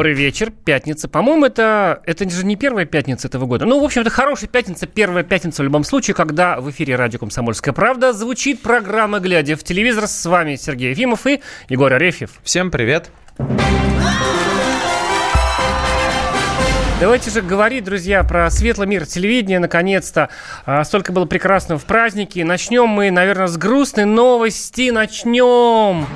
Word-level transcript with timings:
Добрый 0.00 0.14
вечер, 0.14 0.50
пятница. 0.50 1.10
По-моему, 1.10 1.44
это, 1.44 2.00
это 2.06 2.26
же 2.30 2.46
не 2.46 2.56
первая 2.56 2.86
пятница 2.86 3.28
этого 3.28 3.44
года. 3.44 3.66
Ну, 3.66 3.78
в 3.78 3.84
общем, 3.84 4.00
это 4.00 4.08
хорошая 4.08 4.48
пятница, 4.48 4.86
первая 4.86 5.24
пятница 5.24 5.60
в 5.60 5.64
любом 5.66 5.84
случае, 5.84 6.14
когда 6.14 6.58
в 6.58 6.70
эфире 6.70 6.96
радио 6.96 7.18
«Комсомольская 7.18 7.74
правда» 7.74 8.14
звучит 8.14 8.62
программа 8.62 9.20
«Глядя 9.20 9.56
в 9.56 9.62
телевизор». 9.62 10.06
С 10.06 10.24
вами 10.24 10.56
Сергей 10.56 10.92
Ефимов 10.92 11.26
и 11.26 11.42
Егор 11.68 11.92
Арефьев. 11.92 12.30
Всем 12.42 12.70
привет. 12.70 13.10
Давайте 16.98 17.30
же 17.30 17.42
говорить, 17.42 17.84
друзья, 17.84 18.24
про 18.24 18.48
светлый 18.48 18.86
мир 18.86 19.04
телевидения, 19.04 19.58
наконец-то. 19.58 20.30
А, 20.64 20.82
столько 20.84 21.12
было 21.12 21.26
прекрасного 21.26 21.78
в 21.78 21.84
празднике. 21.84 22.42
Начнем 22.42 22.88
мы, 22.88 23.10
наверное, 23.10 23.48
с 23.48 23.58
грустной 23.58 24.06
новости. 24.06 24.88
Начнем. 24.88 26.06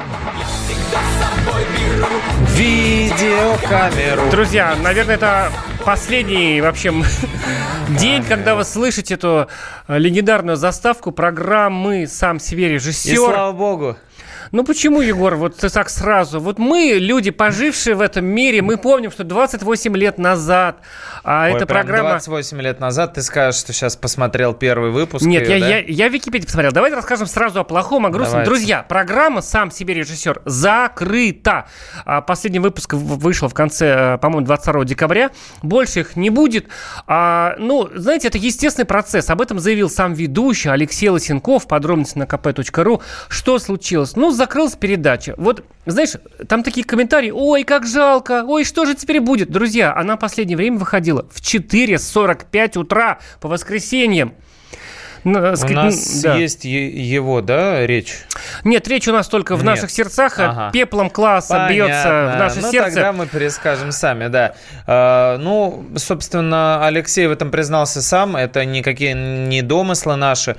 Видеокамеру. 3.14 4.28
Друзья, 4.30 4.74
наверное, 4.82 5.14
это 5.14 5.52
последний 5.84 6.60
вообще 6.60 6.92
день, 7.88 8.24
когда 8.24 8.56
вы 8.56 8.64
слышите 8.64 9.14
эту 9.14 9.46
э, 9.87 9.98
легендарную 9.98 10.56
заставку 10.56 11.12
программы 11.12 12.09
«Сам 12.09 12.40
себе 12.40 12.68
режиссер». 12.68 13.12
И 13.12 13.16
слава 13.16 13.52
богу. 13.52 13.96
Ну 14.55 14.63
почему, 14.63 15.01
Егор, 15.01 15.35
вот 15.35 15.57
ты 15.57 15.69
так 15.69 15.91
сразу? 15.91 16.39
Вот 16.39 16.61
мы, 16.61 16.99
люди, 17.01 17.33
пожившие 17.33 17.97
в 17.97 18.01
этом 18.01 18.25
мире, 18.25 18.63
мы 18.63 18.77
помним, 18.77 19.11
что 19.11 19.25
28 19.25 19.96
лет 19.96 20.16
назад 20.16 20.77
а 21.24 21.46
Ой, 21.46 21.55
эта 21.57 21.65
программа... 21.65 22.11
28 22.11 22.61
лет 22.61 22.80
назад 22.80 23.15
ты 23.15 23.23
скажешь, 23.23 23.59
что 23.59 23.73
сейчас 23.73 23.96
посмотрел 23.96 24.52
первый 24.52 24.91
выпуск. 24.91 25.24
Нет, 25.24 25.49
ее, 25.49 25.59
я, 25.59 25.61
да? 25.61 25.69
я, 25.69 25.79
я 25.79 26.09
в 26.11 26.13
Википедии 26.13 26.45
посмотрел. 26.45 26.71
Давайте 26.71 26.96
расскажем 26.96 27.27
сразу 27.27 27.61
о 27.61 27.65
плохом, 27.65 28.05
о 28.05 28.11
грустном. 28.11 28.45
Давайте. 28.45 28.51
Друзья, 28.51 28.83
программа 28.83 29.41
«Сам 29.41 29.71
себе 29.71 29.95
режиссер» 29.95 30.43
закрыта. 30.45 31.66
А, 32.05 32.21
Последний 32.21 32.59
выпуск 32.59 32.93
вышел 32.93 33.49
в 33.49 33.55
конце, 33.55 34.16
э, 34.16 34.18
по-моему, 34.18 34.45
22 34.45 34.85
декабря. 34.85 35.30
Больше 35.63 36.01
их 36.01 36.15
не 36.15 36.29
будет. 36.29 36.66
А, 37.07 37.57
ну, 37.59 37.89
знаете, 37.95 38.29
это 38.29 38.37
естественный 38.37 38.85
процесс. 38.87 39.30
Об 39.30 39.41
этом 39.41 39.59
заявил 39.59 39.89
сам 39.89 40.13
ведущий 40.13 40.68
Алексей 40.68 41.09
Лосенков. 41.09 41.66
Подробности 41.66 42.18
на 42.18 42.24
kp.ru. 42.24 43.01
Что 43.29 43.59
случилось? 43.59 44.15
Ну, 44.15 44.30
закрылась 44.45 44.74
передача. 44.74 45.34
Вот, 45.38 45.64
знаешь, 45.87 46.12
там 46.48 46.62
такие 46.62 46.84
комментарии. 46.84 47.30
Ой, 47.30 47.64
как 47.64 47.87
жалко. 47.87 48.45
Ой, 48.46 48.64
что 48.64 48.84
же 48.84 48.95
теперь 48.95 49.20
будет? 49.20 49.50
Друзья, 49.50 49.95
она 49.96 50.16
в 50.16 50.20
последнее 50.20 50.56
время 50.56 50.78
выходила 50.78 51.26
в 51.30 51.40
4.45 51.40 52.78
утра 52.78 53.18
по 53.40 53.48
воскресеньям. 53.48 54.34
Ну, 55.24 55.52
У 55.52 55.56
сказать, 55.56 55.74
нас 55.76 56.15
ну, 56.16 56.22
да. 56.22 56.37
есть 56.37 56.66
его, 56.66 57.40
да, 57.40 57.87
речь? 57.87 58.15
Нет, 58.62 58.87
речь 58.88 59.09
у 59.09 59.12
нас 59.12 59.26
только 59.26 59.56
в 59.56 59.60
Нет. 59.60 59.66
наших 59.66 59.90
сердцах. 59.90 60.38
а 60.38 60.50
Ага. 60.50 60.70
Пеплом 60.70 61.09
класса 61.09 61.66
бьется 61.70 62.02
в 62.02 62.02
Понятно. 62.04 62.38
наше 62.38 62.60
ну, 62.60 62.70
сердце. 62.70 62.95
тогда 62.95 63.12
мы 63.15 63.26
перескажем 63.26 63.90
сами, 63.90 64.28
да. 64.28 64.54
А, 64.87 65.38
ну, 65.38 65.82
собственно, 65.97 66.87
Алексей 66.87 67.26
в 67.26 67.32
этом 67.32 67.50
признался 67.50 68.03
сам. 68.03 68.37
Это 68.37 68.66
никакие 68.66 69.15
не 69.15 69.62
домыслы 69.62 70.16
наши. 70.16 70.56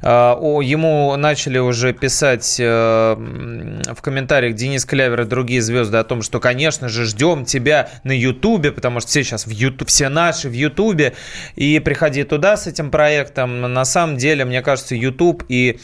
А, 0.00 0.38
ему 0.60 1.14
начали 1.16 1.58
уже 1.58 1.92
писать 1.92 2.56
э, 2.58 3.14
в 3.14 4.02
комментариях 4.02 4.54
Денис 4.54 4.84
Клявер 4.84 5.22
и 5.22 5.24
другие 5.24 5.62
звезды 5.62 5.96
о 5.98 6.04
том, 6.04 6.22
что, 6.22 6.40
конечно 6.40 6.88
же, 6.88 7.04
ждем 7.04 7.44
тебя 7.44 7.88
на 8.04 8.12
Ютубе, 8.12 8.72
потому 8.72 9.00
что 9.00 9.08
все 9.08 9.24
сейчас 9.24 9.46
в 9.46 9.50
Ютубе, 9.50 9.86
все 9.86 10.08
наши 10.08 10.48
в 10.48 10.52
Ютубе, 10.52 11.14
и 11.56 11.78
приходи 11.78 12.24
туда 12.24 12.56
с 12.56 12.66
этим 12.66 12.90
проектом. 12.90 13.60
На 13.60 13.84
самом 13.84 14.16
деле, 14.16 14.44
мне 14.44 14.62
кажется, 14.62 14.94
Ютуб 14.94 15.44
и 15.48 15.80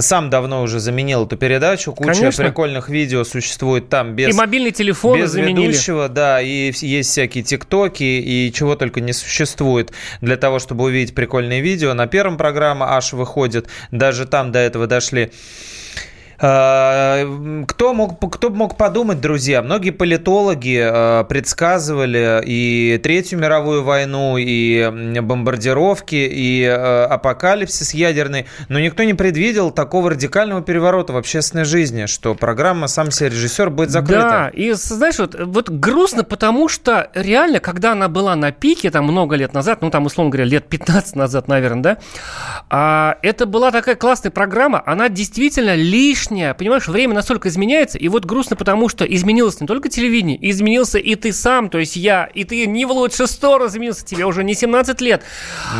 сам 0.00 0.30
давно 0.30 0.62
уже 0.62 0.80
заменил 0.80 1.26
эту 1.26 1.36
передачу. 1.36 1.92
Куча 1.92 2.12
Конечно. 2.12 2.44
прикольных 2.44 2.88
видео 2.88 3.24
существует 3.24 3.88
там 3.88 4.14
без 4.14 4.34
И 4.34 4.38
мобильный 4.38 4.70
телефон 4.70 5.18
без 5.18 5.30
заменили. 5.30 5.68
ведущего, 5.68 6.08
да, 6.08 6.40
и 6.40 6.72
есть 6.80 7.10
всякие 7.10 7.44
тиктоки, 7.44 8.02
и 8.02 8.52
чего 8.54 8.76
только 8.76 9.00
не 9.00 9.12
существует 9.12 9.92
для 10.20 10.36
того, 10.36 10.58
чтобы 10.58 10.84
увидеть 10.84 11.14
прикольные 11.14 11.60
видео. 11.60 11.94
На 11.94 12.06
первом 12.06 12.36
программа 12.36 12.96
аж 12.96 13.12
выходит, 13.12 13.68
даже 13.90 14.26
там 14.26 14.52
до 14.52 14.58
этого 14.58 14.86
дошли. 14.86 15.30
А, 16.40 17.24
Кто 17.66 17.94
мог, 17.94 18.32
кто 18.32 18.50
мог 18.50 18.76
подумать, 18.76 19.20
друзья? 19.20 19.60
Многие 19.60 19.90
политологи 19.90 20.78
э, 20.80 21.24
предсказывали 21.24 22.40
и 22.44 23.00
Третью 23.02 23.40
мировую 23.40 23.82
войну, 23.82 24.36
и 24.38 25.20
бомбардировки, 25.20 26.14
и 26.14 26.62
э, 26.62 27.04
апокалипсис 27.06 27.92
ядерный, 27.92 28.46
но 28.68 28.78
никто 28.78 29.02
не 29.02 29.14
предвидел 29.14 29.72
такого 29.72 30.10
радикального 30.10 30.62
переворота 30.62 31.12
в 31.12 31.16
общественной 31.16 31.64
жизни, 31.64 32.06
что 32.06 32.36
программа 32.36 32.86
«Сам 32.86 33.10
себе 33.10 33.30
режиссер» 33.30 33.70
будет 33.70 33.90
закрыта. 33.90 34.20
Да, 34.20 34.48
и 34.52 34.72
знаешь, 34.72 35.18
вот, 35.18 35.34
вот 35.38 35.70
грустно, 35.70 36.22
потому 36.22 36.68
что 36.68 37.10
реально, 37.14 37.58
когда 37.58 37.92
она 37.92 38.08
была 38.08 38.36
на 38.36 38.52
пике, 38.52 38.92
там 38.92 39.04
много 39.06 39.34
лет 39.34 39.54
назад, 39.54 39.82
ну 39.82 39.90
там, 39.90 40.06
условно 40.06 40.30
говоря, 40.30 40.48
лет 40.48 40.68
15 40.68 41.16
назад, 41.16 41.48
наверное, 41.48 41.82
да, 41.82 41.98
а, 42.70 43.18
это 43.22 43.46
была 43.46 43.72
такая 43.72 43.96
классная 43.96 44.30
программа, 44.30 44.80
она 44.86 45.08
действительно 45.08 45.74
лишняя, 46.30 46.54
понимаешь, 46.54 46.88
время 46.88 47.14
настолько 47.14 47.48
изменяется, 47.48 47.98
и 47.98 48.08
вот 48.08 48.24
грустно, 48.24 48.56
потому 48.56 48.88
что 48.88 49.04
изменилось 49.04 49.60
не 49.60 49.66
только 49.66 49.88
телевидение, 49.88 50.38
изменился 50.50 50.98
и 50.98 51.14
ты 51.14 51.32
сам, 51.32 51.70
то 51.70 51.78
есть 51.78 51.96
я, 51.96 52.26
и 52.26 52.44
ты 52.44 52.66
не 52.66 52.84
в 52.84 52.90
лучшую 52.90 53.26
сторону 53.26 53.68
изменился, 53.70 54.04
тебе 54.04 54.24
уже 54.26 54.44
не 54.44 54.54
17 54.54 55.00
лет. 55.00 55.22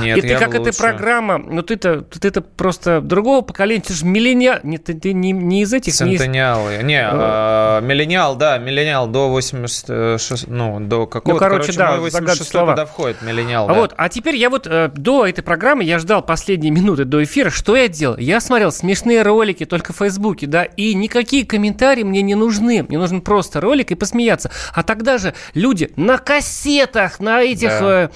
Нет, 0.00 0.18
и 0.18 0.20
ты 0.22 0.36
как 0.38 0.54
эта 0.54 0.76
программа, 0.76 1.38
ну 1.38 1.62
ты-то, 1.62 2.00
ты-то 2.02 2.40
просто 2.40 3.00
другого 3.00 3.42
поколения, 3.42 3.82
ты 3.86 3.92
же 3.94 4.04
миллениал, 4.06 4.58
не, 4.62 4.78
ты, 4.78 4.94
ты 4.94 5.12
не, 5.12 5.32
не 5.32 5.62
из 5.62 5.72
этих, 5.72 5.98
не 6.00 6.14
из- 6.14 6.18
Центениалы. 6.20 6.78
Не, 6.82 7.00
э, 7.10 7.80
миллениал, 7.82 8.36
да, 8.36 8.58
миллениал 8.58 9.06
до 9.06 9.28
86, 9.28 10.48
ну, 10.48 10.80
до 10.80 11.06
какого-то, 11.06 11.44
Ну, 11.44 11.50
короче, 11.50 11.72
да, 11.72 11.96
мой 11.96 12.10
загадывай 12.10 12.10
86 12.10 12.50
слова. 12.50 12.72
туда 12.72 12.86
входит, 12.86 13.22
миллениал, 13.22 13.64
А 13.68 13.74
да. 13.74 13.80
вот, 13.80 13.94
а 13.96 14.08
теперь 14.08 14.36
я 14.36 14.50
вот 14.50 14.66
э, 14.66 14.90
до 14.94 15.26
этой 15.26 15.42
программы 15.42 15.84
я 15.84 15.98
ждал 15.98 16.22
последние 16.22 16.70
минуты 16.70 17.04
до 17.04 17.22
эфира. 17.22 17.50
Что 17.50 17.76
я 17.76 17.88
делал? 17.88 18.16
Я 18.18 18.40
смотрел 18.40 18.72
смешные 18.72 19.22
ролики 19.22 19.64
только 19.64 19.92
в 19.92 20.00
Фейсбуке, 20.38 20.46
да, 20.46 20.64
и 20.64 20.94
никакие 20.94 21.44
комментарии 21.44 22.02
мне 22.02 22.22
не 22.22 22.34
нужны. 22.34 22.84
Мне 22.88 22.98
нужен 22.98 23.20
просто 23.20 23.60
ролик 23.60 23.90
и 23.90 23.94
посмеяться. 23.94 24.50
А 24.72 24.82
тогда 24.82 25.18
же 25.18 25.34
люди 25.54 25.90
на 25.96 26.18
кассетах, 26.18 27.20
на 27.20 27.42
этих... 27.42 27.68
Да. 27.68 28.04
э, 28.04 28.08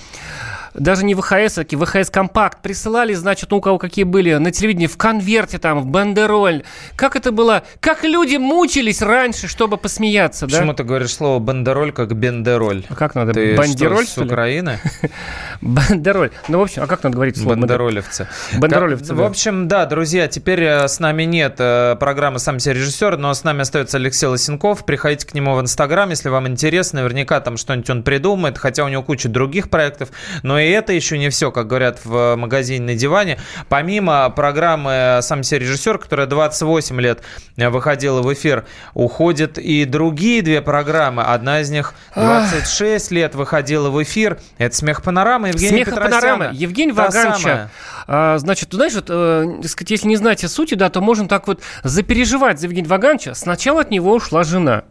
даже 0.75 1.05
не 1.05 1.15
ВХС, 1.15 1.59
а 1.59 1.65
ВХС 1.65 2.11
компакт 2.11 2.63
присылали, 2.63 3.15
значит, 3.15 3.51
ну, 3.51 3.59
у 3.59 3.61
кого 3.61 3.79
какие 3.79 4.05
были 4.05 4.35
на 4.35 4.51
телевидении, 4.51 4.87
в 4.87 4.97
конверте 4.97 5.59
там, 5.59 5.81
в 5.81 5.87
бандероль. 5.87 6.63
Как 6.97 7.17
это 7.17 7.33
было? 7.33 7.63
Как 7.81 8.05
люди 8.05 8.37
мучились 8.37 9.03
раньше, 9.03 9.49
чтобы 9.49 9.77
посмеяться, 9.77 10.47
да? 10.47 10.59
Почему 10.59 10.75
ты 10.75 10.85
говоришь 10.85 11.15
слово 11.15 11.39
бандероль 11.39 11.93
как 11.93 12.15
бендероль? 12.15 12.85
А 12.89 12.95
как 12.95 13.15
надо? 13.15 13.33
Ты 13.33 13.57
Бандероль, 13.57 14.07
что, 14.07 14.23
с? 14.23 14.25
Украины? 14.25 14.79
Бандероль. 15.61 16.31
Ну, 16.49 16.59
в 16.59 16.63
общем, 16.63 16.83
а 16.83 16.87
как 16.87 17.03
надо 17.03 17.15
говорить 17.15 17.37
слово? 17.37 17.57
Бандеролевцы. 17.57 18.29
Бандеролевцы. 18.57 19.15
В 19.15 19.23
общем, 19.23 19.69
да, 19.69 19.87
друзья, 19.87 20.29
теперь 20.29 20.63
э, 20.63 20.89
с 20.89 21.01
нами 21.01 21.25
нет 21.25 21.57
э, 21.59 21.97
программы 21.99 22.39
«Сам 22.39 22.59
себе 22.59 22.75
режиссер», 22.75 23.17
но 23.17 23.35
с 23.35 23.45
нами 23.45 23.63
остается 23.63 23.99
Алексей 23.99 24.27
Лосенков. 24.27 24.85
Приходите 24.85 25.27
к 25.27 25.35
нему 25.35 25.55
в 25.55 25.61
Инстаграм, 25.61 26.11
если 26.11 26.29
вам 26.29 26.49
интересно. 26.49 27.01
Наверняка 27.01 27.41
там 27.41 27.57
что-нибудь 27.57 27.91
он 27.91 28.03
придумает, 28.03 28.59
хотя 28.59 28.85
у 28.85 28.89
него 28.89 29.03
куча 29.03 29.29
других 29.29 29.71
проектов. 29.71 30.11
Но 30.43 30.62
и 30.63 30.71
это 30.71 30.93
еще 30.93 31.19
не 31.19 31.29
все, 31.31 31.51
как 31.51 31.67
говорят 31.67 32.01
в 32.05 32.37
магазине 32.37 32.85
на 32.85 32.95
диване. 32.95 33.39
Помимо 33.69 34.29
программы 34.31 35.21
«Сам 35.23 35.43
себе 35.43 35.61
режиссер», 35.61 35.99
которая 35.99 36.27
28 36.27 37.01
лет 37.01 37.23
э, 37.57 37.69
выходила 37.69 38.23
в 38.23 38.33
эфир, 38.33 38.65
уходят 38.95 39.59
и 39.59 39.85
другие 39.85 40.43
две 40.43 40.63
программы. 40.63 41.23
Одна 41.23 41.61
из 41.61 41.71
них 41.71 41.95
26 42.15 43.11
лет 43.11 43.35
выходила 43.35 43.91
в 43.91 44.03
эфир. 44.03 44.39
Это 44.59 44.75
«Смех 44.77 45.03
панорама» 45.03 45.49
Евгения 45.49 45.85
Смех 45.85 45.91
панорама. 45.91 46.51
Евгений 46.53 46.93
Вагановича. 46.93 47.71
А, 48.07 48.39
значит, 48.39 48.71
ты 48.71 48.77
знаешь, 48.77 48.95
вот, 48.95 49.07
э, 49.09 49.61
сказать, 49.67 49.91
если 49.91 50.09
не 50.09 50.17
знаете 50.17 50.49
сути, 50.49 50.75
да, 50.75 50.91
то 50.91 51.01
можно 51.01 51.29
так 51.29 51.47
вот 51.47 51.61
запереживать 51.83 52.61
за 52.61 52.67
Евгения 52.67 52.89
Вагановича. 52.89 53.35
Сначала 53.35 53.83
от 53.83 53.91
него 53.91 54.13
ушла 54.15 54.45
жена. 54.45 54.85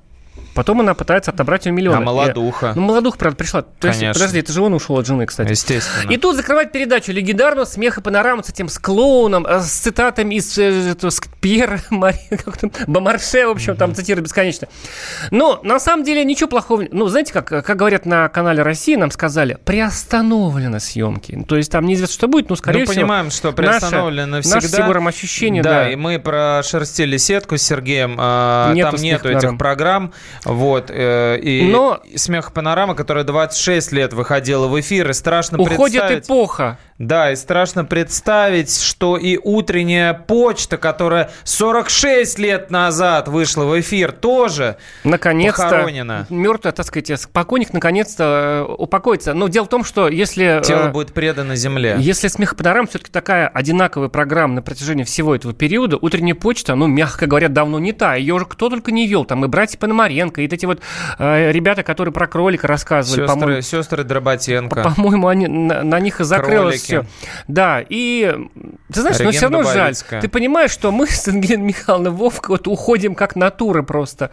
Потом 0.53 0.81
она 0.81 0.93
пытается 0.93 1.31
отобрать 1.31 1.65
у 1.65 1.69
него 1.69 1.77
миллионы. 1.77 1.97
А 1.97 2.01
молодуха? 2.01 2.71
И- 2.75 2.79
Ну, 2.79 2.81
молодуха, 2.81 3.17
правда, 3.17 3.37
пришла. 3.37 3.61
То 3.61 3.87
есть, 3.87 3.99
Конечно. 3.99 4.19
подожди, 4.19 4.39
это 4.39 4.51
же 4.53 4.61
он 4.61 4.73
ушел 4.73 4.97
от 4.97 5.05
жены, 5.07 5.25
кстати. 5.25 5.49
Естественно. 5.49 6.11
И 6.11 6.17
тут 6.17 6.35
закрывать 6.35 6.71
передачу 6.71 7.11
легендарную 7.11 7.65
«Смех 7.65 7.97
и 7.97 8.01
панорама» 8.01 8.43
с 8.43 8.49
этим 8.49 8.67
с 8.69 8.77
клоуном, 8.79 9.45
э, 9.45 9.61
с 9.61 9.69
цитатами 9.71 10.35
из 10.35 10.57
э, 10.57 10.91
этого, 10.91 11.09
с 11.09 11.21
Пьера 11.39 11.79
Мари, 11.89 12.17
как 12.43 12.57
там, 12.57 12.71
Бомарше, 12.87 13.47
в 13.47 13.51
общем, 13.51 13.75
там 13.75 13.95
цитируют 13.95 14.25
бесконечно. 14.25 14.67
Но 15.31 15.59
на 15.63 15.79
самом 15.79 16.03
деле 16.03 16.23
ничего 16.25 16.49
плохого. 16.49 16.83
Ну, 16.91 17.07
знаете, 17.07 17.33
как, 17.33 17.47
как 17.47 17.77
говорят 17.77 18.05
на 18.05 18.27
канале 18.29 18.61
России, 18.63 18.95
нам 18.95 19.11
сказали, 19.11 19.57
приостановлены 19.63 20.79
съемки. 20.79 21.45
То 21.47 21.55
есть 21.57 21.71
там 21.71 21.85
неизвестно, 21.85 22.13
что 22.13 22.27
будет, 22.27 22.49
но, 22.49 22.55
скорее 22.55 22.79
мы 22.79 22.85
всего... 22.85 22.95
понимаем, 23.01 23.31
что 23.31 23.51
приостановлено 23.51 24.37
наше, 24.37 24.49
навсегда. 24.49 24.77
Наше 24.77 24.81
Егором 24.83 25.07
ощущение, 25.07 25.63
да, 25.63 25.83
да. 25.83 25.91
и 25.91 25.95
мы 25.95 26.19
прошерстили 26.19 27.17
сетку 27.17 27.57
с 27.57 27.61
Сергеем. 27.61 28.15
а, 28.19 28.73
Нету 28.73 28.91
там 28.91 28.99
«Смех 28.99 29.13
нету 29.13 29.29
этих 29.29 29.39
панорама». 29.39 29.57
программ. 29.57 30.13
Вот. 30.43 30.89
Э, 30.89 31.37
и 31.39 31.63
Но... 31.63 32.01
«Смех 32.15 32.53
панорама», 32.53 32.95
которая 32.95 33.23
26 33.23 33.91
лет 33.91 34.13
выходила 34.13 34.67
в 34.67 34.79
эфир, 34.79 35.09
и 35.09 35.13
страшно 35.13 35.59
Уходит 35.59 36.01
представить... 36.01 36.25
эпоха. 36.25 36.77
Да, 37.01 37.31
и 37.31 37.35
страшно 37.35 37.83
представить, 37.83 38.79
что 38.79 39.17
и 39.17 39.39
утренняя 39.41 40.13
почта, 40.13 40.77
которая 40.77 41.31
46 41.45 42.37
лет 42.37 42.69
назад 42.69 43.27
вышла 43.27 43.63
в 43.63 43.79
эфир, 43.79 44.11
тоже 44.11 44.77
наконец-то 45.03 45.63
похоронена. 45.63 46.27
Мертвая, 46.29 46.71
так 46.73 46.85
сказать, 46.85 47.27
покойник 47.33 47.73
наконец-то 47.73 48.67
э, 48.69 48.73
упокоится. 48.77 49.33
Но 49.33 49.47
дело 49.47 49.65
в 49.65 49.69
том, 49.69 49.83
что 49.83 50.09
если... 50.09 50.59
Э, 50.59 50.61
Тело 50.61 50.89
будет 50.89 51.11
предано 51.11 51.55
земле. 51.55 51.95
Если 51.97 52.27
«Смех 52.27 52.55
по 52.55 52.63
все-таки 52.85 53.11
такая 53.11 53.47
одинаковая 53.47 54.09
программа 54.09 54.53
на 54.53 54.61
протяжении 54.61 55.03
всего 55.03 55.35
этого 55.35 55.55
периода, 55.55 55.97
утренняя 55.99 56.35
почта, 56.35 56.75
ну, 56.75 56.85
мягко 56.85 57.25
говоря, 57.25 57.49
давно 57.49 57.79
не 57.79 57.93
та. 57.93 58.13
Ее 58.13 58.35
уже 58.35 58.45
кто 58.45 58.69
только 58.69 58.91
не 58.91 59.07
вел. 59.07 59.25
Там 59.25 59.43
и 59.43 59.47
братья 59.47 59.79
Пономаренко, 59.79 60.30
и 60.37 60.45
эти 60.45 60.65
вот 60.65 60.81
э, 61.19 61.51
ребята, 61.51 61.83
которые 61.83 62.13
про 62.13 62.27
кролика 62.27 62.67
рассказывали. 62.67 63.27
Сестры, 63.27 63.61
сестры 63.61 64.03
Дроботенко. 64.03 64.93
По-моему, 64.95 65.27
они, 65.27 65.47
на, 65.47 65.83
на 65.83 65.99
них 65.99 66.19
и 66.19 66.23
закрылось 66.23 66.81
все. 66.81 67.05
Да, 67.47 67.83
и 67.87 68.35
ты 68.91 69.01
знаешь, 69.01 69.19
но 69.19 69.31
все 69.31 69.49
равно 69.49 69.63
жаль. 69.63 69.95
Ты 70.21 70.27
понимаешь, 70.27 70.71
что 70.71 70.91
мы 70.91 71.07
с 71.07 71.27
Ангелиной 71.27 71.65
Михайловной 71.65 72.11
Вовка 72.11 72.51
вот 72.51 72.67
уходим 72.67 73.15
как 73.15 73.35
натура 73.35 73.83
просто. 73.83 74.31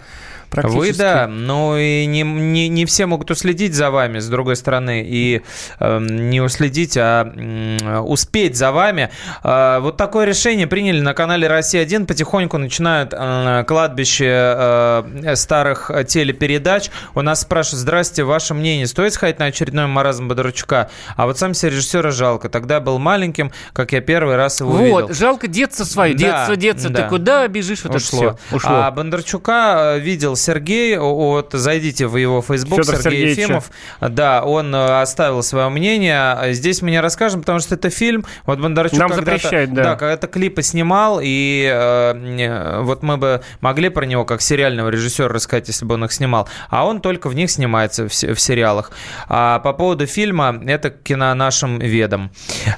Вы 0.52 0.92
да, 0.92 1.26
но 1.26 1.78
и 1.78 2.06
не, 2.06 2.22
не, 2.22 2.68
не 2.68 2.86
все 2.86 3.06
могут 3.06 3.30
уследить 3.30 3.74
за 3.74 3.90
вами, 3.90 4.18
с 4.18 4.28
другой 4.28 4.56
стороны, 4.56 5.04
и 5.06 5.42
э, 5.78 5.98
не 6.00 6.40
уследить, 6.40 6.96
а 6.96 7.32
э, 7.34 7.98
успеть 7.98 8.56
за 8.56 8.72
вами. 8.72 9.10
Э, 9.44 9.78
вот 9.80 9.96
такое 9.96 10.26
решение 10.26 10.66
приняли 10.66 11.00
на 11.00 11.14
канале 11.14 11.46
«Россия-1». 11.48 12.06
Потихоньку 12.06 12.58
начинают 12.58 13.12
э, 13.16 13.64
кладбище 13.66 14.26
э, 14.26 15.34
старых 15.36 15.90
телепередач. 16.06 16.90
У 17.14 17.22
нас 17.22 17.42
спрашивают, 17.42 17.80
здрасте, 17.80 18.24
ваше 18.24 18.54
мнение, 18.54 18.86
стоит 18.86 19.12
сходить 19.12 19.38
на 19.38 19.46
очередной 19.46 19.86
маразм 19.86 20.28
Бондарчука? 20.28 20.90
А 21.16 21.26
вот 21.26 21.38
сам 21.38 21.54
себе 21.54 21.72
режиссера 21.72 22.10
жалко. 22.10 22.48
Тогда 22.48 22.80
был 22.80 22.98
маленьким, 22.98 23.52
как 23.72 23.92
я 23.92 24.00
первый 24.00 24.36
раз 24.36 24.60
его 24.60 24.70
вот, 24.70 24.80
видел. 24.80 25.00
Вот, 25.08 25.16
жалко 25.16 25.48
детство 25.48 25.84
свое, 25.84 26.14
да, 26.14 26.18
детство, 26.18 26.56
детство. 26.56 26.90
Да. 26.90 27.02
Ты 27.02 27.08
куда 27.08 27.48
бежишь? 27.48 27.84
Вот 27.84 27.94
Ушло. 27.94 28.24
это 28.24 28.36
все. 28.36 28.56
Ушло. 28.56 28.70
А 28.72 28.90
Бондарчука 28.90 29.96
э, 29.96 30.00
видел 30.00 30.36
Сергей, 30.38 30.96
вот 30.98 31.52
зайдите 31.52 32.06
в 32.06 32.16
его 32.16 32.42
Facebook, 32.42 32.84
Федор 32.84 32.96
Сергей 32.96 33.20
Сергеевича. 33.20 33.40
Ефимов. 33.42 33.70
Да, 34.00 34.42
он 34.44 34.74
э, 34.74 35.00
оставил 35.00 35.42
свое 35.42 35.68
мнение. 35.68 36.52
Здесь 36.54 36.82
мы 36.82 36.90
не 36.90 37.00
расскажем, 37.00 37.40
потому 37.40 37.60
что 37.60 37.74
это 37.74 37.90
фильм. 37.90 38.24
Вот 38.46 38.58
Бондарчук 38.58 38.98
Нам 38.98 39.12
запрещают, 39.12 39.72
да. 39.72 39.82
Да, 39.82 39.96
когда-то 39.96 40.26
клипы 40.26 40.62
снимал, 40.62 41.20
и 41.22 41.68
э, 41.72 42.82
вот 42.82 43.02
мы 43.02 43.16
бы 43.16 43.42
могли 43.60 43.88
про 43.88 44.04
него 44.04 44.24
как 44.24 44.40
сериального 44.40 44.88
режиссера 44.88 45.28
рассказать, 45.28 45.68
если 45.68 45.84
бы 45.84 45.94
он 45.94 46.04
их 46.04 46.12
снимал. 46.12 46.48
А 46.70 46.86
он 46.86 47.00
только 47.00 47.28
в 47.28 47.34
них 47.34 47.50
снимается, 47.50 48.08
в, 48.08 48.12
в 48.12 48.40
сериалах. 48.40 48.92
А 49.28 49.58
по 49.60 49.72
поводу 49.72 50.06
фильма, 50.06 50.60
это 50.66 50.90
кино 50.90 51.34
нашим 51.34 51.78
ведом. 51.78 52.30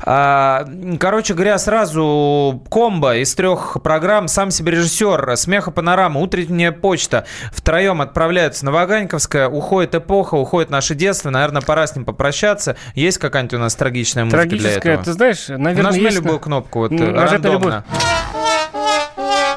А, 0.03 0.67
короче 0.99 1.35
говоря, 1.35 1.59
сразу 1.59 2.63
комбо 2.71 3.17
из 3.17 3.35
трех 3.35 3.79
программ. 3.83 4.29
Сам 4.29 4.51
себе 4.51 4.73
режиссер, 4.73 5.37
смеха 5.37 5.71
панорама, 5.71 6.21
утренняя 6.21 6.73
почта, 6.73 7.27
втроем 7.51 8.01
отправляются 8.01 8.65
на 8.65 8.73
Ваганьковское, 8.73 9.49
уходит 9.49 9.95
эпоха, 9.95 10.35
уходит 10.35 10.71
наше 10.71 10.95
детство, 10.95 11.31
наверное, 11.31 11.63
пора 11.63 11.87
с 11.87 11.95
ним 11.95 12.05
попрощаться. 12.05 12.77
Есть 12.95 13.19
какая-нибудь 13.19 13.55
у 13.55 13.59
нас 13.59 13.75
трагичная 13.75 14.25
музыка 14.25 14.43
Трагическая, 14.43 14.81
для 14.81 14.93
этого? 14.93 15.05
ты 15.05 15.13
знаешь, 15.13 15.49
наверное, 15.49 15.83
Нажми 15.91 16.05
есть... 16.05 16.17
любую 16.17 16.39
кнопку, 16.41 16.81
вот, 16.81 16.93
рандомно. 16.93 17.85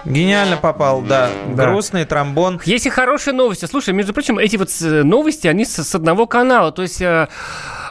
Гениально 0.05 0.57
попал, 0.57 1.01
да. 1.01 1.29
да. 1.47 1.65
Грустный 1.65 2.05
тромбон. 2.05 2.59
Есть 2.65 2.85
и 2.85 2.89
хорошие 2.89 3.33
новости. 3.33 3.65
Слушай, 3.65 3.93
между 3.93 4.13
прочим, 4.13 4.37
эти 4.37 4.57
вот 4.57 4.69
э, 4.81 5.03
новости, 5.03 5.47
они 5.47 5.65
с, 5.65 5.95
одного 5.95 6.27
канала. 6.27 6.71
То 6.71 6.81
есть 6.81 7.01
э, 7.01 7.05
э, 7.05 7.82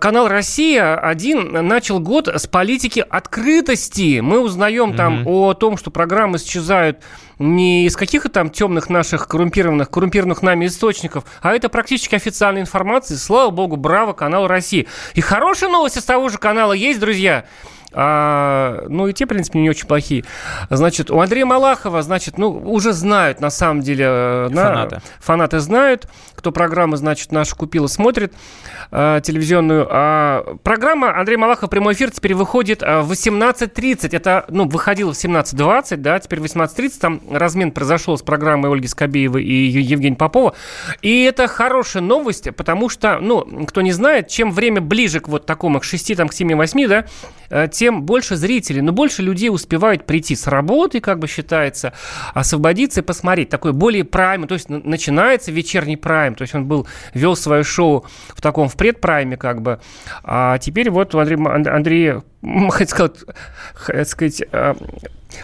канал 0.00 0.28
«Россия-1» 0.28 1.60
начал 1.60 2.00
год 2.00 2.28
с 2.28 2.46
политики 2.46 3.04
открытости. 3.08 4.20
Мы 4.20 4.40
узнаем 4.40 4.92
mm-hmm. 4.92 4.96
там 4.96 5.26
о 5.26 5.54
том, 5.54 5.76
что 5.76 5.90
программы 5.90 6.38
исчезают 6.38 7.00
не 7.38 7.86
из 7.86 7.96
каких-то 7.96 8.28
там 8.28 8.50
темных 8.50 8.90
наших 8.90 9.28
коррумпированных, 9.28 9.90
коррумпированных 9.90 10.42
нами 10.42 10.66
источников, 10.66 11.24
а 11.42 11.54
это 11.54 11.68
практически 11.68 12.14
официальная 12.14 12.62
информация. 12.62 13.16
Слава 13.16 13.50
богу, 13.50 13.76
браво, 13.76 14.12
канал 14.12 14.46
России. 14.46 14.86
И 15.14 15.20
хорошая 15.20 15.70
новость 15.70 16.00
с 16.00 16.04
того 16.04 16.28
же 16.28 16.38
канала 16.38 16.72
есть, 16.72 17.00
друзья. 17.00 17.44
А, 17.92 18.84
ну 18.88 19.08
и 19.08 19.12
те, 19.12 19.24
в 19.24 19.28
принципе, 19.28 19.58
не 19.60 19.70
очень 19.70 19.86
плохие. 19.86 20.24
Значит, 20.68 21.10
у 21.10 21.20
Андрея 21.20 21.46
Малахова, 21.46 22.02
значит, 22.02 22.38
ну, 22.38 22.50
уже 22.50 22.92
знают, 22.92 23.40
на 23.40 23.50
самом 23.50 23.82
деле. 23.82 24.04
Э, 24.08 24.48
фанаты. 24.52 24.94
На, 24.96 25.02
фанаты 25.20 25.58
знают, 25.60 26.08
кто 26.34 26.52
программу, 26.52 26.96
значит, 26.96 27.32
нашу 27.32 27.56
купил 27.56 27.86
и 27.86 27.88
смотрит 27.88 28.32
э, 28.92 29.20
телевизионную. 29.22 29.86
А, 29.90 30.56
программа 30.62 31.18
Андрей 31.18 31.36
Малахов 31.36 31.70
прямой 31.70 31.94
эфир 31.94 32.10
теперь 32.10 32.34
выходит 32.34 32.82
э, 32.82 33.00
в 33.00 33.10
18.30. 33.10 34.16
Это, 34.16 34.44
ну, 34.48 34.68
выходило 34.68 35.12
в 35.12 35.16
17.20, 35.16 35.96
да, 35.96 36.18
теперь 36.20 36.40
в 36.40 36.44
18.30. 36.44 37.00
Там 37.00 37.20
размен 37.30 37.72
произошел 37.72 38.16
с 38.16 38.22
программой 38.22 38.70
Ольги 38.70 38.86
Скобеевой 38.86 39.44
и 39.44 39.66
Евгения 39.66 40.16
Попова. 40.16 40.54
И 41.02 41.24
это 41.24 41.48
хорошая 41.48 42.02
новость, 42.02 42.54
потому 42.54 42.88
что, 42.88 43.18
ну, 43.20 43.66
кто 43.66 43.80
не 43.80 43.92
знает, 43.92 44.28
чем 44.28 44.52
время 44.52 44.80
ближе 44.80 45.20
к 45.20 45.28
вот 45.28 45.46
такому, 45.46 45.80
к 45.80 45.84
6, 45.84 46.16
там, 46.16 46.28
к 46.28 46.32
7, 46.32 46.54
8, 46.54 46.88
да, 46.88 47.04
тем 47.72 48.02
больше 48.02 48.36
зрителей, 48.36 48.80
но 48.80 48.92
больше 48.92 49.22
людей 49.22 49.50
успевают 49.50 50.06
прийти 50.06 50.36
с 50.36 50.46
работы, 50.46 51.00
как 51.00 51.18
бы 51.18 51.26
считается, 51.26 51.92
освободиться 52.34 53.00
и 53.00 53.04
посмотреть. 53.04 53.48
Такой 53.48 53.72
более 53.72 54.04
прайм, 54.04 54.46
то 54.46 54.54
есть 54.54 54.68
начинается 54.68 55.52
вечерний 55.52 55.96
прайм, 55.96 56.34
то 56.34 56.42
есть 56.42 56.54
он 56.54 56.66
был, 56.66 56.86
вел 57.14 57.36
свое 57.36 57.62
шоу 57.64 58.06
в 58.28 58.40
таком, 58.40 58.68
в 58.68 58.76
предпрайме 58.76 59.36
как 59.36 59.62
бы, 59.62 59.80
а 60.22 60.58
теперь 60.58 60.90
вот 60.90 61.14
у 61.14 61.18
Андрея, 61.18 61.74
Андрея 61.74 62.22
хотел 62.70 63.12
сказать, 64.04 64.42
э, 64.52 64.74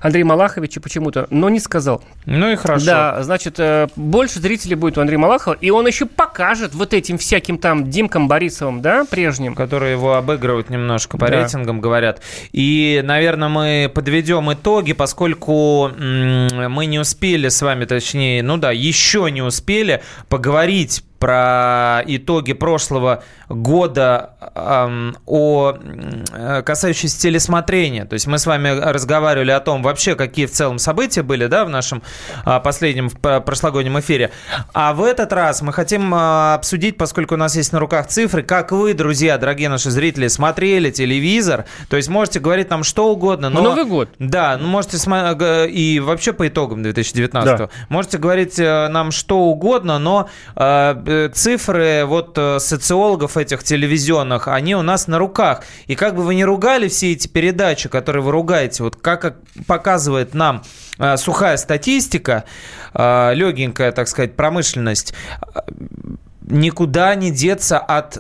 Андрей 0.01 0.25
Малаховича 0.25 0.81
почему-то, 0.81 1.27
но 1.31 1.49
не 1.49 1.61
сказал. 1.61 2.03
Ну 2.25 2.51
и 2.51 2.57
хорошо. 2.57 2.87
Да, 2.87 3.23
значит, 3.23 3.59
э, 3.59 3.89
больше 3.97 4.41
зрителей 4.41 4.75
будет 4.75 4.99
у 4.99 5.01
Андрея 5.01 5.19
Малахова, 5.19 5.55
и 5.55 5.71
он 5.71 5.87
еще 5.87 6.07
покажет 6.07 6.75
вот 6.75 6.95
этим 6.95 7.19
всяким 7.19 7.59
там 7.59 7.91
Димкам 7.91 8.29
Борисовым, 8.29 8.83
да, 8.83 9.05
прежним. 9.05 9.55
Которые 9.55 9.93
его 9.93 10.15
обыгрывают 10.15 10.71
немножко 10.71 11.19
по 11.19 11.27
да. 11.27 11.41
рейтингам, 11.41 11.81
говорят. 11.81 12.23
И, 12.53 13.03
наверное, 13.05 13.49
мы 13.49 13.91
подведем 13.93 14.53
итоги, 14.53 14.93
поскольку 14.93 15.91
мы 15.97 16.87
не 16.87 16.99
успели 16.99 17.49
с 17.49 17.63
вами, 17.63 17.85
точнее, 17.85 18.43
ну 18.43 18.57
да, 18.57 18.73
еще 18.73 19.31
не 19.31 19.43
успели 19.43 20.03
поговорить 20.29 21.03
про 21.19 22.03
итоги 22.07 22.53
прошлого 22.53 23.23
года 23.49 24.31
э, 24.41 25.13
о 25.27 25.75
касающиеся 26.65 27.21
телесмотрения. 27.21 28.05
То 28.05 28.15
есть 28.15 28.27
мы 28.27 28.39
с 28.39 28.47
вами 28.47 28.69
разговаривали 28.69 29.51
о 29.51 29.61
том 29.61 29.83
вообще, 29.83 30.15
какие 30.15 30.47
в 30.47 30.53
целом 30.53 30.79
события 30.79 31.23
были 31.23 31.47
да, 31.47 31.65
в 31.65 31.71
нашем 31.71 32.03
э, 32.45 32.61
последнем 32.61 33.09
в 33.09 33.41
прошлогоднем 33.41 33.99
эфире. 34.01 34.31
А 34.73 34.93
в 34.93 35.03
этот 35.03 35.33
раз 35.33 35.63
мы 35.63 35.73
хотим 35.73 36.15
э, 36.15 36.55
обсудить, 36.55 36.97
поскольку 36.97 37.35
у 37.35 37.39
нас 37.39 37.57
есть 37.57 37.73
на 37.73 37.79
руках 37.79 38.09
цифры, 38.09 38.43
как 38.43 38.73
вы, 38.73 38.95
друзья, 38.95 39.39
дорогие 39.39 39.69
наши 39.69 39.91
зрители, 39.91 40.29
смотрели 40.29 40.91
телевизор. 40.91 41.65
То 41.89 41.97
есть 41.97 42.09
можете 42.09 42.41
говорить 42.41 42.71
нам 42.71 42.85
что 42.85 43.09
угодно. 43.11 43.49
Но, 43.49 43.63
Новый 43.63 43.85
год. 43.85 44.11
Да, 44.19 44.59
ну 44.61 44.69
можете 44.69 44.97
и 45.71 46.01
вообще 46.01 46.33
по 46.33 46.49
итогам 46.49 46.83
2019. 46.83 47.59
Да. 47.59 47.69
Можете 47.89 48.19
говорить 48.19 48.59
э, 48.59 48.89
нам 48.89 49.13
что 49.13 49.39
угодно, 49.39 49.99
но 49.99 50.29
э, 50.57 50.67
Э, 50.67 50.95
цифры 51.35 52.05
вот 52.05 52.37
э, 52.37 52.59
социологов 52.59 53.37
этих 53.37 53.63
телевизионных, 53.63 54.49
они 54.49 54.75
у 54.75 54.83
нас 54.83 55.07
на 55.07 55.19
руках. 55.19 55.63
И 55.87 55.95
как 55.95 56.17
бы 56.17 56.23
вы 56.23 56.35
ни 56.35 56.43
ругали 56.43 56.89
все 56.89 57.13
эти 57.13 57.29
передачи, 57.29 57.89
которые 57.89 58.23
вы 58.23 58.33
ругаете, 58.33 58.83
вот 58.83 58.97
как 58.97 59.37
показывает 59.67 60.35
нам 60.35 60.63
э, 60.99 61.17
сухая 61.17 61.57
статистика, 61.57 62.45
легенькая, 62.95 63.93
так 63.93 64.09
сказать, 64.09 64.37
промышленность, 64.37 65.13
никуда 66.41 67.15
не 67.15 67.31
деться 67.31 67.79
от 67.79 68.19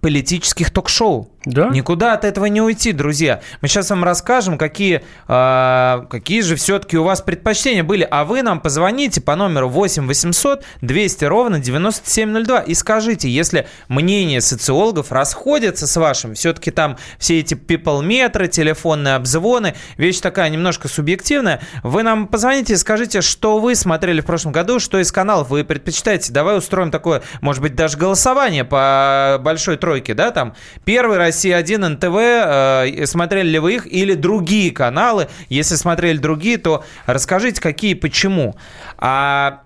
политических 0.00 0.70
ток-шоу. 0.70 1.30
Да? 1.46 1.68
Никуда 1.68 2.12
от 2.12 2.24
этого 2.24 2.46
не 2.46 2.60
уйти, 2.60 2.92
друзья. 2.92 3.40
Мы 3.60 3.68
сейчас 3.68 3.88
вам 3.90 4.02
расскажем, 4.02 4.58
какие, 4.58 5.02
э, 5.28 6.02
какие 6.10 6.40
же 6.40 6.56
все-таки 6.56 6.98
у 6.98 7.04
вас 7.04 7.22
предпочтения 7.22 7.84
были. 7.84 8.06
А 8.10 8.24
вы 8.24 8.42
нам 8.42 8.60
позвоните 8.60 9.20
по 9.20 9.36
номеру 9.36 9.68
8 9.68 10.08
800 10.08 10.64
200 10.80 11.24
ровно 11.24 11.60
9702 11.60 12.60
и 12.62 12.74
скажите, 12.74 13.28
если 13.30 13.68
мнения 13.88 14.40
социологов 14.40 15.12
расходятся 15.12 15.86
с 15.86 15.96
вашим, 15.96 16.34
все-таки 16.34 16.72
там 16.72 16.98
все 17.18 17.38
эти 17.38 17.54
people-метры, 17.54 18.48
телефонные 18.48 19.14
обзвоны, 19.14 19.76
вещь 19.96 20.18
такая 20.18 20.50
немножко 20.50 20.88
субъективная, 20.88 21.60
вы 21.84 22.02
нам 22.02 22.26
позвоните 22.26 22.72
и 22.72 22.76
скажите, 22.76 23.20
что 23.20 23.60
вы 23.60 23.76
смотрели 23.76 24.20
в 24.20 24.26
прошлом 24.26 24.50
году, 24.50 24.80
что 24.80 24.98
из 24.98 25.12
каналов 25.12 25.50
вы 25.50 25.62
предпочитаете. 25.62 26.32
Давай 26.32 26.58
устроим 26.58 26.90
такое, 26.90 27.22
может 27.40 27.62
быть, 27.62 27.76
даже 27.76 27.96
голосование 27.96 28.64
по 28.64 29.38
большой 29.40 29.76
тройке, 29.76 30.14
да, 30.14 30.32
там 30.32 30.56
первый 30.84 31.18
Россия 31.18 31.35
Россия-1, 31.36 31.88
НТВ, 31.88 32.16
э, 32.16 33.06
смотрели 33.06 33.48
ли 33.48 33.58
вы 33.58 33.74
их 33.74 33.86
или 33.86 34.14
другие 34.14 34.70
каналы? 34.70 35.28
Если 35.50 35.74
смотрели 35.74 36.16
другие, 36.16 36.56
то 36.56 36.84
расскажите, 37.06 37.60
какие, 37.60 37.92
почему. 37.94 38.56
А 38.96 39.60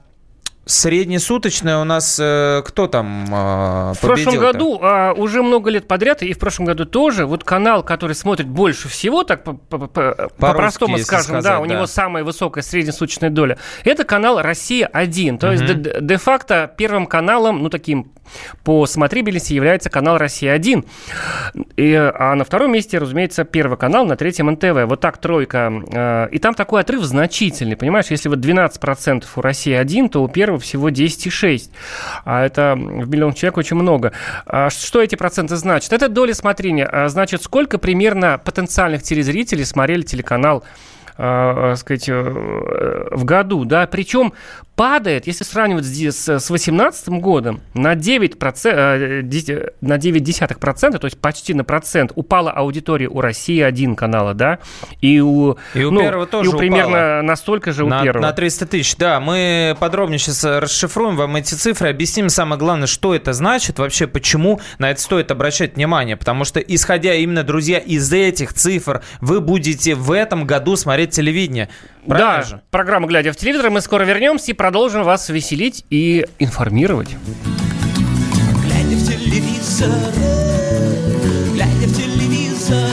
Среднесуточная 0.67 1.79
у 1.79 1.85
нас 1.85 2.19
э, 2.21 2.63
кто 2.65 2.87
там 2.87 3.25
э, 3.25 3.93
В 3.95 3.99
прошлом 4.01 4.39
году, 4.39 4.79
а, 4.81 5.15
уже 5.15 5.43
много 5.43 5.69
лет 5.69 5.89
подряд, 5.89 6.23
и 6.23 6.33
в 6.33 6.39
прошлом 6.39 6.67
году 6.67 6.85
тоже, 6.85 7.27
вот 7.27 7.43
канал, 7.43 7.83
который 7.83 8.15
смотрит 8.15 8.47
больше 8.47 8.89
всего, 8.89 9.25
так 9.25 9.43
по-простому 9.43 10.93
по, 10.95 10.99
по, 10.99 11.05
скажем, 11.05 11.25
сказать, 11.25 11.45
да, 11.45 11.61
у 11.61 11.67
да. 11.67 11.75
него 11.75 11.87
самая 11.87 12.23
высокая 12.23 12.63
среднесуточная 12.63 13.31
доля, 13.31 13.59
это 13.85 14.05
канал 14.05 14.41
«Россия-1». 14.41 15.39
То 15.39 15.49
угу. 15.49 15.55
есть 15.55 16.07
де-факто 16.07 16.73
первым 16.77 17.07
каналом, 17.07 17.63
ну, 17.63 17.69
таким 17.69 18.13
по 18.65 18.87
смотрибельности 18.87 19.53
является 19.53 19.91
канал 19.91 20.19
«Россия-1». 20.19 20.87
И, 21.77 21.95
а 21.95 22.35
на 22.35 22.45
втором 22.45 22.73
месте, 22.73 22.99
разумеется, 22.99 23.45
первый 23.45 23.79
канал, 23.79 24.07
на 24.07 24.17
третьем 24.17 24.51
НТВ. 24.51 24.89
Вот 24.89 25.01
так 25.01 25.19
тройка. 25.19 25.73
Э, 25.93 26.29
и 26.31 26.39
там 26.39 26.55
такой 26.55 26.83
отрыв 26.83 27.03
значительный, 27.03 27.77
понимаешь? 27.77 28.07
Если 28.11 28.29
вот 28.29 28.39
12% 28.39 29.25
у 29.37 29.41
«России-1», 29.41 30.09
то 30.09 30.23
у 30.23 30.29
первого 30.29 30.61
всего 30.61 30.91
10,6. 30.91 31.71
А 32.25 32.45
это 32.45 32.75
в 32.77 33.09
миллион 33.09 33.35
человек 33.35 33.59
очень 33.59 33.77
много. 33.77 34.13
А 34.47 34.71
что 34.71 35.03
эти 35.03 35.15
проценты 35.15 35.57
значат? 35.57 35.93
Это 35.93 36.09
доля 36.09 36.35
смотрения. 36.35 36.87
А 36.87 37.09
значит, 37.09 37.43
сколько 37.43 37.79
примерно 37.79 38.41
потенциальных 38.43 39.03
телезрителей 39.03 39.65
смотрели 39.65 40.03
телеканал 40.03 40.65
э, 41.21 41.75
сказать, 41.77 42.09
э, 42.09 43.09
в 43.11 43.25
году, 43.25 43.65
да, 43.65 43.87
причем 43.87 44.33
падает, 44.81 45.27
если 45.27 45.45
сравнивать 45.45 45.85
с 45.85 45.91
2018 45.91 47.09
годом, 47.21 47.61
на 47.75 47.95
9%, 47.95 48.71
э, 48.73 49.69
на 49.83 49.99
9 49.99 50.99
то 50.99 51.05
есть 51.05 51.19
почти 51.19 51.53
на 51.53 51.65
процент 51.65 52.13
упала 52.15 52.51
аудитория 52.51 53.07
у 53.07 53.21
России 53.21 53.61
один 53.61 53.95
канала, 53.95 54.33
да, 54.33 54.59
и 55.03 55.21
у, 55.21 55.59
и 55.75 55.85
у 55.85 55.91
ну, 55.91 56.01
первого 56.01 56.27
тоже 56.27 56.49
и 56.49 56.55
у 56.55 56.57
примерно 56.57 56.97
упала. 56.97 57.21
настолько 57.21 57.73
же 57.73 57.85
у 57.85 57.89
на, 57.89 58.03
первого. 58.03 58.23
На 58.23 58.33
300 58.33 58.67
тысяч, 58.69 58.97
да. 58.97 59.21
Мы 59.21 59.77
подробнее 59.79 60.19
сейчас 60.19 60.45
расшифруем 60.45 61.15
вам 61.15 61.37
эти 61.37 61.53
цифры, 61.53 61.91
объясним 61.91 62.31
самое 62.31 62.59
главное, 62.59 62.87
что 62.87 63.15
это 63.15 63.35
значит, 63.35 63.79
вообще 63.79 64.07
почему 64.07 64.63
на 64.79 64.91
это 64.91 65.03
стоит 65.03 65.31
обращать 65.31 65.77
внимание, 65.77 66.17
потому 66.17 66.47
что, 66.47 66.59
исходя 66.59 67.13
именно, 67.13 67.43
друзья, 67.43 67.81
из 67.81 68.11
этих 68.11 68.55
цифр, 68.55 69.03
вы 69.21 69.43
будете 69.43 69.95
в 69.95 70.11
этом 70.11 70.47
году 70.47 70.77
смотреть 70.77 71.11
телевидение. 71.11 71.69
Правильно 72.07 72.37
да, 72.37 72.43
же? 72.43 72.61
программа 72.71 73.07
«Глядя 73.07 73.33
в 73.33 73.37
телевизор». 73.37 73.71
Мы 73.71 73.81
скоро 73.81 74.05
вернемся 74.05 74.53
и 74.53 74.55
продолжим 74.55 75.05
вас 75.05 75.29
веселить 75.29 75.85
и 75.91 76.27
информировать. 76.39 77.17
Глядя 78.65 78.97
в 78.97 79.07
телевизор, 79.07 79.91
глядя 81.53 81.87
в 81.87 81.97
телевизор, 81.97 82.91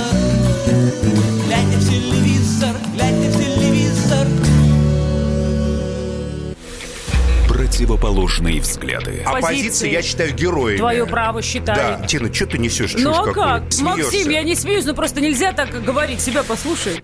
глядя 1.46 1.78
в 1.78 1.90
телевизор, 1.90 2.76
глядя 2.94 3.30
в 3.30 3.38
телевизор. 3.38 4.28
Противоположные 7.48 8.60
взгляды. 8.60 9.24
Оппозиция, 9.26 9.90
я 9.92 10.02
считаю, 10.02 10.34
героями. 10.34 10.78
Твое 10.78 11.06
право 11.06 11.42
считаю. 11.42 12.00
Да, 12.00 12.08
Тина, 12.08 12.34
что 12.34 12.48
ты 12.48 12.58
несешь? 12.58 12.96
Ну 12.98 13.12
а 13.12 13.32
как? 13.32 13.72
Смеешься? 13.72 14.04
Максим, 14.04 14.30
я 14.32 14.44
не 14.44 14.56
смеюсь, 14.56 14.86
но 14.86 14.94
просто 14.94 15.22
нельзя 15.22 15.54
так 15.54 15.70
говорить. 15.84 16.20
Себя 16.20 16.44
послушай. 16.44 17.04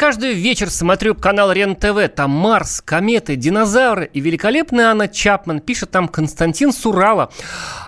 Каждый 0.00 0.32
вечер 0.32 0.70
смотрю 0.70 1.14
канал 1.14 1.52
РЕН-ТВ. 1.52 2.14
Там 2.16 2.30
Марс, 2.30 2.80
кометы, 2.82 3.36
динозавры. 3.36 4.08
И 4.14 4.20
великолепная 4.20 4.86
Анна 4.86 5.08
Чапман 5.08 5.60
пишет 5.60 5.90
там 5.90 6.08
Константин 6.08 6.72
Сурала. 6.72 7.30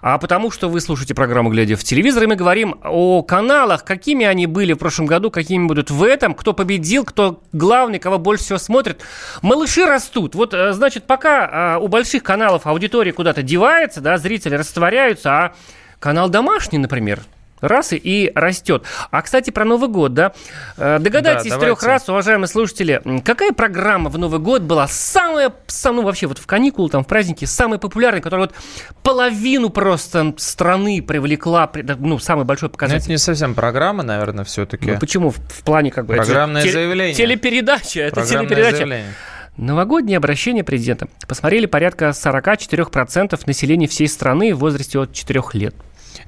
А 0.02 0.18
потому 0.18 0.50
что 0.50 0.68
вы 0.68 0.82
слушаете 0.82 1.14
программу 1.14 1.48
«Глядя 1.48 1.74
в 1.74 1.82
телевизор», 1.82 2.24
и 2.24 2.26
мы 2.26 2.36
говорим 2.36 2.78
о 2.84 3.22
каналах, 3.22 3.86
какими 3.86 4.26
они 4.26 4.46
были 4.46 4.74
в 4.74 4.76
прошлом 4.76 5.06
году, 5.06 5.30
какими 5.30 5.66
будут 5.66 5.90
в 5.90 6.02
этом, 6.02 6.34
кто 6.34 6.52
победил, 6.52 7.06
кто 7.06 7.42
главный, 7.54 7.98
кого 7.98 8.18
больше 8.18 8.44
всего 8.44 8.58
смотрит. 8.58 9.00
Малыши 9.40 9.86
растут. 9.86 10.34
Вот, 10.34 10.52
э, 10.52 10.74
значит, 10.74 11.04
пока 11.04 11.78
э, 11.78 11.82
у 11.82 11.88
больших 11.88 12.22
каналов 12.22 12.66
аудитория 12.66 13.14
куда-то 13.14 13.42
девается, 13.42 14.02
да, 14.02 14.18
зрители 14.18 14.56
растворяются, 14.56 15.30
а 15.30 15.54
канал 15.98 16.28
домашний, 16.28 16.76
например, 16.76 17.22
раз 17.62 17.92
и, 17.92 18.30
растет. 18.34 18.84
А, 19.10 19.22
кстати, 19.22 19.50
про 19.50 19.64
Новый 19.64 19.88
год, 19.88 20.12
да? 20.12 20.32
Э, 20.76 20.98
догадайтесь 20.98 21.50
да, 21.50 21.56
из 21.56 21.60
трех 21.60 21.82
раз, 21.82 22.08
уважаемые 22.08 22.48
слушатели, 22.48 23.00
какая 23.24 23.52
программа 23.52 24.10
в 24.10 24.18
Новый 24.18 24.40
год 24.40 24.62
была 24.62 24.86
самая, 24.88 25.52
самая, 25.66 26.02
ну, 26.02 26.06
вообще 26.06 26.26
вот 26.26 26.38
в 26.38 26.46
каникулы, 26.46 26.90
там, 26.90 27.04
в 27.04 27.06
праздники, 27.06 27.44
самая 27.44 27.78
популярная, 27.78 28.20
которая 28.20 28.48
вот 28.48 28.56
половину 29.02 29.70
просто 29.70 30.34
страны 30.36 31.02
привлекла, 31.02 31.70
ну, 31.98 32.18
самый 32.18 32.44
большой 32.44 32.68
показатель? 32.68 32.98
Но 32.98 33.02
это 33.04 33.10
не 33.10 33.18
совсем 33.18 33.54
программа, 33.54 34.02
наверное, 34.02 34.44
все-таки. 34.44 34.90
Ну, 34.90 34.98
почему? 34.98 35.30
В, 35.30 35.36
в 35.36 35.62
плане 35.62 35.90
как 35.90 36.06
бы... 36.06 36.14
Программное 36.14 36.62
это, 36.62 36.72
заявление. 36.72 37.14
Телепередача, 37.14 38.00
это 38.00 38.16
Программное 38.16 38.48
телепередача. 38.48 38.76
Заявление. 38.76 39.14
Новогоднее 39.58 40.16
обращение 40.16 40.64
президента 40.64 41.08
посмотрели 41.28 41.66
порядка 41.66 42.06
44% 42.06 43.38
населения 43.44 43.86
всей 43.86 44.08
страны 44.08 44.54
в 44.54 44.58
возрасте 44.58 44.98
от 44.98 45.12
4 45.12 45.42
лет. 45.52 45.74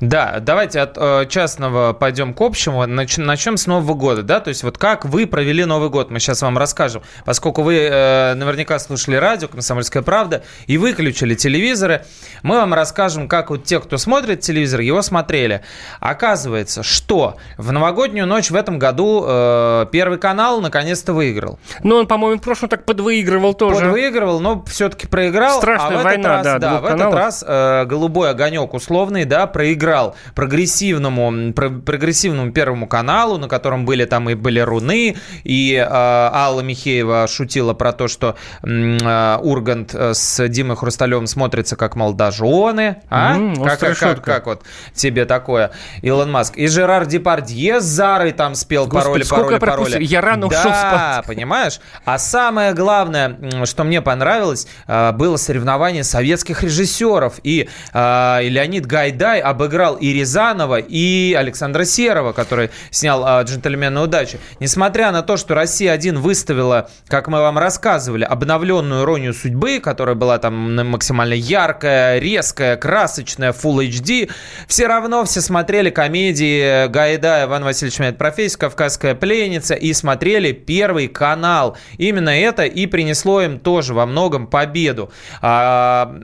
Да, 0.01 0.39
давайте 0.41 0.81
от 0.81 0.97
э, 0.97 1.27
частного 1.29 1.93
пойдем 1.93 2.35
к 2.35 2.41
общему. 2.41 2.87
Нач, 2.87 3.17
начнем 3.17 3.57
с 3.57 3.67
Нового 3.67 3.95
года, 3.95 4.23
да, 4.23 4.41
то 4.41 4.49
есть 4.49 4.63
вот 4.63 4.79
как 4.79 5.05
вы 5.05 5.27
провели 5.27 5.65
Новый 5.65 5.89
год, 5.89 6.11
мы 6.11 6.21
сейчас 6.21 6.43
вам 6.43 6.59
расскажем. 6.59 7.03
Поскольку 7.25 7.63
вы 7.63 7.77
э, 7.77 8.35
наверняка 8.35 8.79
слушали 8.79 9.17
радио 9.17 9.49
«Комсомольская 9.49 10.03
правда» 10.03 10.43
и 10.67 10.79
выключили 10.79 11.35
телевизоры, 11.35 12.05
мы 12.43 12.57
вам 12.57 12.75
расскажем, 12.75 13.29
как 13.29 13.51
вот 13.51 13.65
те, 13.65 13.81
кто 13.81 13.99
смотрит 13.99 14.41
телевизор, 14.41 14.81
его 14.81 15.03
смотрели. 15.03 15.63
Оказывается, 16.01 16.83
что 16.83 17.37
в 17.57 17.73
новогоднюю 17.73 18.27
ночь 18.27 18.51
в 18.51 18.57
этом 18.57 18.79
году 18.79 19.25
э, 19.27 19.87
Первый 19.93 20.19
канал 20.19 20.61
наконец-то 20.61 21.13
выиграл. 21.13 21.59
Ну, 21.83 21.97
он, 21.97 22.07
по-моему, 22.07 22.41
в 22.41 22.45
прошлом 22.45 22.69
так 22.69 22.85
подвыигрывал 22.85 23.55
тоже. 23.55 23.81
Подвыигрывал, 23.81 24.41
но 24.41 24.65
все-таки 24.67 25.07
проиграл. 25.07 25.59
Страшная 25.59 25.99
а 25.99 26.01
в 26.01 26.03
война, 26.03 26.13
этот 26.13 26.27
раз, 26.27 26.45
да, 26.45 26.59
да 26.59 26.81
в 26.81 26.85
этот 26.85 27.15
раз 27.15 27.45
э, 27.47 27.85
«Голубой 27.87 28.31
огонек» 28.31 28.75
условный, 28.75 29.25
да, 29.25 29.47
проиграл 29.47 29.84
проиграл 29.85 30.17
прогрессивному, 30.35 31.53
прогрессивному 31.53 32.53
Первому 32.53 32.87
каналу, 32.87 33.39
на 33.39 33.49
котором 33.49 33.85
были 33.85 34.05
там 34.05 34.31
и 34.31 34.35
были 34.35 34.61
руны, 34.61 35.17
и 35.45 35.75
э, 35.75 35.87
Алла 35.87 36.61
Михеева 36.61 37.27
шутила 37.29 37.75
про 37.75 37.93
то, 37.93 38.09
что 38.09 38.37
э, 38.63 39.39
Ургант 39.43 39.95
с 39.95 40.49
Димой 40.49 40.77
Хрусталевым 40.77 41.27
смотрится 41.27 41.77
как 41.77 41.97
молодожены. 41.97 42.97
А? 43.11 43.37
Mm, 43.37 43.65
как, 43.65 43.81
как, 43.81 43.99
как, 43.99 44.25
как 44.25 44.47
вот 44.47 44.63
тебе 44.95 45.25
такое, 45.27 45.73
Илон 46.03 46.31
Маск. 46.31 46.57
И 46.57 46.67
Жерар 46.67 47.07
Депардье 47.07 47.81
с 47.81 47.85
Зарой 47.85 48.33
там 48.33 48.55
спел 48.55 48.87
Господи, 48.87 49.29
пароли, 49.29 49.59
пароли, 49.59 49.85
пароли. 49.85 50.05
Я 50.05 50.21
рано 50.21 50.49
да, 50.49 50.59
ушел 50.59 50.73
спать. 50.73 51.27
Понимаешь? 51.27 51.81
А 52.05 52.19
самое 52.19 52.73
главное, 52.73 53.37
что 53.65 53.85
мне 53.85 54.01
понравилось, 54.01 54.67
э, 54.87 55.13
было 55.13 55.37
соревнование 55.37 56.05
советских 56.05 56.63
режиссеров. 56.63 57.35
И 57.43 57.69
э, 57.93 58.39
Леонид 58.43 58.87
Гайдай 58.87 59.41
об 59.41 59.63
обыграл 59.75 59.97
и 59.97 60.13
Рязанова, 60.13 60.79
и 60.79 61.35
Александра 61.35 61.85
Серова, 61.85 62.33
который 62.33 62.71
снял 62.91 63.25
а, 63.25 63.43
«Джентльмены 63.43 64.01
удачи». 64.01 64.39
Несмотря 64.61 65.11
на 65.11 65.23
то, 65.23 65.37
что 65.37 65.55
«Россия-1» 65.55 66.19
выставила, 66.19 66.89
как 67.09 67.29
мы 67.29 67.41
вам 67.41 67.59
рассказывали, 67.59 68.25
обновленную 68.25 69.03
«Иронию 69.03 69.35
судьбы», 69.35 69.81
которая 69.81 70.15
была 70.15 70.39
там 70.39 70.77
максимально 70.91 71.35
яркая, 71.35 72.19
резкая, 72.19 72.77
красочная, 72.77 73.53
Full 73.53 73.89
HD, 73.89 74.31
все 74.69 74.87
равно 74.87 75.25
все 75.25 75.41
смотрели 75.41 75.91
комедии 75.91 76.87
Гайдая, 76.89 77.47
Иван 77.47 77.65
Васильевич 77.65 77.99
меняет 77.99 78.19
профессию, 78.19 78.61
«Кавказская 78.61 79.15
пленница» 79.15 79.75
и 79.75 79.93
смотрели 79.93 80.53
Первый 80.53 81.09
канал. 81.09 81.77
Именно 81.99 82.31
это 82.31 82.65
и 82.65 82.87
принесло 82.87 83.43
им 83.43 83.59
тоже 83.59 83.95
во 83.95 84.07
многом 84.07 84.47
победу. 84.47 85.11
А, 85.43 86.15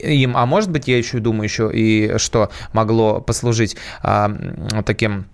им, 0.00 0.36
а 0.36 0.46
может 0.46 0.70
быть, 0.70 0.86
я 0.86 0.98
еще 0.98 1.18
думаю, 1.18 1.44
еще 1.44 1.70
и 1.72 2.09
что 2.18 2.50
могло 2.72 3.20
послужить 3.20 3.76
а, 4.02 4.30
таким 4.84 5.26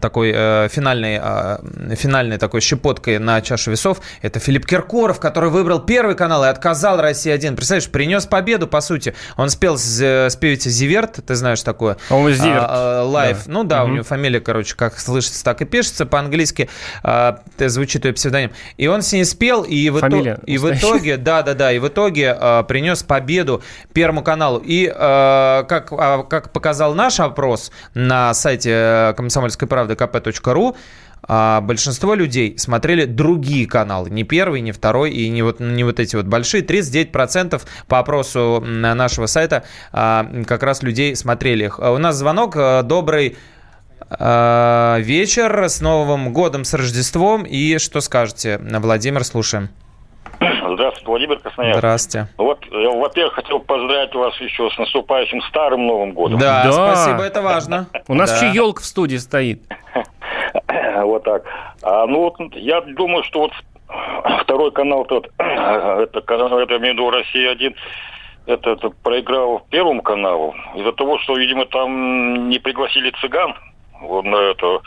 такой 0.00 0.32
э, 0.34 0.68
финальной, 0.70 1.18
э, 1.22 1.94
финальной 1.96 2.38
такой 2.38 2.60
щепоткой 2.60 3.18
на 3.18 3.40
чашу 3.40 3.70
весов, 3.70 4.00
это 4.20 4.38
Филипп 4.38 4.66
Киркоров, 4.66 5.18
который 5.18 5.50
выбрал 5.50 5.80
Первый 5.80 6.14
канал 6.14 6.44
и 6.44 6.48
отказал 6.48 7.00
России-1. 7.00 7.56
Представляешь, 7.56 7.88
принес 7.88 8.26
победу, 8.26 8.66
по 8.66 8.80
сути. 8.80 9.14
Он 9.36 9.50
спел 9.50 9.78
с, 9.78 10.00
с 10.00 10.36
певицей 10.36 10.70
Zivert, 10.70 11.20
ты 11.26 11.34
знаешь 11.34 11.62
такое? 11.62 11.96
Он 12.10 12.32
Zivert. 12.32 12.66
А, 12.68 13.02
Life. 13.02 13.44
Да. 13.46 13.52
Ну 13.52 13.64
да, 13.64 13.82
угу. 13.82 13.90
у 13.90 13.94
него 13.94 14.04
фамилия, 14.04 14.40
короче, 14.40 14.74
как 14.76 14.98
слышится, 14.98 15.42
так 15.44 15.62
и 15.62 15.64
пишется. 15.64 16.06
По-английски 16.06 16.68
а, 17.02 17.40
звучит 17.58 18.04
ее 18.04 18.12
псевдоним. 18.12 18.52
И 18.76 18.86
он 18.86 19.02
с 19.02 19.12
ней 19.12 19.24
спел, 19.24 19.62
и 19.62 19.90
в, 19.90 20.00
итоге, 20.00 20.38
и 20.46 20.58
в 20.58 20.70
итоге, 20.70 21.16
да-да-да, 21.16 21.72
и 21.72 21.78
в 21.78 21.88
итоге 21.88 22.36
а, 22.38 22.62
принес 22.62 23.02
победу 23.02 23.62
Первому 23.92 24.22
каналу. 24.22 24.58
И 24.64 24.92
а, 24.94 25.64
как, 25.64 25.92
а, 25.92 26.22
как 26.24 26.52
показал 26.52 26.94
наш 26.94 27.20
опрос 27.20 27.72
на 27.94 28.34
сайте 28.34 28.70
э, 28.72 29.14
комсомольской 29.62 29.68
правды 29.68 29.94
kp.ru, 29.94 30.76
а 31.24 31.60
большинство 31.60 32.14
людей 32.14 32.58
смотрели 32.58 33.04
другие 33.04 33.66
каналы, 33.66 34.10
не 34.10 34.24
первый, 34.24 34.60
не 34.60 34.72
второй 34.72 35.12
и 35.12 35.28
не 35.30 35.42
вот, 35.42 35.60
не 35.60 35.84
вот 35.84 36.00
эти 36.00 36.16
вот 36.16 36.26
большие. 36.26 36.64
39% 36.64 37.62
по 37.86 37.98
опросу 37.98 38.60
нашего 38.60 39.26
сайта 39.26 39.62
а, 39.92 40.26
как 40.46 40.62
раз 40.62 40.82
людей 40.82 41.14
смотрели 41.14 41.64
их. 41.64 41.78
У 41.78 41.98
нас 41.98 42.16
звонок. 42.16 42.56
Э, 42.56 42.82
добрый 42.82 43.36
э, 44.10 44.96
вечер 45.00 45.64
с 45.64 45.80
Новым 45.80 46.32
годом, 46.32 46.64
с 46.64 46.74
Рождеством. 46.74 47.44
И 47.44 47.78
что 47.78 48.00
скажете? 48.00 48.58
Владимир, 48.58 49.24
слушаем. 49.24 49.68
Здравствуйте, 50.74 51.06
Владимир 51.06 51.38
Красноярск. 51.38 51.78
Здравствуйте. 51.78 52.28
Вот, 52.36 52.64
я, 52.70 52.90
во-первых, 52.90 53.34
хотел 53.34 53.60
поздравить 53.60 54.14
вас 54.14 54.34
еще 54.40 54.70
с 54.70 54.78
наступающим 54.78 55.40
старым 55.42 55.86
Новым 55.86 56.12
годом. 56.12 56.38
Да, 56.38 56.64
да. 56.64 56.72
спасибо, 56.72 57.22
это 57.22 57.42
важно. 57.42 57.86
У 58.08 58.14
нас 58.14 58.40
еще 58.40 58.52
елка 58.52 58.82
в 58.82 58.84
студии 58.84 59.16
стоит. 59.16 59.62
Вот 61.02 61.24
так. 61.24 61.44
А, 61.82 62.06
ну 62.06 62.20
вот, 62.20 62.36
я 62.54 62.80
думаю, 62.82 63.24
что 63.24 63.40
вот 63.40 63.52
второй 64.42 64.70
канал 64.70 65.04
тот, 65.04 65.30
это 65.38 66.20
канал, 66.20 66.58
это 66.58 66.76
имею 66.76 66.94
в 66.94 66.98
виду 66.98 67.10
Россия-1, 67.10 67.74
это, 68.46 68.70
это 68.70 68.90
проиграл 68.90 69.62
Первому 69.70 70.02
каналу 70.02 70.54
из-за 70.74 70.92
того, 70.92 71.18
что, 71.18 71.36
видимо, 71.36 71.66
там 71.66 72.48
не 72.48 72.58
пригласили 72.58 73.12
цыган 73.20 73.54
вот 74.02 74.24
на 74.24 74.36
это 74.36 74.80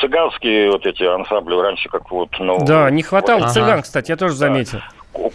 цыганские 0.00 0.70
вот 0.70 0.86
эти 0.86 1.02
ансамбли 1.02 1.54
раньше 1.56 1.88
как 1.88 2.10
вот 2.10 2.30
ну 2.38 2.64
да 2.64 2.90
не 2.90 3.02
хватало 3.02 3.40
вот, 3.42 3.52
цыган 3.52 3.70
ага. 3.70 3.82
кстати 3.82 4.10
я 4.10 4.16
тоже 4.16 4.34
заметил. 4.34 4.80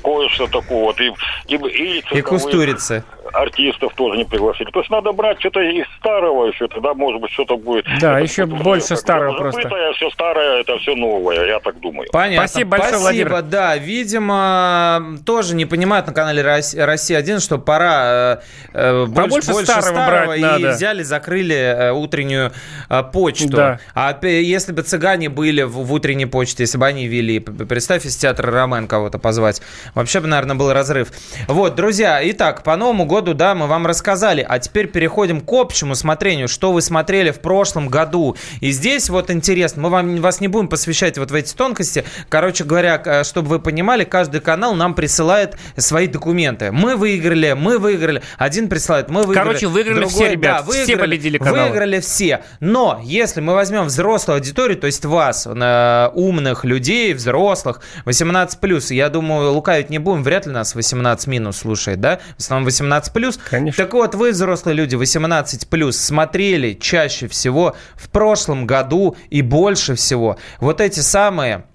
Кое-что 0.04 0.48
такого 0.48 0.86
вот 0.86 1.02
и 1.02 1.12
и, 1.48 1.56
и, 1.56 2.04
и 2.12 2.22
кустурицы 2.22 3.04
артистов 3.34 3.94
тоже 3.96 4.18
не 4.18 4.26
пригласили. 4.26 4.70
То 4.72 4.80
есть 4.80 4.92
надо 4.92 5.12
брать 5.12 5.40
что-то 5.40 5.62
из 5.62 5.86
старого 5.98 6.46
еще, 6.46 6.68
тогда, 6.68 6.94
может 6.94 7.22
быть, 7.22 7.32
что-то 7.32 7.58
будет. 7.58 7.86
Да, 8.00 8.20
это 8.20 8.24
еще 8.24 8.46
больше 8.46 8.96
старого 8.96 9.38
просто. 9.38 9.62
Это 9.62 9.94
все 9.94 10.10
старое, 10.10 10.62
это 10.62 10.78
все 10.80 10.96
новое, 10.96 11.48
я 11.48 11.60
так 11.60 11.80
думаю. 11.80 12.08
Понятно. 12.12 12.48
Спасибо 12.48 12.72
большое, 12.72 13.00
Спасибо, 13.00 13.30
Владимир. 13.30 13.52
да. 13.52 13.78
Видимо, 13.78 15.18
тоже 15.26 15.56
не 15.56 15.66
понимают 15.66 16.08
на 16.08 16.14
канале 16.14 16.42
«Россия-1», 16.42 17.40
что 17.40 17.58
пора 17.58 18.42
э, 18.74 18.74
э 18.74 19.06
больше, 19.06 19.30
больше, 19.30 19.52
больше 19.52 19.72
старого, 19.72 19.86
старого 19.86 20.26
брать 20.26 20.40
и 20.40 20.42
надо. 20.42 20.70
взяли, 20.72 21.04
закрыли 21.04 21.56
э, 21.56 21.92
утреннюю 21.92 22.52
э, 22.90 23.04
почту. 23.04 23.50
Да. 23.50 23.80
А 23.96 24.18
если 24.26 24.72
бы 24.74 24.82
цыгане 24.82 25.30
были 25.30 25.64
в, 25.64 25.72
в 25.72 25.94
утренней 25.94 26.26
почте, 26.26 26.64
если 26.64 26.78
бы 26.78 26.86
они 26.86 27.08
вели, 27.08 27.40
представь, 27.40 28.06
из 28.06 28.16
театра 28.18 28.52
«Ромен» 28.52 28.88
кого-то 28.88 29.20
позвать, 29.20 29.62
вообще 29.96 30.20
бы, 30.20 30.28
наверное, 30.28 30.56
был 30.56 30.74
разрыв. 30.74 31.10
Вот, 31.48 31.76
друзья, 31.76 32.20
итак, 32.24 32.64
по 32.64 32.76
Новому 32.76 33.06
году 33.06 33.21
году, 33.22 33.34
да, 33.36 33.56
мы 33.56 33.68
вам 33.68 33.86
рассказали. 33.86 34.46
А 34.48 34.60
теперь 34.60 34.88
переходим 34.88 35.42
к 35.42 35.54
общему 35.54 35.96
смотрению, 35.96 36.48
что 36.48 36.74
вы 36.74 36.82
смотрели 36.82 37.32
в 37.32 37.40
прошлом 37.40 37.88
году. 37.88 38.36
И 38.60 38.72
здесь 38.72 39.10
вот 39.10 39.30
интересно, 39.30 39.84
мы 39.84 39.90
вам, 39.90 40.18
вас 40.18 40.42
не 40.42 40.48
будем 40.48 40.68
посвящать 40.68 41.18
вот 41.18 41.30
в 41.32 41.36
эти 41.36 41.54
тонкости. 41.54 42.04
Короче 42.30 42.64
говоря, 42.64 43.24
чтобы 43.24 43.50
вы 43.50 43.60
понимали, 43.60 44.04
каждый 44.04 44.42
канал 44.42 44.74
нам 44.74 44.96
присылает 44.96 45.56
свои 45.78 46.08
документы. 46.08 46.72
Мы 46.72 46.96
выиграли, 46.96 47.54
мы 47.54 47.78
выиграли. 47.78 48.24
Один 48.38 48.70
присылает, 48.70 49.10
мы 49.10 49.24
выиграли. 49.24 49.46
Короче, 49.46 49.68
выиграли 49.68 50.00
другой, 50.00 50.14
все, 50.14 50.32
ребят. 50.32 50.58
Да, 50.58 50.64
выиграли, 50.64 50.84
все 50.84 50.98
победили 50.98 51.38
каналы. 51.38 51.70
Выиграли 51.70 52.00
все. 52.00 52.44
Но 52.60 53.00
если 53.04 53.42
мы 53.42 53.54
возьмем 53.54 53.86
взрослую 53.86 54.38
аудиторию, 54.38 54.78
то 54.78 54.88
есть 54.88 55.06
вас, 55.06 55.48
э, 55.48 56.10
умных 56.14 56.66
людей, 56.66 57.14
взрослых, 57.14 57.82
18+, 58.06 58.94
я 58.94 59.10
думаю, 59.10 59.52
лукавить 59.52 59.90
не 59.92 60.00
будем, 60.00 60.24
вряд 60.24 60.48
ли 60.48 60.52
нас 60.52 60.74
18 60.74 61.28
минус 61.28 61.58
слушает, 61.58 62.00
да? 62.02 62.20
В 62.38 62.42
основном 62.42 62.66
18 62.66 63.11
плюс. 63.14 63.40
Конечно. 63.50 63.84
Так 63.84 63.94
вот, 63.94 64.16
вы, 64.16 64.32
взрослые 64.32 64.76
люди, 64.76 64.96
18 64.96 65.68
плюс, 65.68 65.98
смотрели 65.98 66.74
чаще 66.74 67.28
всего 67.28 67.76
в 67.96 68.10
прошлом 68.10 68.66
году 68.66 69.16
и 69.30 69.42
больше 69.42 69.96
всего 69.96 70.38
вот 70.60 70.82
эти 70.82 71.00
самые 71.00 71.66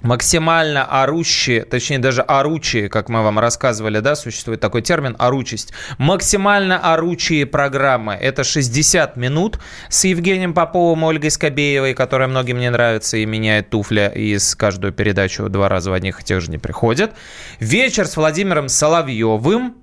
максимально 0.00 0.84
орущие, 0.84 1.64
точнее 1.64 1.98
даже 1.98 2.22
оручие, 2.22 2.88
как 2.88 3.08
мы 3.08 3.22
вам 3.22 3.38
рассказывали, 3.38 4.00
да, 4.00 4.14
существует 4.16 4.60
такой 4.60 4.82
термин 4.82 5.16
оручесть. 5.18 5.72
Максимально 5.98 6.78
оручие 6.78 7.46
программы. 7.46 8.14
Это 8.14 8.44
60 8.44 9.16
минут 9.16 9.58
с 9.88 10.04
Евгением 10.04 10.54
Поповым, 10.54 11.04
Ольгой 11.04 11.30
Скобеевой, 11.30 11.94
которая 11.94 12.28
многим 12.28 12.58
не 12.58 12.70
нравится 12.70 13.16
и 13.16 13.26
меняет 13.26 13.70
туфля, 13.70 14.08
и 14.08 14.38
с 14.38 14.54
каждую 14.54 14.92
передачу 14.92 15.48
два 15.48 15.68
раза 15.68 15.90
в 15.90 15.94
одних 15.94 16.20
и 16.20 16.24
тех 16.24 16.40
же 16.40 16.50
не 16.50 16.58
приходит. 16.58 17.12
Вечер 17.58 18.06
с 18.06 18.16
Владимиром 18.16 18.68
Соловьевым, 18.68 19.76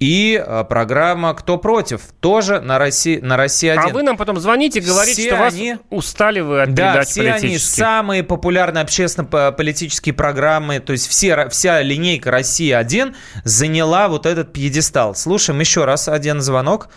и 0.00 0.42
э, 0.44 0.64
программа 0.64 1.34
«Кто 1.34 1.58
против?» 1.58 2.00
тоже 2.20 2.60
на 2.60 2.78
России, 2.78 3.18
на 3.20 3.36
России 3.36 3.68
1. 3.68 3.84
А 3.84 3.88
вы 3.88 4.02
нам 4.02 4.16
потом 4.16 4.38
звоните, 4.38 4.80
говорите, 4.80 5.20
все 5.20 5.34
что 5.34 5.46
они, 5.46 5.72
вас 5.72 5.80
устали 5.90 6.40
вы 6.40 6.62
от 6.62 6.74
да, 6.74 7.02
все 7.02 7.30
они 7.30 7.58
самые 7.58 8.24
популярные 8.24 8.82
общественно-политические 8.82 10.14
программы, 10.14 10.80
то 10.80 10.92
есть 10.92 11.06
все, 11.06 11.48
вся 11.50 11.82
линейка 11.82 12.30
«Россия-1» 12.30 13.14
заняла 13.44 14.08
вот 14.08 14.24
этот 14.24 14.54
пьедестал. 14.54 15.14
Слушаем 15.14 15.60
еще 15.60 15.84
раз 15.84 16.08
один 16.08 16.40
звонок, 16.40 16.88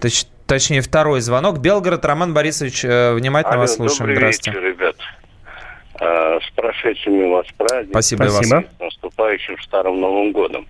точ, 0.00 0.24
точнее 0.48 0.80
второй 0.80 1.20
звонок. 1.20 1.60
Белгород, 1.60 2.04
Роман 2.04 2.34
Борисович, 2.34 2.84
э, 2.84 3.14
внимательно 3.14 3.54
Алло, 3.54 3.62
вас 3.62 3.76
слушаем. 3.76 4.00
Добрый 4.00 4.16
Здравствуйте. 4.16 4.58
вечер, 4.58 4.68
ребят. 4.68 4.96
А, 6.00 6.40
с 6.40 6.50
прошедшими 6.56 7.30
вас 7.30 7.46
праздниками. 7.56 7.92
Спасибо, 7.92 8.24
Спасибо. 8.24 8.64
С 8.78 8.80
наступающим 8.80 9.56
Старым 9.62 10.00
Новым 10.00 10.32
Годом. 10.32 10.66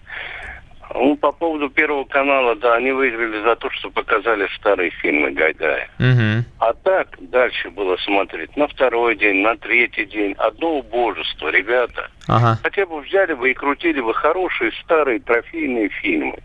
Ну, 0.94 1.16
по 1.16 1.32
поводу 1.32 1.70
Первого 1.70 2.04
канала, 2.04 2.54
да, 2.56 2.74
они 2.74 2.92
выиграли 2.92 3.42
за 3.42 3.56
то, 3.56 3.70
что 3.70 3.90
показали 3.90 4.48
старые 4.56 4.90
фильмы 4.90 5.30
Гайдая. 5.32 5.88
Угу. 5.98 6.44
А 6.58 6.74
так 6.74 7.08
дальше 7.20 7.70
было 7.70 7.96
смотреть 7.98 8.56
на 8.56 8.68
второй 8.68 9.16
день, 9.16 9.42
на 9.42 9.56
третий 9.56 10.04
день. 10.04 10.34
Одно 10.38 10.78
убожество, 10.78 11.48
ребята. 11.48 12.10
Ага. 12.28 12.58
Хотя 12.62 12.86
бы 12.86 13.00
взяли 13.00 13.34
бы 13.34 13.50
и 13.50 13.54
крутили 13.54 14.00
бы 14.00 14.14
хорошие 14.14 14.72
старые 14.82 15.20
трофейные 15.20 15.88
фильмы. 15.88 16.38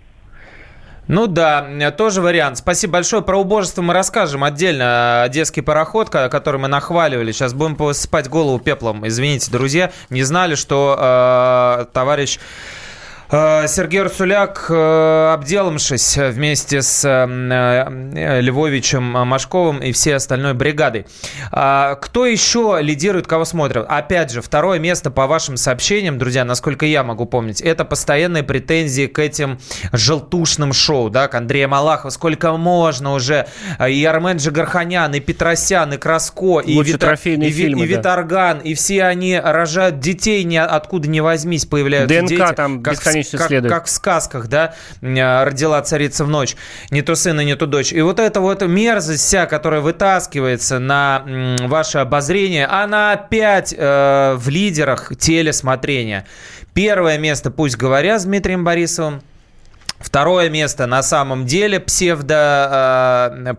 Ну 1.08 1.28
да, 1.28 1.92
тоже 1.98 2.22
вариант. 2.22 2.58
Спасибо 2.58 2.94
большое. 2.94 3.22
Про 3.22 3.38
убожество 3.38 3.82
мы 3.82 3.94
расскажем 3.94 4.44
отдельно. 4.44 5.24
Одесский 5.24 5.64
пароход, 5.64 6.10
который 6.10 6.60
мы 6.60 6.68
нахваливали. 6.68 7.32
Сейчас 7.32 7.54
будем 7.54 7.78
посыпать 7.78 8.28
голову 8.28 8.60
пеплом. 8.60 9.08
Извините, 9.08 9.50
друзья, 9.50 9.92
не 10.10 10.24
знали, 10.24 10.56
что 10.56 10.98
э, 11.00 11.86
товарищ 11.94 12.40
Сергей 13.30 14.04
Русуляк, 14.04 14.68
э, 14.70 15.34
обделавшись 15.34 16.16
вместе 16.16 16.82
с 16.82 17.04
э, 17.04 18.40
Львовичем 18.40 19.04
Машковым 19.04 19.80
и 19.80 19.92
всей 19.92 20.16
остальной 20.16 20.54
бригадой. 20.54 21.06
А, 21.52 21.96
кто 21.96 22.26
еще 22.26 22.78
лидирует, 22.80 23.28
кого 23.28 23.44
смотрят? 23.44 23.86
Опять 23.90 24.32
же, 24.32 24.42
второе 24.42 24.80
место 24.80 25.12
по 25.12 25.28
вашим 25.28 25.58
сообщениям, 25.58 26.18
друзья, 26.18 26.46
насколько 26.46 26.86
я 26.86 27.04
могу 27.04 27.26
помнить, 27.26 27.60
это 27.60 27.84
постоянные 27.84 28.44
претензии 28.44 29.08
к 29.08 29.20
этим 29.20 29.60
желтушным 29.92 30.72
шоу, 30.72 31.10
да, 31.10 31.28
к 31.28 31.36
Андрею 31.36 31.68
Малахову. 31.68 32.12
Сколько 32.12 32.54
можно 32.54 33.12
уже? 33.12 33.48
И 33.86 34.06
Армен 34.06 34.38
Джигарханян, 34.38 35.14
и 35.14 35.20
Петросян, 35.20 35.92
и 35.94 35.98
Краско, 35.98 36.60
и, 36.60 36.82
Вита... 36.82 37.12
и, 37.12 37.18
фильмы, 37.18 37.86
и 37.86 37.90
да. 37.90 37.98
Виторган, 37.98 38.60
и 38.60 38.74
все 38.74 39.04
они 39.04 39.38
рожают 39.38 40.00
детей, 40.00 40.46
ни 40.46 40.56
откуда 40.56 41.10
не 41.10 41.20
возьмись, 41.20 41.66
появляются 41.66 42.22
ДНК 42.22 42.30
дети. 42.30 42.54
там 42.56 42.82
как 42.82 43.17
как, 43.24 43.48
следует. 43.48 43.74
как 43.74 43.86
в 43.86 43.90
сказках, 43.90 44.48
да, 44.48 44.76
э, 45.02 45.44
родила 45.44 45.82
царица 45.82 46.26
в 46.26 46.30
ночь, 46.30 46.56
не 46.92 47.02
то 47.02 47.16
сына, 47.16 47.42
не 47.42 47.56
то 47.56 47.66
дочь. 47.66 47.92
И 47.94 48.02
вот 48.02 48.20
эта 48.20 48.42
вот 48.42 48.62
мерзость 48.62 49.24
вся, 49.24 49.46
которая 49.46 49.82
вытаскивается 49.82 50.80
на 50.80 51.24
ваше 51.62 52.00
обозрение, 52.00 52.66
она 52.66 53.14
опять 53.14 53.74
э, 53.78 54.36
в 54.38 54.50
лидерах 54.50 55.12
телесмотрения. 55.18 56.26
Первое 56.74 57.18
место, 57.18 57.52
пусть 57.52 57.76
говоря, 57.78 58.20
с 58.20 58.26
Дмитрием 58.26 58.64
Борисовым. 58.64 59.22
Второе 60.00 60.50
место 60.50 60.86
на 60.86 61.02
самом 61.02 61.46
деле 61.46 61.80
псевдо, 61.80 63.34
э, 63.36 63.54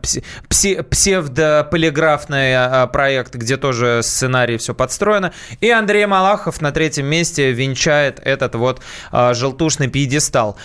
пси- 0.49 0.83
псевдополиграфный 0.85 2.53
э, 2.53 2.87
проект, 2.89 3.35
где 3.35 3.57
тоже 3.57 4.01
сценарий 4.03 4.57
все 4.57 4.73
подстроено. 4.73 5.33
И 5.61 5.71
Андрей 5.71 6.07
Малахов 6.07 6.61
на 6.61 6.71
третьем 6.71 7.07
месте 7.07 7.51
венчает 7.51 8.21
этот 8.25 8.55
вот 8.55 8.81
э, 9.11 9.35
желтушный 9.35 9.89
пьедестал. 9.89 10.57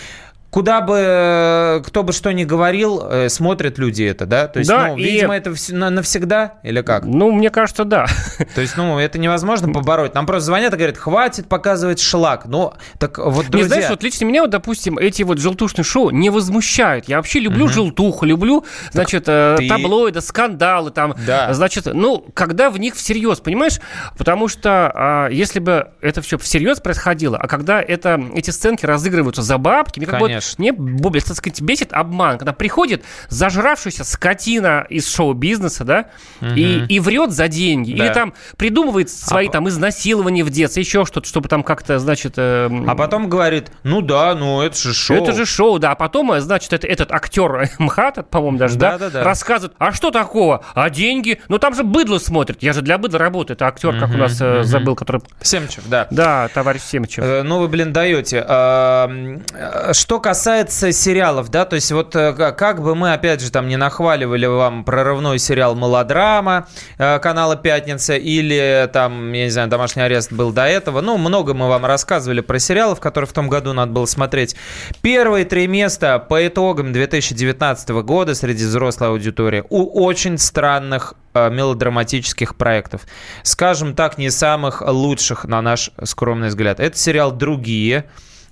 Куда 0.53 0.81
бы, 0.81 0.97
э, 0.99 1.81
кто 1.83 2.03
бы 2.03 2.13
что 2.13 2.31
ни 2.31 2.43
говорил, 2.43 3.01
э, 3.09 3.29
смотрят 3.29 3.79
люди 3.79 4.03
это, 4.03 4.27
да? 4.27 4.47
То 4.47 4.59
есть, 4.59 4.69
Да, 4.69 4.89
ну, 4.89 4.97
и- 4.97 5.03
видимо, 5.03 5.35
это 5.35 5.49
вс- 5.49 5.73
на- 5.73 5.89
навсегда 5.89 6.59
или 6.61 6.81
как? 6.83 7.05
Ну, 7.05 7.31
мне 7.31 7.49
кажется, 7.49 7.85
да. 7.85 8.05
То 8.53 8.61
есть, 8.61 8.77
ну, 8.77 8.99
это 8.99 9.17
невозможно 9.17 9.73
побороть. 9.73 10.13
Нам 10.13 10.27
просто 10.27 10.45
звонят 10.45 10.71
и 10.71 10.77
говорят, 10.77 10.97
хватит 10.99 11.47
показывать 11.49 11.99
шлак. 11.99 12.45
Ну, 12.45 12.71
так 12.99 13.17
вот, 13.17 13.45
Не 13.45 13.49
друзья... 13.49 13.67
знаешь, 13.67 13.89
вот 13.89 14.03
лично 14.03 14.25
меня, 14.25 14.41
вот, 14.41 14.51
допустим, 14.51 14.99
эти 14.99 15.23
вот 15.23 15.39
желтушные 15.39 15.83
шоу 15.83 16.11
не 16.11 16.29
возмущают. 16.29 17.09
Я 17.09 17.17
вообще 17.17 17.39
люблю 17.39 17.65
Мгм. 17.65 17.73
желтуху, 17.73 18.25
люблю, 18.27 18.63
значит, 18.91 19.23
э, 19.27 19.55
ты- 19.57 19.67
таблоиды, 19.67 20.21
скандалы 20.21 20.91
там. 20.91 21.15
Да. 21.25 21.51
Значит, 21.55 21.87
ну, 21.91 22.23
когда 22.35 22.69
в 22.69 22.77
них 22.79 22.93
всерьез, 22.93 23.39
понимаешь? 23.39 23.79
Потому 24.19 24.47
что 24.47 24.91
а, 24.93 25.29
если 25.29 25.57
бы 25.57 25.87
это 25.99 26.21
все 26.21 26.37
всерьез 26.37 26.79
происходило, 26.79 27.37
а 27.37 27.47
когда 27.47 27.81
это, 27.81 28.21
эти 28.35 28.51
сценки 28.51 28.85
разыгрываются 28.85 29.41
за 29.41 29.57
бабки, 29.57 29.97
мне 29.97 30.05
как 30.05 30.19
бы 30.19 30.42
Конечно. 30.43 30.55
мне, 30.57 30.71
Бобли, 30.73 31.19
так 31.19 31.35
сказать, 31.37 31.61
бесит 31.61 31.93
обман, 31.93 32.37
когда 32.37 32.53
приходит 32.53 33.03
зажравшаяся 33.29 34.03
скотина 34.03 34.85
из 34.89 35.07
шоу-бизнеса, 35.13 35.83
да, 35.83 36.05
и, 36.41 36.77
Мгм. 36.77 36.85
и 36.87 36.99
врет 36.99 37.31
за 37.31 37.47
деньги. 37.47 37.93
Да. 37.93 38.05
Или 38.05 38.13
там 38.13 38.33
придумывает 38.57 39.09
свои 39.09 39.47
А- 39.47 39.51
там 39.51 39.67
изнасилования 39.69 40.43
в 40.43 40.49
детстве, 40.49 40.83
еще 40.83 41.05
что-то, 41.05 41.27
чтобы 41.27 41.49
там 41.49 41.63
как-то, 41.63 41.99
значит... 41.99 42.33
э, 42.37 42.69
А 42.87 42.95
потом 42.95 43.29
говорит, 43.29 43.71
ну 43.83 44.01
да, 44.01 44.35
ну 44.35 44.61
это 44.61 44.77
же 44.77 44.93
шоу. 44.93 45.17
это 45.17 45.33
же 45.33 45.45
шоу, 45.45 45.79
да. 45.79 45.91
А 45.91 45.95
потом, 45.95 46.31
э, 46.33 46.41
значит, 46.41 46.73
это, 46.73 46.87
этот 46.87 47.11
актер 47.11 47.69
МХАТ, 47.79 48.29
по-моему, 48.29 48.57
даже, 48.57 48.77
да, 48.77 48.97
Да-да-да. 48.97 49.23
рассказывает, 49.23 49.73
а 49.77 49.91
что 49.91 50.11
такого? 50.11 50.63
А 50.73 50.89
деньги? 50.89 51.39
Ну 51.49 51.57
там 51.59 51.73
же 51.75 51.83
быдло 51.83 52.17
смотрит. 52.19 52.61
Я 52.63 52.73
же 52.73 52.81
для 52.81 52.97
быдла 52.97 53.19
работаю. 53.19 53.55
Это 53.55 53.67
актер, 53.67 53.99
как 53.99 54.09
у 54.09 54.17
нас 54.17 54.39
мгм. 54.39 54.63
забыл, 54.63 54.95
который... 54.95 55.21
Семчев, 55.41 55.83
да. 55.87 56.07
Да, 56.11 56.49
товарищ 56.53 56.81
Семчев. 56.81 57.23
Э, 57.23 57.43
Ну, 57.43 57.59
вы, 57.59 57.67
блин, 57.67 57.93
даете. 57.93 58.43
А, 58.47 59.09
э, 59.53 59.93
Что 59.93 60.19
касается 60.19 60.32
сериалов, 60.33 61.49
да, 61.49 61.65
то 61.65 61.75
есть 61.75 61.91
вот 61.91 62.15
э, 62.15 62.33
ка- 62.33 62.51
как 62.51 62.81
бы 62.81 62.95
мы, 62.95 63.13
опять 63.13 63.41
же, 63.41 63.51
там 63.51 63.67
не 63.67 63.77
нахваливали 63.77 64.45
вам 64.45 64.83
прорывной 64.83 65.39
сериал 65.39 65.75
«Мелодрама» 65.75 66.67
э, 66.97 67.19
канала 67.19 67.55
«Пятница» 67.55 68.15
или 68.15 68.89
там, 68.91 69.31
я 69.33 69.45
не 69.45 69.49
знаю, 69.49 69.69
«Домашний 69.69 70.01
арест» 70.01 70.31
был 70.31 70.51
до 70.51 70.65
этого. 70.65 71.01
Ну, 71.01 71.17
много 71.17 71.53
мы 71.53 71.67
вам 71.67 71.85
рассказывали 71.85 72.41
про 72.41 72.59
сериалов, 72.59 72.99
которые 72.99 73.27
в 73.27 73.33
том 73.33 73.49
году 73.49 73.73
надо 73.73 73.91
было 73.91 74.05
смотреть. 74.05 74.55
Первые 75.01 75.45
три 75.45 75.67
места 75.67 76.19
по 76.19 76.45
итогам 76.47 76.93
2019 76.93 77.89
года 77.89 78.35
среди 78.35 78.63
взрослой 78.63 79.09
аудитории 79.09 79.63
у 79.69 80.05
очень 80.05 80.37
странных 80.37 81.13
э, 81.33 81.49
мелодраматических 81.49 82.55
проектов. 82.55 83.01
Скажем 83.43 83.95
так, 83.95 84.17
не 84.17 84.29
самых 84.29 84.81
лучших, 84.85 85.45
на 85.45 85.61
наш 85.61 85.91
скромный 86.03 86.49
взгляд. 86.49 86.79
Это 86.79 86.97
сериал 86.97 87.31
«Другие». 87.31 88.05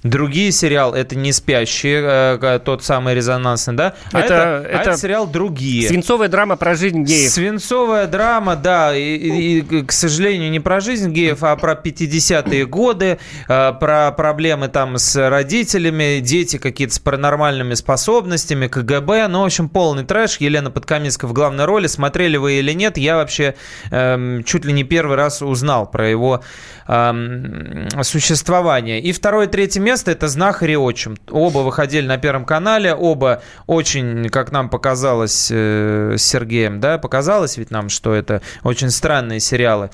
Другие 0.04 0.52
сериал 0.52 0.96
это 0.96 1.16
не 1.16 1.32
спящие, 1.32 2.38
э, 2.42 2.60
тот 2.66 2.84
самый 2.84 3.14
резонансный, 3.14 3.76
да? 3.76 3.94
А 4.12 4.20
Это- 4.20 4.34
это, 4.34 4.78
а 4.80 4.82
это 4.82 4.98
сериал 4.98 5.28
другие. 5.28 5.88
Свинцовая 5.88 6.28
драма 6.28 6.56
про 6.56 6.74
жизнь 6.76 7.04
геев. 7.04 7.32
Свинцовая 7.32 8.08
драма, 8.08 8.56
да, 8.56 8.96
и, 8.96 9.02
и- 9.16 9.60
и, 9.60 9.84
к 9.84 9.92
сожалению, 9.92 10.50
не 10.50 10.60
про 10.60 10.80
жизнь 10.80 11.12
геев, 11.12 11.44
а 11.44 11.56
про 11.56 11.76
50-е 11.76 12.66
годы, 12.66 13.20
э, 13.48 13.74
про 13.80 14.12
проблемы 14.12 14.70
там 14.70 14.98
с 14.98 15.16
родителями, 15.30 16.20
дети 16.20 16.58
какие-то 16.58 16.96
с 16.96 17.00
паранормальными 17.00 17.76
способностями, 17.76 18.68
КГБ, 18.68 19.28
ну, 19.28 19.42
в 19.42 19.46
общем, 19.46 19.70
полный 19.70 20.04
трэш. 20.04 20.38
Елена 20.40 20.72
Подкаминская 20.72 21.30
в 21.30 21.34
главной 21.34 21.66
роли. 21.66 21.86
Смотрели 21.86 22.38
вы 22.38 22.54
или 22.54 22.72
нет, 22.74 22.98
я 22.98 23.18
вообще 23.18 23.54
эм, 23.92 24.44
чуть 24.46 24.66
ли 24.66 24.74
не 24.74 24.84
первый 24.84 25.16
раз 25.16 25.44
узнал 25.44 25.86
про 25.90 26.10
его 26.10 26.42
эм, 26.88 27.88
существование. 28.02 29.00
И 29.00 29.12
второе, 29.12 29.48
третье 29.48 29.80
место 29.80 29.91
это 29.92 30.28
«Знахарь 30.28 30.72
и 30.72 30.78
отчим». 30.78 31.18
Оба 31.30 31.60
выходили 31.60 32.06
на 32.06 32.18
Первом 32.18 32.46
канале, 32.46 32.94
оба 32.94 33.42
очень, 33.68 34.30
как 34.30 34.52
нам 34.52 34.70
показалось 34.70 35.50
э, 35.52 36.16
с 36.18 36.22
Сергеем, 36.24 36.80
да, 36.80 36.98
показалось 36.98 37.58
ведь 37.58 37.72
нам, 37.72 37.90
что 37.90 38.14
это 38.14 38.42
очень 38.64 38.90
странные 38.90 39.40
сериалы. 39.40 39.90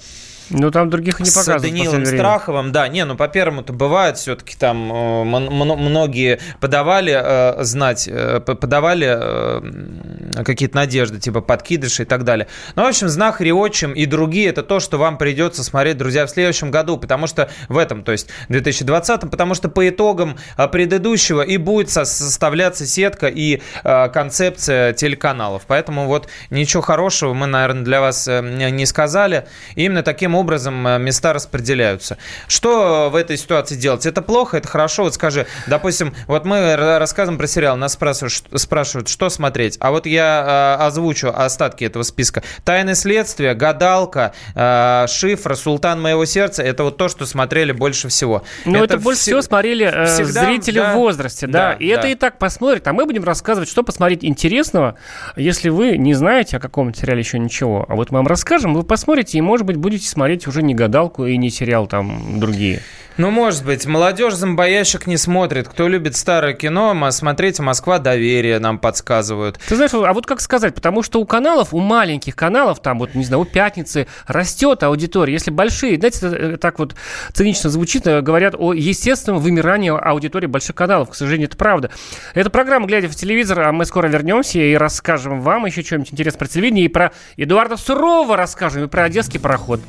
Ну, 0.50 0.72
там 0.72 0.90
других 0.90 1.20
не 1.20 1.26
С 1.26 1.34
показывают. 1.34 1.64
в 1.64 1.66
Даниилом. 1.66 2.06
Страховым, 2.06 2.72
да, 2.72 2.88
не, 2.88 3.06
ну 3.06 3.16
по 3.16 3.28
первому-то 3.28 3.74
бывает 3.74 4.18
все-таки 4.18 4.56
там 4.56 4.92
э, 4.92 5.24
многие 5.24 6.40
подавали 6.60 7.14
э, 7.14 7.64
знать, 7.64 8.08
э, 8.12 8.40
подавали 8.40 10.44
какие-то 10.44 10.76
надежды, 10.76 11.20
типа 11.20 11.42
подкидыши 11.42 12.04
и 12.04 12.06
так 12.06 12.24
далее. 12.24 12.48
Ну, 12.76 12.84
в 12.84 12.88
общем, 12.88 13.10
«Знахарь 13.10 13.48
и 13.48 13.52
отчим» 13.52 13.94
и 13.94 14.06
другие, 14.06 14.50
это 14.50 14.64
то, 14.64 14.80
что 14.80 14.98
вам 14.98 15.18
придется 15.18 15.64
смотреть, 15.64 15.98
друзья, 15.98 16.26
в 16.26 16.30
следующем 16.30 16.72
году, 16.72 16.98
потому 16.98 17.28
что 17.28 17.50
в 17.68 17.78
этом, 17.78 18.04
то 18.04 18.12
есть 18.12 18.30
2020, 18.50 19.30
потому 19.30 19.54
что 19.54 19.70
по 19.70 19.88
итогам 19.88 20.38
предыдущего 20.72 21.42
и 21.42 21.58
будет 21.58 21.90
со- 21.90 22.06
составляться 22.06 22.86
сетка 22.86 23.28
и 23.28 23.62
концепция 23.84 24.94
телеканалов. 24.94 25.64
Поэтому 25.68 26.08
вот 26.08 26.28
ничего 26.50 26.82
хорошего 26.82 27.34
мы, 27.34 27.48
наверное, 27.48 27.84
для 27.84 28.02
вас 28.02 28.28
не 28.28 28.86
сказали. 28.86 29.48
Именно 29.76 30.04
таким 30.04 30.36
образом 30.38 30.88
э, 30.88 30.98
места 31.00 31.34
распределяются. 31.34 32.18
Что 32.48 33.10
в 33.12 33.16
этой 33.16 33.38
ситуации 33.38 33.76
делать? 33.76 34.06
Это 34.06 34.22
плохо, 34.22 34.58
это 34.58 34.68
хорошо? 34.68 35.04
Вот 35.04 35.14
скажи, 35.14 35.48
допустим, 35.68 36.14
вот 36.28 36.46
мы 36.46 36.76
рассказываем 36.76 37.38
про 37.38 37.48
сериал, 37.48 37.76
нас 37.78 37.94
спрашивают, 37.94 38.34
спрашивают, 38.56 39.10
что 39.10 39.30
смотреть. 39.30 39.78
А 39.80 39.92
вот 39.92 40.06
я 40.06 40.78
э, 40.80 40.86
озвучу 40.86 41.30
остатки 41.30 41.84
этого 41.84 42.04
списка. 42.04 42.44
«Тайны 42.64 42.96
следствия», 42.96 43.54
«Гадалка», 43.54 44.34
э, 44.56 45.06
«Шифр», 45.08 45.56
«Султан 45.56 46.02
моего 46.02 46.26
сердца»— 46.26 46.64
это 46.64 46.84
вот 46.84 46.98
то, 46.98 47.08
что 47.10 47.26
смотрели 47.26 47.72
больше 47.72 48.10
всего. 48.10 48.44
Ну, 48.66 48.84
это, 48.84 48.98
больше 48.98 49.22
все- 49.22 49.32
всего 49.32 49.42
смотрели 49.42 49.86
э, 49.86 50.06
всегда, 50.06 50.46
зрители 50.46 50.80
да, 50.80 50.94
в 50.94 50.96
возрасте, 50.96 51.48
да. 51.48 51.72
да, 51.72 51.74
и 51.74 51.88
это 51.88 52.04
да. 52.04 52.10
и 52.10 52.16
так 52.16 52.38
посмотрят. 52.38 52.88
А 52.88 52.94
мы 52.94 53.06
будем 53.06 53.24
рассказывать, 53.24 53.70
что 53.70 53.84
посмотреть 53.84 54.24
интересного, 54.24 54.96
если 55.36 55.70
вы 55.70 55.98
не 55.98 56.14
знаете 56.14 56.58
о 56.58 56.60
каком 56.60 56.94
сериале 56.94 57.20
еще 57.20 57.40
ничего. 57.40 57.86
А 57.88 57.96
вот 57.96 58.12
мы 58.12 58.20
вам 58.20 58.28
расскажем, 58.28 58.74
вы 58.74 58.84
посмотрите 58.84 59.38
и, 59.38 59.42
может 59.42 59.66
быть, 59.66 59.78
будете 59.78 60.08
смотреть 60.08 60.27
уже 60.48 60.62
не 60.64 60.74
гадалку 60.74 61.26
и 61.26 61.38
не 61.38 61.50
сериал 61.50 61.88
там 61.88 62.40
другие. 62.40 62.82
Ну, 63.18 63.32
может 63.32 63.66
быть. 63.66 63.86
Молодежь 63.88 64.36
зомбоящик 64.36 65.08
не 65.08 65.18
смотрит. 65.18 65.68
Кто 65.68 65.88
любит 65.88 66.16
старое 66.16 66.54
кино, 66.54 66.96
смотрите 67.12 67.64
«Москва. 67.64 67.98
Доверие» 67.98 68.60
нам 68.60 68.78
подсказывают. 68.78 69.60
Ты 69.68 69.76
знаешь, 69.76 69.94
а 69.94 70.14
вот 70.14 70.28
как 70.28 70.40
сказать, 70.40 70.76
потому 70.76 71.02
что 71.02 71.20
у 71.20 71.26
каналов, 71.26 71.74
у 71.74 71.80
маленьких 71.80 72.36
каналов, 72.36 72.80
там 72.80 73.00
вот, 73.00 73.16
не 73.16 73.26
знаю, 73.26 73.42
у 73.42 73.46
«Пятницы» 73.46 74.08
растет 74.28 74.84
аудитория. 74.84 75.34
Если 75.34 75.50
большие, 75.50 75.98
знаете, 75.98 76.28
это, 76.28 76.36
э, 76.36 76.58
так 76.58 76.78
вот 76.78 76.96
цинично 77.34 77.72
звучит, 77.72 78.06
э, 78.06 78.22
говорят 78.22 78.54
о 78.56 78.74
естественном 78.74 79.42
вымирании 79.42 79.90
аудитории 79.90 80.48
больших 80.48 80.76
каналов. 80.76 81.10
К 81.10 81.16
сожалению, 81.16 81.48
это 81.48 81.58
правда. 81.58 81.90
Это 82.36 82.52
программа 82.52 82.86
«Глядя 82.86 83.08
в 83.08 83.16
телевизор», 83.16 83.62
а 83.62 83.72
мы 83.72 83.86
скоро 83.86 84.08
вернемся 84.08 84.60
и 84.60 84.76
расскажем 84.76 85.42
вам 85.42 85.66
еще 85.66 85.82
что-нибудь 85.82 86.14
интересное 86.14 86.40
про 86.40 86.48
телевидение, 86.48 86.86
и 86.86 86.90
про 86.90 87.12
Эдуарда 87.36 87.78
Сурова 87.78 88.38
расскажем, 88.38 88.84
и 88.84 88.88
про 88.88 89.06
одесский 89.06 89.40
пароход. 89.40 89.82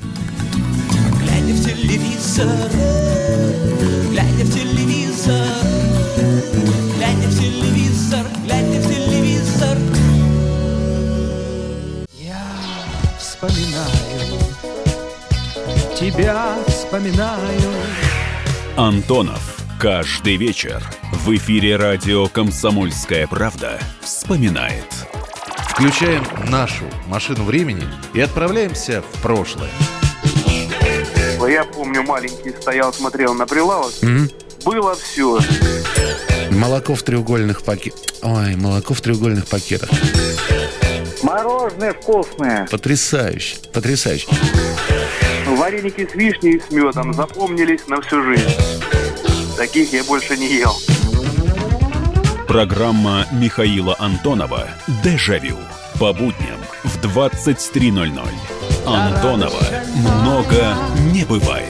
Глядя 1.21 1.53
в 1.53 1.65
телевизор, 1.65 3.08
глядя 4.19 4.45
в 4.45 4.53
телевизор, 4.53 5.47
глядя 6.97 7.29
в 7.29 7.39
телевизор, 7.39 8.27
глядя 8.45 8.81
в 8.81 8.89
телевизор. 8.89 9.79
Я 12.19 12.43
вспоминаю, 13.19 14.41
тебя 15.97 16.57
вспоминаю. 16.67 17.73
Антонов. 18.77 19.57
Каждый 19.79 20.37
вечер 20.37 20.83
в 21.13 21.37
эфире 21.37 21.77
радио 21.77 22.27
«Комсомольская 22.27 23.29
правда» 23.29 23.79
вспоминает. 24.01 24.93
Включаем 25.69 26.25
нашу 26.51 26.87
машину 27.07 27.45
времени 27.45 27.85
и 28.13 28.21
отправляемся 28.21 29.03
в 29.03 29.23
прошлое. 29.23 29.71
Я 31.49 31.65
помню, 31.65 32.03
маленький 32.03 32.51
стоял, 32.51 32.93
смотрел 32.93 33.33
на 33.33 33.47
прилавок. 33.47 33.93
Было 34.67 34.95
все. 34.95 35.41
Молоко 36.51 36.95
в 36.95 37.03
треугольных 37.03 37.63
пакетах. 37.63 38.01
Ой, 38.23 38.55
молоко 38.57 38.93
в 38.93 39.01
треугольных 39.01 39.47
пакетах. 39.47 39.89
Мороженое 41.23 41.95
вкусное. 41.95 42.69
Потрясающе, 42.71 43.57
потрясающе. 43.73 44.29
Вареники 45.47 46.07
с 46.07 46.15
вишней 46.15 46.57
и 46.57 46.61
с 46.61 46.71
медом 46.71 47.15
запомнились 47.15 47.87
на 47.89 48.03
всю 48.03 48.23
жизнь. 48.23 48.55
таких 49.57 49.93
я 49.95 50.05
больше 50.05 50.37
не 50.37 50.49
ел. 50.49 50.77
Программа 52.47 53.27
Михаила 53.33 53.97
Антонова 53.99 54.69
«Дежавю» 55.03 55.57
по 55.99 56.13
будням 56.13 56.61
в 56.85 56.99
23.00. 56.99 58.58
Антонова 58.95 59.61
много 60.23 60.75
не 61.13 61.25
бывает. 61.25 61.67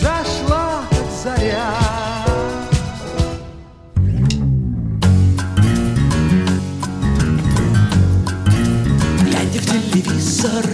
Зашла 0.00 0.82
заря. 1.22 1.74
Глядя 9.22 9.60
в 9.60 9.66
телевизор 9.66 10.64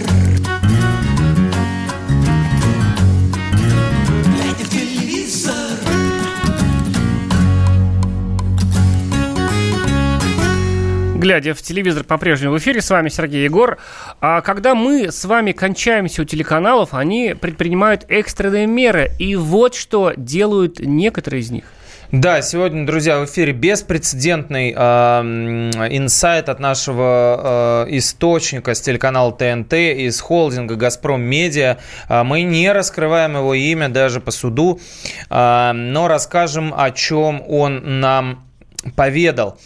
Глядя 11.23 11.53
в 11.53 11.61
телевизор 11.61 12.03
по-прежнему 12.03 12.55
в 12.55 12.57
эфире, 12.57 12.81
с 12.81 12.89
вами 12.89 13.07
Сергей 13.07 13.45
Егор. 13.45 13.77
А 14.19 14.41
когда 14.41 14.75
мы 14.75 15.09
с 15.09 15.23
вами 15.23 15.53
кончаемся 15.53 16.23
у 16.23 16.25
телеканалов, 16.25 16.93
они 16.93 17.33
предпринимают 17.33 18.03
экстренные 18.09 18.67
меры. 18.67 19.09
И 19.19 19.37
вот 19.37 19.73
что 19.73 20.11
делают 20.17 20.79
некоторые 20.79 21.39
из 21.39 21.49
них. 21.49 21.63
Да, 22.11 22.41
сегодня, 22.41 22.85
друзья, 22.85 23.21
в 23.21 23.25
эфире 23.25 23.53
беспрецедентный 23.53 24.73
э, 24.75 26.39
от 26.39 26.59
нашего 26.59 27.85
э, 27.87 27.97
источника 27.97 28.73
с 28.75 28.81
телеканала 28.81 29.31
ТНТ 29.31 29.73
из 29.73 30.19
холдинга 30.19 30.75
«Газпром 30.75 31.21
Медиа». 31.21 31.77
Э, 32.09 32.23
Мы 32.23 32.41
не 32.41 32.69
раскрываем 32.69 33.37
его 33.37 33.53
имя 33.53 33.87
даже 33.87 34.19
по 34.19 34.31
суду, 34.31 34.81
э, 35.29 35.71
но 35.71 36.09
расскажем, 36.09 36.73
о 36.75 36.91
чем 36.91 37.41
он 37.47 38.01
нам 38.01 38.43
поведал. 38.95 39.57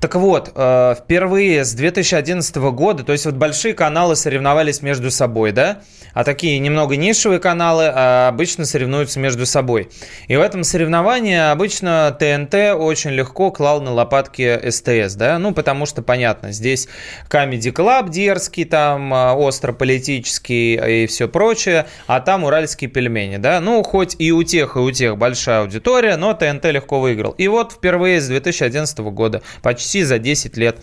Так 0.00 0.14
вот, 0.14 0.52
э, 0.54 0.94
впервые 0.98 1.64
с 1.64 1.72
2011 1.74 2.56
года, 2.70 3.04
то 3.04 3.12
есть 3.12 3.26
вот 3.26 3.34
большие 3.34 3.74
каналы 3.74 4.16
соревновались 4.16 4.82
между 4.82 5.10
собой, 5.10 5.52
да, 5.52 5.80
а 6.14 6.24
такие 6.24 6.58
немного 6.58 6.96
нишевые 6.96 7.40
каналы 7.40 7.84
э, 7.84 8.28
обычно 8.28 8.64
соревнуются 8.64 9.20
между 9.20 9.46
собой. 9.46 9.88
И 10.26 10.36
в 10.36 10.40
этом 10.40 10.64
соревновании 10.64 11.50
обычно 11.50 12.16
ТНТ 12.18 12.76
очень 12.76 13.10
легко 13.10 13.50
клал 13.50 13.80
на 13.80 13.92
лопатки 13.92 14.70
СТС, 14.70 15.14
да, 15.14 15.38
ну 15.38 15.52
потому 15.52 15.86
что 15.86 16.02
понятно, 16.02 16.52
здесь 16.52 16.88
Comedy 17.30 17.72
Club 17.72 18.10
дерзкий, 18.10 18.64
там 18.64 19.12
э, 19.12 19.32
остро 19.32 19.72
политический 19.72 21.02
и 21.02 21.06
все 21.06 21.28
прочее, 21.28 21.86
а 22.06 22.20
там 22.20 22.44
уральские 22.44 22.90
пельмени, 22.90 23.36
да, 23.36 23.60
ну 23.60 23.82
хоть 23.82 24.16
и 24.18 24.32
у 24.32 24.42
тех, 24.42 24.76
и 24.76 24.78
у 24.78 24.90
тех 24.90 25.16
большая 25.16 25.60
аудитория, 25.60 26.16
но 26.16 26.34
ТНТ 26.34 26.64
легко 26.66 27.00
выиграл. 27.00 27.32
И 27.32 27.48
вот 27.48 27.72
впервые 27.72 28.20
с 28.20 28.28
2011 28.28 28.98
года, 28.98 29.42
почти 29.62 30.02
за 30.02 30.18
10 30.18 30.56
лет, 30.56 30.78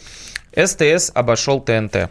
СТС 0.56 1.12
обошел 1.14 1.60
ТНТ. 1.60 2.10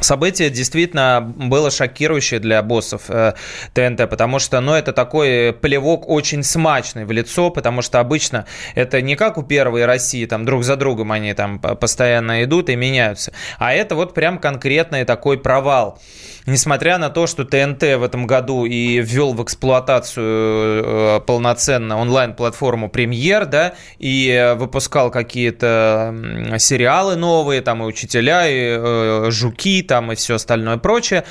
Событие 0.00 0.50
действительно 0.50 1.20
было 1.36 1.70
шокирующее 1.70 2.38
для 2.38 2.62
боссов 2.62 3.02
э, 3.08 3.32
ТНТ, 3.72 4.08
потому 4.10 4.38
что, 4.38 4.60
ну, 4.60 4.74
это 4.74 4.92
такой 4.92 5.52
плевок 5.54 6.08
очень 6.08 6.42
смачный 6.42 7.04
в 7.04 7.12
лицо, 7.12 7.50
потому 7.50 7.80
что 7.80 7.98
обычно 7.98 8.46
это 8.74 9.00
не 9.00 9.16
как 9.16 9.38
у 9.38 9.42
первой 9.42 9.86
России, 9.86 10.26
там, 10.26 10.44
друг 10.44 10.64
за 10.64 10.76
другом 10.76 11.12
они 11.12 11.32
там 11.32 11.58
постоянно 11.58 12.44
идут 12.44 12.68
и 12.68 12.76
меняются, 12.76 13.32
а 13.58 13.72
это 13.72 13.94
вот 13.94 14.12
прям 14.12 14.38
конкретный 14.38 15.04
такой 15.04 15.38
провал. 15.38 15.98
Несмотря 16.46 16.98
на 16.98 17.10
то, 17.10 17.26
что 17.26 17.44
ТНТ 17.44 17.82
в 17.82 18.04
этом 18.04 18.26
году 18.26 18.66
и 18.66 19.00
ввел 19.00 19.32
в 19.32 19.42
эксплуатацию 19.42 20.84
э, 20.84 21.20
полноценно 21.26 21.98
онлайн-платформу 21.98 22.88
Премьер, 22.88 23.46
да, 23.46 23.74
и 23.98 24.54
выпускал 24.56 25.10
какие-то 25.10 26.14
сериалы 26.58 27.16
новые, 27.16 27.62
там 27.62 27.82
и 27.82 27.86
учителя, 27.86 28.46
и 28.46 28.76
э, 28.78 29.30
жуки, 29.30 29.82
там 29.86 30.12
и 30.12 30.14
все 30.14 30.34
остальное 30.34 30.76
прочее, 30.76 31.24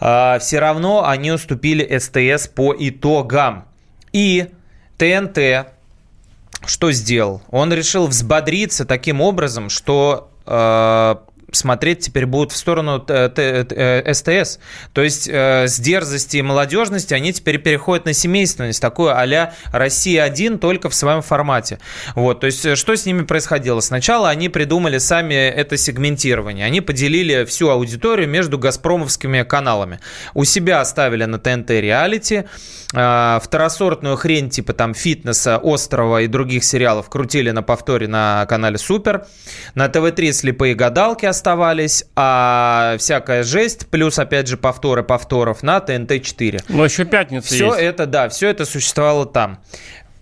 а, 0.00 0.38
все 0.38 0.58
равно 0.58 1.06
они 1.06 1.32
уступили 1.32 1.98
СТС 1.98 2.48
по 2.48 2.74
итогам. 2.76 3.66
И 4.12 4.50
ТНТ 4.98 5.74
что 6.66 6.92
сделал? 6.92 7.42
Он 7.50 7.72
решил 7.72 8.06
взбодриться 8.06 8.84
таким 8.84 9.20
образом, 9.20 9.68
что 9.68 10.30
э, 10.46 11.16
смотреть 11.56 12.00
теперь 12.00 12.26
будут 12.26 12.52
в 12.52 12.56
сторону 12.56 13.04
э, 13.08 14.12
СТС. 14.12 14.58
То 14.92 15.02
есть 15.02 15.28
э, 15.28 15.66
с 15.68 15.78
дерзости 15.78 16.38
и 16.38 16.42
молодежности 16.42 17.14
они 17.14 17.32
теперь 17.32 17.58
переходят 17.58 18.06
на 18.06 18.12
семейственность, 18.12 18.80
такое 18.80 19.14
а-ля 19.14 19.54
«Россия-1» 19.72 20.58
только 20.58 20.88
в 20.88 20.94
своем 20.94 21.22
формате. 21.22 21.78
Вот, 22.14 22.40
то 22.40 22.46
есть 22.46 22.64
э, 22.64 22.76
что 22.76 22.96
с 22.96 23.06
ними 23.06 23.22
происходило? 23.22 23.80
Сначала 23.80 24.28
они 24.30 24.48
придумали 24.48 24.98
сами 24.98 25.34
это 25.34 25.76
сегментирование. 25.76 26.66
Они 26.66 26.80
поделили 26.80 27.44
всю 27.44 27.68
аудиторию 27.68 28.28
между 28.28 28.58
газпромовскими 28.58 29.42
каналами. 29.42 30.00
У 30.34 30.44
себя 30.44 30.80
оставили 30.80 31.24
на 31.24 31.38
ТНТ 31.38 31.70
реалити, 31.70 32.44
э, 32.94 33.38
второсортную 33.42 34.16
хрень 34.16 34.50
типа 34.50 34.72
там 34.72 34.94
фитнеса, 34.94 35.58
острова 35.58 36.22
и 36.22 36.26
других 36.26 36.64
сериалов 36.64 37.08
крутили 37.08 37.50
на 37.50 37.62
повторе 37.62 38.08
на 38.08 38.46
канале 38.46 38.78
Супер. 38.78 39.26
На 39.74 39.88
ТВ-3 39.88 40.32
слепые 40.32 40.74
гадалки 40.74 41.26
оставались, 41.44 42.04
а 42.16 42.96
всякая 42.98 43.42
жесть, 43.42 43.88
плюс 43.88 44.18
опять 44.18 44.48
же 44.48 44.56
повторы 44.56 45.02
повторов 45.02 45.62
на 45.62 45.76
ТНТ-4. 45.76 46.64
Но 46.70 46.86
еще 46.86 47.04
пятница 47.04 47.48
Все 47.48 47.66
есть. 47.66 47.78
это, 47.80 48.06
да, 48.06 48.30
все 48.30 48.48
это 48.48 48.64
существовало 48.64 49.26
там. 49.26 49.58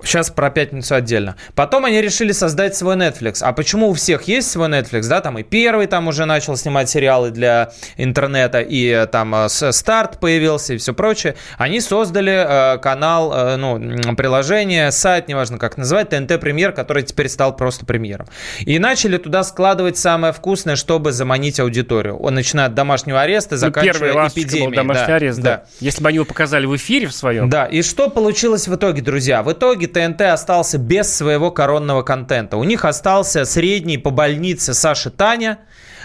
Сейчас 0.05 0.31
про 0.31 0.51
пятницу 0.51 0.95
отдельно. 0.95 1.37
Потом 1.55 1.85
они 1.85 2.01
решили 2.01 2.33
создать 2.33 2.77
свой 2.77 2.97
Netflix. 2.97 3.39
А 3.43 3.53
почему 3.53 3.89
у 3.89 3.93
всех 3.95 4.25
есть 4.25 4.51
свой 4.51 4.69
Netflix? 4.69 5.09
Да, 5.09 5.21
там 5.21 5.39
и 5.39 5.43
первый 5.43 5.87
там 5.87 6.09
уже 6.09 6.25
начал 6.25 6.57
снимать 6.57 6.91
сериалы 6.91 7.31
для 7.31 7.73
интернета, 7.97 8.61
и 8.61 8.87
э, 8.89 9.07
там 9.07 9.35
э, 9.35 9.49
старт 9.49 10.19
появился 10.21 10.75
и 10.75 10.77
все 10.79 10.93
прочее. 10.95 11.37
Они 11.59 11.81
создали 11.81 12.75
э, 12.77 12.79
канал, 12.79 13.57
ну, 13.59 14.15
приложение, 14.17 14.91
сайт, 14.91 15.29
неважно 15.29 15.59
как 15.59 15.77
называть, 15.77 16.11
ТНТ 16.11 16.41
Премьер, 16.41 16.73
который 16.73 17.03
теперь 17.03 17.29
стал 17.29 17.55
просто 17.57 17.87
премьером. 17.87 18.27
И 18.61 18.79
начали 18.79 19.17
туда 19.19 19.43
складывать 19.45 19.97
самое 19.99 20.33
вкусное, 20.33 20.77
чтобы 20.77 21.13
заманить 21.13 21.61
аудиторию. 21.61 22.17
Он 22.19 22.35
начиная 22.35 22.67
от 22.67 22.75
домашнего 22.75 23.21
ареста, 23.21 23.55
Ну, 23.55 23.59
заканчивая 23.59 24.13
ласточка 24.15 24.49
эпидемией. 24.49 24.69
был 24.69 24.77
домашний 24.77 25.07
Да, 25.07 25.17
арест, 25.17 25.41
да. 25.41 25.65
Если 25.81 26.03
бы 26.03 26.09
они 26.09 26.17
его 26.17 26.25
показали 26.25 26.67
в 26.67 26.75
эфире 26.77 27.07
в 27.07 27.13
своем. 27.15 27.49
да, 27.49 27.67
и 27.67 27.83
что 27.83 28.09
получилось 28.11 28.69
в 28.69 28.75
итоге, 28.75 29.03
друзья? 29.03 29.43
В 29.43 29.53
итоге 29.53 29.87
ТНТ 29.93 30.21
остался 30.23 30.79
без 30.79 31.15
своего 31.15 31.51
коронного 31.51 32.03
контента. 32.03 32.57
У 32.57 32.65
них 32.65 32.85
остался 32.85 33.45
средний 33.45 33.99
по 33.99 34.11
больнице 34.11 34.75
Саша 34.75 35.11
Таня 35.11 35.59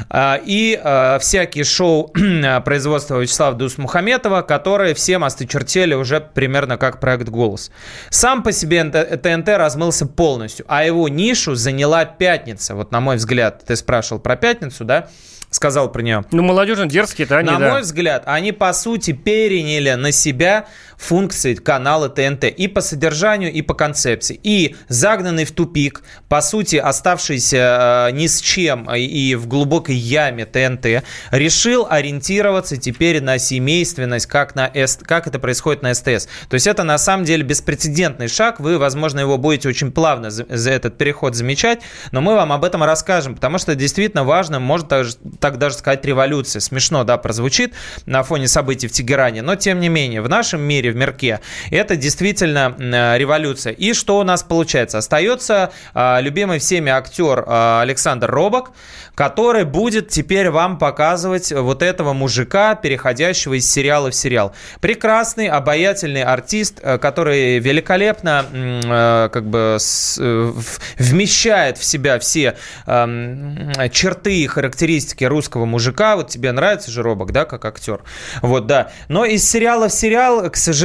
а, 0.10 0.40
и 0.44 0.80
а, 0.82 1.20
всякие 1.20 1.64
шоу 1.64 2.14
производства 2.66 3.20
Вячеслава 3.20 3.56
Дус-Мухаметова, 3.56 4.42
которые 4.42 4.94
всем 4.94 5.24
осточертели 5.24 5.94
уже 5.94 6.20
примерно 6.20 6.78
как 6.78 7.00
проект 7.00 7.30
«Голос». 7.30 7.72
Сам 8.10 8.44
по 8.44 8.52
себе 8.52 8.84
НТ 8.84 9.22
ТНТ 9.22 9.50
размылся 9.50 10.06
полностью, 10.06 10.66
а 10.70 10.84
его 10.84 11.08
нишу 11.10 11.56
заняла 11.56 12.06
«Пятница». 12.06 12.76
Вот 12.76 12.92
на 12.92 13.00
мой 13.00 13.18
взгляд, 13.18 13.64
ты 13.66 13.76
спрашивал 13.76 14.22
про 14.22 14.36
«Пятницу», 14.36 14.86
да? 14.86 15.10
Сказал 15.50 15.90
про 15.90 16.02
нее. 16.02 16.26
Ну, 16.32 16.44
молодежно 16.44 16.88
дерзкие, 16.88 17.26
это 17.26 17.38
они, 17.38 17.50
На 17.50 17.58
да. 17.58 17.72
мой 17.72 17.82
взгляд, 17.82 18.24
они 18.26 18.52
по 18.52 18.74
сути 18.74 19.14
переняли 19.14 19.92
на 19.92 20.12
себя 20.12 20.66
функции 20.98 21.56
канала 21.56 22.10
ТНТ 22.10 22.46
и 22.46 22.68
по 22.68 22.82
содержанию, 22.82 23.52
и 23.52 23.62
по 23.62 23.74
концепции. 23.74 24.40
И 24.44 24.76
загнанный 24.90 25.46
в 25.46 25.52
тупик, 25.52 26.04
по 26.28 26.42
сути 26.42 26.76
оставшийся 26.76 28.10
э, 28.10 28.12
ни 28.14 28.28
с 28.28 28.42
чем 28.42 28.90
э, 28.90 29.00
и 29.00 29.36
в 29.36 29.48
глубокой 29.48 29.96
яме 29.96 30.46
ТНТ, 30.46 31.04
решил 31.32 31.88
ориентироваться 31.90 32.78
теперь 32.78 33.22
на 33.22 33.38
семейственность, 33.38 34.26
как, 34.26 34.56
на 34.56 34.70
С- 34.74 34.98
как 34.98 35.28
это 35.28 35.40
происходит 35.40 35.84
на 35.84 35.94
СТС. 35.94 36.28
То 36.50 36.54
есть 36.54 36.68
это 36.68 36.84
на 36.84 36.98
самом 36.98 37.26
деле 37.26 37.44
беспрецедентный 37.44 38.28
шаг. 38.28 38.60
Вы, 38.60 38.78
возможно, 38.78 39.20
его 39.20 39.38
будете 39.38 39.70
очень 39.70 39.92
плавно 39.92 40.30
за, 40.30 40.46
этот 40.72 40.98
переход 40.98 41.36
замечать, 41.36 41.82
но 42.12 42.22
мы 42.22 42.36
вам 42.36 42.52
об 42.52 42.64
этом 42.64 42.84
расскажем, 42.84 43.36
потому 43.36 43.58
что 43.58 43.76
действительно 43.76 44.24
важно, 44.24 44.60
может 44.60 44.88
даже, 44.88 45.16
так 45.40 45.58
даже 45.58 45.76
сказать 45.76 46.04
революция. 46.06 46.60
Смешно, 46.60 47.04
да, 47.04 47.18
прозвучит 47.18 47.74
на 48.06 48.24
фоне 48.24 48.48
событий 48.48 48.88
в 48.88 48.92
Тегеране, 48.92 49.42
но 49.42 49.56
тем 49.56 49.80
не 49.80 49.90
менее, 49.90 50.22
в 50.22 50.30
нашем 50.30 50.62
мире, 50.62 50.87
в 50.92 50.96
мирке, 50.96 51.40
это 51.72 51.96
действительно 51.96 52.76
э, 52.78 53.18
революция. 53.18 53.74
И 53.74 53.94
что 53.94 54.20
у 54.20 54.24
нас 54.24 54.44
получается? 54.44 54.98
Остается 55.00 55.72
э, 55.94 56.22
любимый 56.22 56.60
всеми 56.60 56.92
актер 56.92 57.44
э, 57.46 57.80
Александр 57.82 58.30
Робок, 58.30 58.72
который 59.16 59.66
будет 59.66 60.10
теперь 60.10 60.52
вам 60.52 60.78
показывать 60.78 61.52
вот 61.52 61.82
этого 61.82 62.14
мужика, 62.14 62.76
переходящего 62.76 63.56
из 63.56 63.68
сериала 63.70 64.12
в 64.12 64.16
сериал. 64.16 64.54
Прекрасный, 64.80 65.48
обаятельный 65.48 66.24
артист, 66.24 66.80
э, 66.82 67.00
который 67.00 67.58
великолепно 67.58 68.46
э, 68.54 69.30
как 69.32 69.46
бы 69.50 69.78
вмещает 70.98 71.78
в 71.80 71.84
себя 71.84 72.20
все 72.20 72.56
эм, 72.86 73.72
черты 73.92 74.36
и 74.40 74.48
характеристики 74.48 75.24
русского 75.24 75.66
мужика. 75.66 76.16
Вот 76.16 76.30
тебе 76.30 76.52
нравится 76.52 76.92
же 76.92 77.02
Робок, 77.02 77.32
да, 77.32 77.46
как 77.46 77.66
актер? 77.66 78.02
Вот, 78.42 78.68
да. 78.68 78.92
Но 79.08 79.26
из 79.26 79.50
сериала 79.50 79.88
в 79.90 79.94
сериал, 79.94 80.50
к 80.50 80.56
сожалению, 80.56 80.77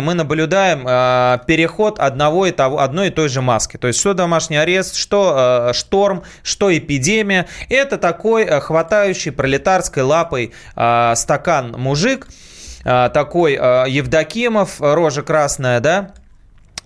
мы 0.00 0.14
наблюдаем 0.14 0.86
э, 0.86 1.38
переход 1.46 1.98
одного 1.98 2.46
и 2.46 2.50
того, 2.50 2.80
одной 2.80 3.08
и 3.08 3.10
той 3.10 3.28
же 3.28 3.40
маски. 3.40 3.76
То 3.76 3.88
есть, 3.88 3.98
что 3.98 4.14
домашний 4.14 4.56
арест, 4.56 4.96
что 4.96 5.70
э, 5.70 5.72
шторм, 5.72 6.22
что 6.42 6.76
эпидемия. 6.76 7.46
Это 7.68 7.98
такой 7.98 8.44
э, 8.44 8.60
хватающий 8.60 9.32
пролетарской 9.32 10.02
лапой 10.02 10.52
э, 10.76 11.12
стакан 11.16 11.74
мужик, 11.76 12.28
э, 12.84 13.10
такой 13.12 13.54
э, 13.54 13.84
Евдокимов, 13.88 14.80
рожа 14.80 15.22
красная, 15.22 15.80
да, 15.80 16.12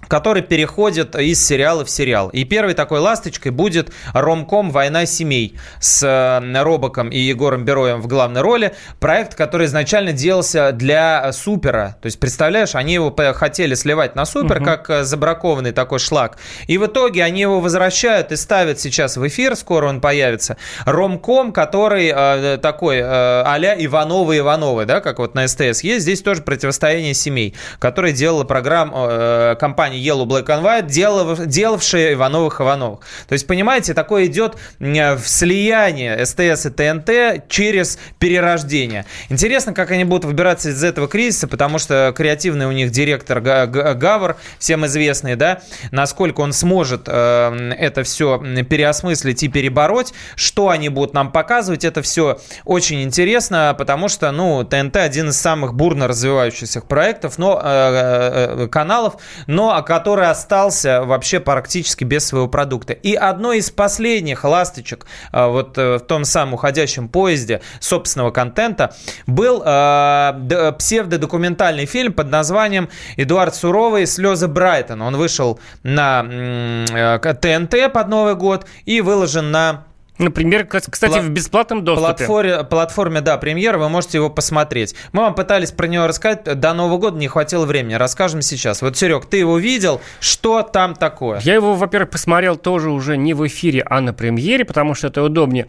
который 0.08 0.42
переходит 0.42 1.14
из 1.16 1.44
сериала 1.44 1.84
в 1.84 1.90
сериал. 1.90 2.28
И 2.30 2.44
первой 2.44 2.74
такой 2.74 3.00
ласточкой 3.00 3.52
будет 3.52 3.92
ромком 4.12 4.70
«Война 4.70 5.06
семей» 5.06 5.56
с 5.80 6.02
э, 6.02 6.62
Робоком 6.62 7.10
и 7.10 7.18
Егором 7.18 7.64
Бероем 7.64 8.00
в 8.00 8.06
главной 8.06 8.40
роли. 8.40 8.74
Проект, 9.00 9.34
который 9.34 9.66
изначально 9.66 10.12
делался 10.12 10.72
для 10.72 11.32
Супера. 11.32 11.96
То 12.00 12.06
есть, 12.06 12.18
представляешь, 12.20 12.74
они 12.74 12.94
его 12.94 13.14
хотели 13.34 13.74
сливать 13.74 14.14
на 14.16 14.24
Супер, 14.24 14.58
угу. 14.58 14.64
как 14.64 14.90
э, 14.90 15.04
забракованный 15.04 15.72
такой 15.72 15.98
шлак. 15.98 16.38
И 16.66 16.78
в 16.78 16.86
итоге 16.86 17.22
они 17.24 17.42
его 17.42 17.60
возвращают 17.60 18.32
и 18.32 18.36
ставят 18.36 18.80
сейчас 18.80 19.16
в 19.16 19.26
эфир, 19.26 19.56
скоро 19.56 19.88
он 19.88 20.00
появится. 20.00 20.56
Ромком, 20.84 21.52
который 21.52 22.12
э, 22.14 22.58
такой 22.58 22.98
э, 22.98 23.02
а-ля 23.04 23.74
Ивановы-Ивановы, 23.74 24.86
да, 24.86 25.00
как 25.00 25.18
вот 25.18 25.34
на 25.34 25.46
СТС 25.48 25.82
есть. 25.82 26.02
Здесь 26.02 26.22
тоже 26.22 26.42
противостояние 26.42 27.14
семей, 27.14 27.54
которое 27.78 28.12
делала 28.12 28.44
программа 28.44 29.06
э, 29.10 29.56
компания 29.58 29.93
компании 29.94 30.02
Yellow 30.02 30.26
Black 30.26 30.46
and 30.46 30.62
White, 30.62 30.86
делав, 30.86 31.46
делавшие 31.46 32.14
Ивановых 32.14 32.60
Ивановых. 32.60 33.00
То 33.28 33.32
есть, 33.32 33.46
понимаете, 33.46 33.94
такое 33.94 34.26
идет 34.26 34.56
в 34.78 35.22
слияние 35.24 36.24
СТС 36.24 36.66
и 36.66 36.70
ТНТ 36.70 37.48
через 37.48 37.98
перерождение. 38.18 39.04
Интересно, 39.28 39.72
как 39.72 39.90
они 39.90 40.04
будут 40.04 40.24
выбираться 40.24 40.70
из 40.70 40.82
этого 40.82 41.08
кризиса, 41.08 41.48
потому 41.48 41.78
что 41.78 42.12
креативный 42.16 42.66
у 42.66 42.72
них 42.72 42.90
директор 42.90 43.40
Гавр, 43.40 44.36
всем 44.58 44.86
известный, 44.86 45.36
да, 45.36 45.60
насколько 45.90 46.40
он 46.40 46.52
сможет 46.52 47.02
э, 47.06 47.72
это 47.78 48.02
все 48.02 48.38
переосмыслить 48.38 49.42
и 49.42 49.48
перебороть, 49.48 50.12
что 50.36 50.68
они 50.68 50.88
будут 50.88 51.14
нам 51.14 51.30
показывать, 51.32 51.84
это 51.84 52.02
все 52.02 52.38
очень 52.64 53.02
интересно, 53.02 53.74
потому 53.76 54.08
что, 54.08 54.30
ну, 54.32 54.64
ТНТ 54.64 54.96
один 54.96 55.28
из 55.28 55.36
самых 55.36 55.74
бурно 55.74 56.08
развивающихся 56.08 56.80
проектов, 56.80 57.38
но 57.38 57.60
э, 57.62 58.64
э, 58.64 58.68
каналов, 58.68 59.16
но 59.46 59.74
который 59.84 60.28
остался 60.28 61.04
вообще 61.04 61.40
практически 61.40 62.04
без 62.04 62.26
своего 62.26 62.48
продукта. 62.48 62.92
И 62.92 63.14
одной 63.14 63.58
из 63.58 63.70
последних 63.70 64.44
ласточек 64.44 65.06
а, 65.32 65.48
вот 65.48 65.78
э, 65.78 65.96
в 65.96 66.00
том 66.00 66.24
самом 66.24 66.54
уходящем 66.54 67.08
поезде 67.08 67.60
собственного 67.80 68.30
контента 68.30 68.94
был 69.26 69.62
э, 69.64 70.72
псевдодокументальный 70.78 71.86
фильм 71.86 72.12
под 72.12 72.30
названием 72.30 72.88
«Эдуард 73.16 73.54
Суровый. 73.54 74.06
Слезы 74.06 74.48
Брайтона». 74.48 75.06
Он 75.06 75.16
вышел 75.16 75.60
на 75.82 76.24
э, 76.24 77.34
ТНТ 77.40 77.92
под 77.92 78.08
Новый 78.08 78.34
год 78.34 78.66
и 78.84 79.00
выложен 79.00 79.50
на 79.50 79.84
Например, 80.18 80.64
кстати, 80.66 81.18
в 81.18 81.30
бесплатном 81.30 81.84
доступе. 81.84 82.26
Платформе, 82.26 82.64
платформе, 82.64 83.20
да, 83.20 83.36
премьера, 83.36 83.78
вы 83.78 83.88
можете 83.88 84.18
его 84.18 84.30
посмотреть. 84.30 84.94
Мы 85.12 85.22
вам 85.22 85.34
пытались 85.34 85.72
про 85.72 85.86
него 85.86 86.06
рассказать, 86.06 86.44
до 86.44 86.72
Нового 86.72 86.98
года 86.98 87.18
не 87.18 87.26
хватило 87.26 87.66
времени. 87.66 87.94
Расскажем 87.94 88.40
сейчас. 88.40 88.80
Вот, 88.82 88.96
Серег, 88.96 89.26
ты 89.26 89.38
его 89.38 89.58
видел, 89.58 90.00
что 90.20 90.62
там 90.62 90.94
такое? 90.94 91.40
Я 91.40 91.54
его, 91.54 91.74
во-первых, 91.74 92.10
посмотрел 92.10 92.56
тоже 92.56 92.90
уже 92.90 93.16
не 93.16 93.34
в 93.34 93.44
эфире, 93.46 93.84
а 93.84 94.00
на 94.00 94.12
премьере, 94.12 94.64
потому 94.64 94.94
что 94.94 95.08
это 95.08 95.22
удобнее. 95.22 95.66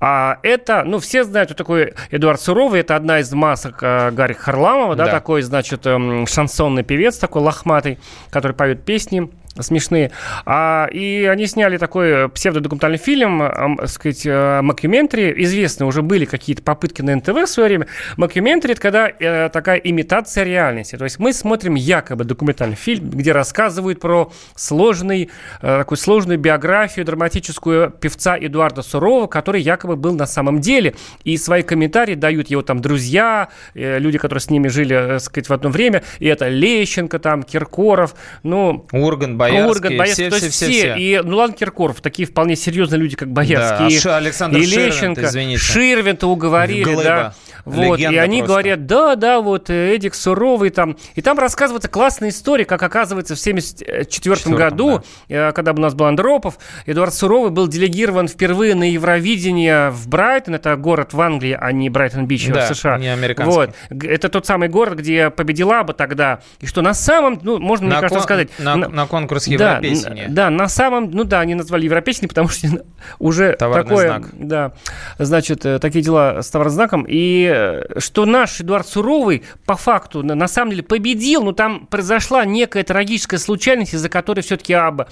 А 0.00 0.38
это, 0.42 0.84
ну, 0.84 0.98
все 0.98 1.24
знают, 1.24 1.50
кто 1.50 1.58
такой 1.62 1.94
Эдуард 2.10 2.40
Суровый, 2.40 2.80
это 2.80 2.96
одна 2.96 3.20
из 3.20 3.30
масок 3.32 3.82
э, 3.82 4.10
Гарри 4.10 4.32
Харламова, 4.32 4.96
да, 4.96 5.04
да, 5.04 5.10
такой, 5.10 5.42
значит, 5.42 5.82
э, 5.84 6.24
шансонный 6.26 6.82
певец, 6.82 7.18
такой 7.18 7.42
лохматый, 7.42 7.98
который 8.30 8.52
поет 8.52 8.84
песни 8.84 9.30
смешные. 9.58 10.10
А, 10.44 10.88
и 10.92 11.24
они 11.24 11.46
сняли 11.46 11.76
такой 11.76 12.28
псевдодокументальный 12.28 12.98
фильм, 12.98 13.42
а, 13.42 13.86
сказать, 13.86 14.26
Макюментри. 14.26 15.34
Известны 15.44 15.86
уже 15.86 16.02
были 16.02 16.24
какие-то 16.24 16.62
попытки 16.62 17.02
на 17.02 17.16
НТВ 17.16 17.28
в 17.28 17.46
свое 17.46 17.68
время. 17.68 17.86
Макюментри– 18.16 18.72
это 18.72 18.80
когда 18.80 19.08
э, 19.08 19.48
такая 19.50 19.76
имитация 19.78 20.44
реальности. 20.44 20.96
То 20.96 21.04
есть 21.04 21.18
мы 21.18 21.32
смотрим 21.32 21.74
якобы 21.74 22.24
документальный 22.24 22.76
фильм, 22.76 23.10
где 23.10 23.32
рассказывают 23.32 24.00
про 24.00 24.32
сложный, 24.54 25.30
э, 25.60 25.78
такую 25.78 25.98
сложную 25.98 26.38
биографию 26.38 27.04
драматическую 27.04 27.90
певца 27.90 28.36
Эдуарда 28.38 28.82
Сурова, 28.82 29.26
который 29.26 29.60
якобы 29.60 29.96
был 29.96 30.14
на 30.14 30.26
самом 30.26 30.60
деле. 30.60 30.94
И 31.24 31.36
свои 31.36 31.62
комментарии 31.62 32.14
дают 32.14 32.48
его 32.48 32.62
там 32.62 32.80
друзья, 32.80 33.48
э, 33.74 33.98
люди, 33.98 34.18
которые 34.18 34.40
с 34.40 34.50
ними 34.50 34.68
жили, 34.68 35.16
э, 35.16 35.18
сказать, 35.18 35.48
в 35.48 35.52
одно 35.52 35.70
время. 35.70 36.02
И 36.18 36.26
это 36.26 36.48
Лещенко, 36.48 37.18
там, 37.18 37.42
Киркоров, 37.42 38.14
ну... 38.42 38.86
Урган, 38.92 39.36
Боярский, 39.42 39.70
Ургант, 39.70 39.98
Боярский, 39.98 40.24
все, 40.24 40.30
то 40.30 40.44
есть 40.44 40.56
все, 40.56 40.66
все, 40.66 40.94
все. 40.94 40.96
И 40.96 41.20
ну, 41.22 41.36
ладно, 41.36 41.56
Киркоров, 41.56 42.00
такие 42.00 42.26
вполне 42.26 42.56
серьезные 42.56 42.98
люди, 42.98 43.16
как 43.16 43.30
Боярский, 43.30 44.02
да, 44.02 44.10
и, 44.10 44.14
Александр 44.14 44.58
и 44.58 44.64
Лещенко, 44.64 45.30
Ширвин-то 45.58 46.26
уговорили, 46.28 46.84
Глыба. 46.84 47.02
да. 47.02 47.34
Вот, 47.64 48.00
и 48.00 48.04
они 48.04 48.38
просто. 48.38 48.52
говорят, 48.52 48.86
да, 48.86 49.14
да, 49.14 49.40
вот 49.40 49.70
э, 49.70 49.94
Эдик 49.94 50.14
Суровый 50.14 50.70
там. 50.70 50.96
И 51.14 51.22
там 51.22 51.38
рассказывается 51.38 51.88
классная 51.88 52.30
история, 52.30 52.64
как 52.64 52.82
оказывается 52.82 53.36
в 53.36 53.40
1974 53.40 54.56
году, 54.56 55.02
да. 55.28 55.48
Э, 55.48 55.52
когда 55.52 55.72
у 55.72 55.76
нас 55.76 55.94
был 55.94 56.06
Андропов, 56.06 56.58
Эдуард 56.86 57.14
Суровый 57.14 57.50
был 57.50 57.68
делегирован 57.68 58.26
впервые 58.26 58.74
на 58.74 58.90
Евровидение 58.90 59.90
в 59.90 60.08
Брайтон, 60.08 60.56
это 60.56 60.76
город 60.76 61.12
в 61.12 61.20
Англии, 61.20 61.56
а 61.58 61.70
не 61.70 61.88
Брайтон-Бич 61.88 62.48
да, 62.48 62.66
в 62.66 62.74
США. 62.74 62.98
не 62.98 63.12
американский. 63.12 63.54
Вот. 63.54 63.70
Это 63.90 64.28
тот 64.28 64.46
самый 64.46 64.68
город, 64.68 64.98
где 64.98 65.30
победила 65.30 65.82
бы 65.84 65.92
тогда. 65.92 66.40
И 66.60 66.66
что 66.66 66.82
на 66.82 66.94
самом, 66.94 67.38
ну, 67.42 67.58
можно, 67.58 67.86
на 67.86 67.94
мне 67.94 68.00
кажется, 68.00 68.24
сказать... 68.24 68.48
На, 68.58 68.76
на, 68.76 68.88
на 68.88 69.06
конкурс 69.06 69.46
Европесения. 69.46 70.26
Да, 70.28 70.44
да, 70.44 70.50
на 70.50 70.68
самом, 70.68 71.10
ну 71.10 71.24
да, 71.24 71.40
они 71.40 71.54
назвали 71.54 71.84
Европесения, 71.84 72.28
потому 72.28 72.48
что 72.48 72.68
уже 73.18 73.52
Товарный 73.52 73.84
такое... 73.84 74.06
Знак. 74.08 74.28
Да, 74.32 74.72
значит, 75.18 75.64
э, 75.64 75.78
такие 75.78 76.02
дела 76.02 76.42
с 76.42 76.50
товарным 76.50 76.74
знаком. 76.74 77.06
И 77.08 77.51
что 77.98 78.26
наш 78.26 78.60
Эдуард 78.60 78.86
Суровый 78.86 79.42
по 79.66 79.76
факту 79.76 80.22
на, 80.22 80.34
на 80.34 80.48
самом 80.48 80.72
деле 80.72 80.82
победил, 80.82 81.44
но 81.44 81.52
там 81.52 81.86
произошла 81.86 82.44
некая 82.44 82.84
трагическая 82.84 83.38
случайность, 83.38 83.94
из-за 83.94 84.08
которой 84.08 84.40
все-таки 84.40 84.72
Аба. 84.72 85.08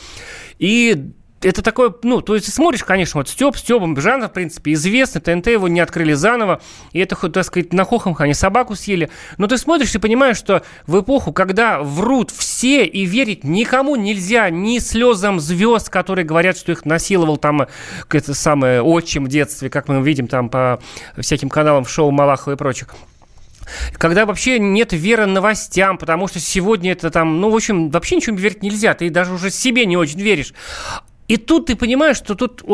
И 0.59 1.13
это 1.43 1.63
такое, 1.63 1.93
ну, 2.03 2.21
то 2.21 2.35
есть 2.35 2.53
смотришь, 2.53 2.85
конечно, 2.85 3.19
вот 3.19 3.29
Степ, 3.29 3.57
Степом, 3.57 3.99
жанр, 3.99 4.29
в 4.29 4.33
принципе, 4.33 4.73
известный, 4.75 5.21
ТНТ 5.21 5.47
его 5.49 5.69
не 5.69 5.81
открыли 5.81 6.13
заново, 6.13 6.61
и 6.93 7.01
это, 7.01 7.17
так 7.31 7.45
сказать, 7.45 7.73
на 7.73 7.85
хохомх 7.85 8.21
они 8.21 8.35
собаку 8.35 8.75
съели. 8.75 9.11
Но 9.39 9.47
ты 9.47 9.57
смотришь 9.57 9.95
и 9.95 9.99
понимаешь, 9.99 10.37
что 10.37 10.63
в 10.87 11.01
эпоху, 11.01 11.33
когда 11.33 11.81
врут 11.81 12.31
все 12.31 12.85
и 12.85 13.05
верить 13.07 13.45
никому 13.45 13.97
нельзя, 13.97 14.51
ни 14.51 14.79
слезам 14.79 15.41
звезд, 15.41 15.89
которые 15.89 16.25
говорят, 16.25 16.59
что 16.59 16.73
их 16.73 16.85
насиловал 16.85 17.39
там 17.39 17.67
это 18.11 18.35
самое 18.35 18.83
отчим 18.83 19.25
в 19.25 19.29
детстве, 19.29 19.71
как 19.71 19.89
мы 19.89 20.03
видим 20.03 20.27
там 20.27 20.51
по 20.51 20.81
всяким 21.19 21.49
каналам 21.49 21.87
шоу 21.87 22.11
Малахова 22.11 22.55
и 22.55 22.57
прочих 22.57 22.95
когда 23.99 24.27
вообще 24.27 24.59
нет 24.59 24.93
веры 24.93 25.27
новостям, 25.27 25.97
потому 25.97 26.27
что 26.27 26.41
сегодня 26.41 26.91
это 26.93 27.11
там, 27.11 27.41
ну, 27.41 27.51
в 27.51 27.55
общем, 27.55 27.91
вообще 27.91 28.17
ничего 28.17 28.37
верить 28.37 28.63
нельзя, 28.63 28.95
ты 28.95 29.11
даже 29.11 29.33
уже 29.33 29.51
себе 29.51 29.87
не 29.87 29.97
очень 29.97 30.21
веришь. 30.21 30.55
И 31.31 31.37
тут 31.37 31.67
ты 31.67 31.77
понимаешь, 31.77 32.17
что 32.17 32.35
тут 32.35 32.65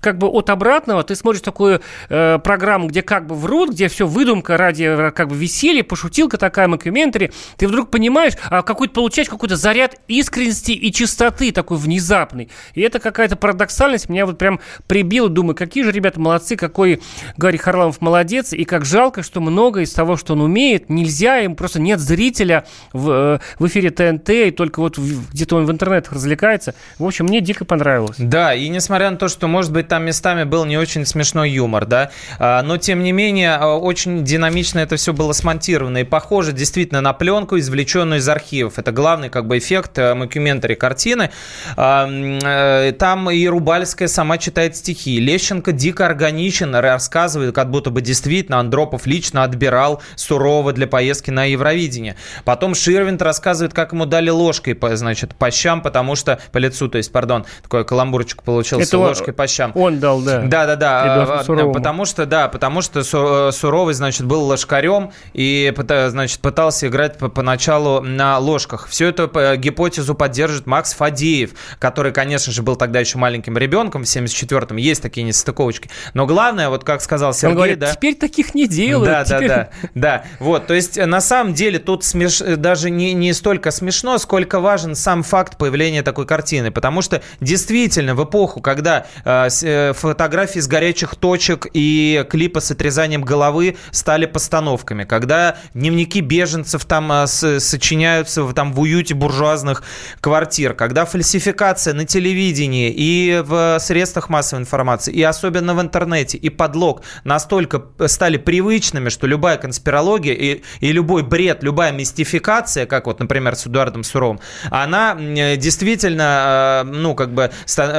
как 0.00 0.18
бы 0.18 0.28
от 0.28 0.48
обратного 0.48 1.02
ты 1.02 1.16
смотришь 1.16 1.40
такую 1.40 1.80
э, 2.08 2.38
программу, 2.38 2.86
где 2.86 3.02
как 3.02 3.26
бы 3.26 3.34
врут, 3.34 3.70
где 3.70 3.88
все 3.88 4.06
выдумка 4.06 4.56
ради 4.56 4.84
э, 4.84 5.10
как 5.10 5.28
бы 5.30 5.34
веселья, 5.34 5.82
пошутилка 5.82 6.38
такая, 6.38 6.68
макюментари, 6.68 7.32
ты 7.56 7.66
вдруг 7.66 7.90
понимаешь, 7.90 8.34
а 8.50 8.62
какой-то 8.62 8.94
получаешь 8.94 9.28
какой-то 9.28 9.56
заряд 9.56 9.96
искренности 10.06 10.70
и 10.70 10.92
чистоты 10.92 11.50
такой 11.50 11.76
внезапный. 11.76 12.50
И 12.74 12.82
это 12.82 13.00
какая-то 13.00 13.34
парадоксальность 13.34 14.08
меня 14.08 14.26
вот 14.26 14.38
прям 14.38 14.60
прибила, 14.86 15.28
думаю, 15.28 15.56
какие 15.56 15.82
же 15.82 15.90
ребята 15.90 16.20
молодцы, 16.20 16.54
какой 16.54 17.02
Гарри 17.36 17.56
Харламов 17.56 18.00
молодец, 18.00 18.52
и 18.52 18.64
как 18.64 18.84
жалко, 18.84 19.24
что 19.24 19.40
много 19.40 19.80
из 19.80 19.92
того, 19.92 20.16
что 20.16 20.34
он 20.34 20.42
умеет, 20.42 20.88
нельзя, 20.88 21.40
им 21.40 21.56
просто 21.56 21.80
нет 21.80 21.98
зрителя 21.98 22.64
в, 22.92 23.10
э, 23.10 23.38
в 23.58 23.66
эфире 23.66 23.90
ТНТ, 23.90 24.30
и 24.30 24.50
только 24.52 24.78
вот 24.78 24.98
где-то 24.98 25.56
он 25.56 25.66
в 25.66 25.72
интернетах 25.72 26.12
развлекается. 26.12 26.76
В 27.00 27.04
общем, 27.06 27.24
мне 27.24 27.40
дико 27.40 27.64
понравилось 27.64 28.03
понравилось. 28.04 28.30
Да, 28.30 28.54
и 28.54 28.68
несмотря 28.68 29.10
на 29.10 29.16
то, 29.16 29.28
что, 29.28 29.48
может 29.48 29.72
быть, 29.72 29.88
там 29.88 30.04
местами 30.04 30.44
был 30.44 30.64
не 30.64 30.76
очень 30.76 31.06
смешной 31.06 31.50
юмор, 31.50 31.86
да, 31.86 32.10
а, 32.38 32.62
но, 32.62 32.76
тем 32.76 33.02
не 33.02 33.12
менее, 33.12 33.54
а, 33.54 33.76
очень 33.76 34.24
динамично 34.24 34.80
это 34.80 34.96
все 34.96 35.12
было 35.12 35.32
смонтировано 35.32 35.98
и 35.98 36.04
похоже 36.04 36.52
действительно 36.52 37.00
на 37.00 37.12
пленку, 37.12 37.58
извлеченную 37.58 38.20
из 38.20 38.28
архивов. 38.28 38.78
Это 38.78 38.92
главный 38.92 39.28
как 39.28 39.46
бы 39.46 39.58
эффект 39.58 39.98
э, 39.98 40.14
мокюментари 40.14 40.74
картины. 40.74 41.30
А, 41.76 42.08
э, 42.08 42.92
там 42.92 43.30
и 43.30 43.46
Рубальская 43.46 44.08
сама 44.08 44.38
читает 44.38 44.76
стихи. 44.76 45.18
Лещенко 45.20 45.72
дико 45.72 46.06
органичен, 46.06 46.74
рассказывает, 46.74 47.54
как 47.54 47.70
будто 47.70 47.90
бы 47.90 48.00
действительно 48.00 48.58
Андропов 48.60 49.06
лично 49.06 49.44
отбирал 49.44 50.02
сурово 50.16 50.72
для 50.72 50.86
поездки 50.86 51.30
на 51.30 51.44
Евровидение. 51.44 52.16
Потом 52.44 52.74
Ширвинт 52.74 53.22
рассказывает, 53.22 53.74
как 53.74 53.92
ему 53.92 54.06
дали 54.06 54.30
ложкой, 54.30 54.78
значит, 54.94 55.34
по 55.34 55.50
щам, 55.50 55.82
потому 55.82 56.16
что, 56.16 56.38
по 56.52 56.58
лицу, 56.58 56.88
то 56.88 56.98
есть, 56.98 57.10
пардон, 57.12 57.46
такое 57.62 57.84
каламбурчик 57.94 58.42
получился 58.42 58.86
Это 58.88 58.98
он- 58.98 59.08
ложкой 59.08 59.32
по 59.32 59.46
щам. 59.46 59.72
Он 59.74 59.98
дал, 60.00 60.20
да. 60.20 60.40
Да, 60.42 60.66
да, 60.66 60.76
да. 60.76 61.22
А, 61.40 61.44
Суровому. 61.44 61.72
Потому 61.72 62.04
что, 62.04 62.26
да, 62.26 62.48
потому 62.48 62.82
что 62.82 63.00
э, 63.00 63.52
Суровый, 63.52 63.94
значит, 63.94 64.26
был 64.26 64.42
ложкарем 64.44 65.12
и, 65.32 65.72
значит, 66.08 66.40
пытался 66.40 66.88
играть 66.88 67.18
по- 67.18 67.28
поначалу 67.28 68.00
на 68.00 68.38
ложках. 68.38 68.88
Всю 68.88 69.06
эту 69.06 69.30
э, 69.34 69.56
гипотезу 69.56 70.14
поддержит 70.14 70.66
Макс 70.66 70.92
Фадеев, 70.94 71.52
который, 71.78 72.12
конечно 72.12 72.52
же, 72.52 72.62
был 72.62 72.76
тогда 72.76 73.00
еще 73.00 73.18
маленьким 73.18 73.56
ребенком 73.56 74.02
в 74.04 74.06
74-м. 74.06 74.76
Есть 74.76 75.02
такие 75.02 75.22
нестыковочки. 75.24 75.88
Но 76.14 76.26
главное, 76.26 76.68
вот 76.68 76.84
как 76.84 77.00
сказал 77.00 77.32
Сергей, 77.32 77.50
Он 77.50 77.56
говорит, 77.56 77.78
да. 77.78 77.92
теперь 77.94 78.14
таких 78.16 78.54
не 78.54 78.66
делают. 78.66 79.08
Да, 79.10 79.24
да, 79.24 79.36
теперь- 79.36 79.48
да, 79.48 79.68
да. 79.94 80.24
Вот, 80.40 80.66
то 80.66 80.74
есть 80.74 80.98
э, 80.98 81.06
на 81.06 81.20
самом 81.20 81.54
деле 81.54 81.78
тут 81.78 82.04
смеш... 82.04 82.40
э, 82.40 82.56
даже 82.56 82.90
не, 82.90 83.12
не 83.14 83.32
столько 83.32 83.70
смешно, 83.70 84.18
сколько 84.18 84.58
важен 84.60 84.94
сам 84.94 85.22
факт 85.22 85.56
появления 85.58 86.02
такой 86.02 86.26
картины, 86.26 86.70
потому 86.70 87.00
что 87.02 87.22
действительно 87.40 87.83
в 87.88 88.24
эпоху, 88.24 88.60
когда 88.60 89.06
э, 89.24 89.48
э, 89.62 89.92
фотографии 89.92 90.60
с 90.60 90.66
горячих 90.66 91.14
точек 91.16 91.66
и 91.72 92.24
клипы 92.28 92.60
с 92.60 92.70
отрезанием 92.70 93.22
головы 93.22 93.76
стали 93.90 94.26
постановками, 94.26 95.04
когда 95.04 95.56
дневники 95.74 96.20
беженцев 96.20 96.84
там 96.84 97.12
э, 97.12 97.26
с- 97.26 97.60
сочиняются 97.60 98.44
там 98.52 98.72
в 98.72 98.80
уюте 98.80 99.14
буржуазных 99.14 99.82
квартир, 100.20 100.74
когда 100.74 101.04
фальсификация 101.04 101.94
на 101.94 102.04
телевидении 102.04 102.92
и 102.94 103.42
в 103.44 103.78
средствах 103.80 104.28
массовой 104.28 104.62
информации, 104.62 105.12
и 105.12 105.22
особенно 105.22 105.74
в 105.74 105.80
интернете, 105.80 106.38
и 106.38 106.48
подлог 106.50 107.02
настолько 107.24 107.82
стали 108.06 108.36
привычными, 108.36 109.08
что 109.08 109.26
любая 109.26 109.56
конспирология 109.56 110.34
и, 110.34 110.62
и 110.80 110.92
любой 110.92 111.22
бред, 111.22 111.62
любая 111.62 111.92
мистификация, 111.92 112.86
как 112.86 113.06
вот, 113.06 113.20
например, 113.20 113.56
с 113.56 113.66
Эдуардом 113.66 114.04
Суровым, 114.04 114.40
она 114.70 115.16
э, 115.18 115.56
действительно, 115.56 116.82
э, 116.84 116.90
ну, 116.90 117.14
как 117.14 117.32
бы, 117.34 117.42
э, 117.44 117.50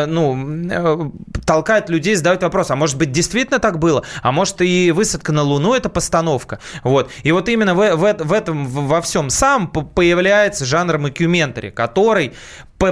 ну, 0.07 0.37
э, 0.69 1.09
толкает 1.45 1.89
людей 1.89 2.15
задавать 2.15 2.43
вопрос, 2.43 2.71
а 2.71 2.75
может 2.75 2.97
быть, 2.97 3.11
действительно 3.11 3.59
так 3.59 3.79
было? 3.79 4.03
А 4.21 4.31
может, 4.31 4.61
и 4.61 4.91
высадка 4.91 5.31
на 5.31 5.43
Луну– 5.43 5.73
это 5.75 5.89
постановка? 5.89 6.59
Вот. 6.83 7.11
И 7.23 7.31
вот 7.31 7.49
именно 7.49 7.75
в, 7.75 7.95
в, 7.95 8.23
в 8.23 8.33
этом, 8.33 8.65
во 8.65 9.01
всем 9.01 9.29
сам 9.29 9.67
появляется 9.67 10.65
жанр 10.65 10.97
мокюментари, 10.97 11.69
который 11.69 12.33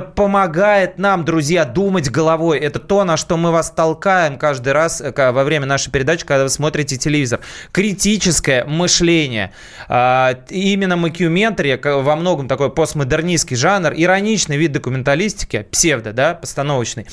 помогает 0.02 0.98
нам, 0.98 1.26
друзья, 1.26 1.66
думать 1.66 2.10
головой. 2.10 2.60
Это 2.60 2.80
то, 2.80 3.04
на 3.04 3.18
что 3.18 3.38
мы 3.38 3.52
вас 3.52 3.70
толкаем 3.72 4.38
каждый 4.38 4.74
раз 4.74 5.02
э, 5.02 5.32
во 5.32 5.44
время 5.44 5.66
нашей 5.66 5.92
передачи, 5.92 6.26
когда 6.26 6.44
вы 6.44 6.50
смотрите 6.50 6.98
телевизор. 6.98 7.40
Критическое 7.72 8.64
мышление. 8.66 9.52
А, 9.90 10.36
Именно 10.50 10.96
мокюментари 10.96 11.76
к- 11.76 12.02
во 12.02 12.16
многом 12.16 12.48
такой 12.48 12.72
постмодернистский 12.72 13.58
жанр, 13.58 13.94
ироничный 13.96 14.58
вид 14.58 14.72
документалистики, 14.72 15.68
псевдо, 15.72 16.14
да, 16.14 16.34
постановочный, 16.36 17.08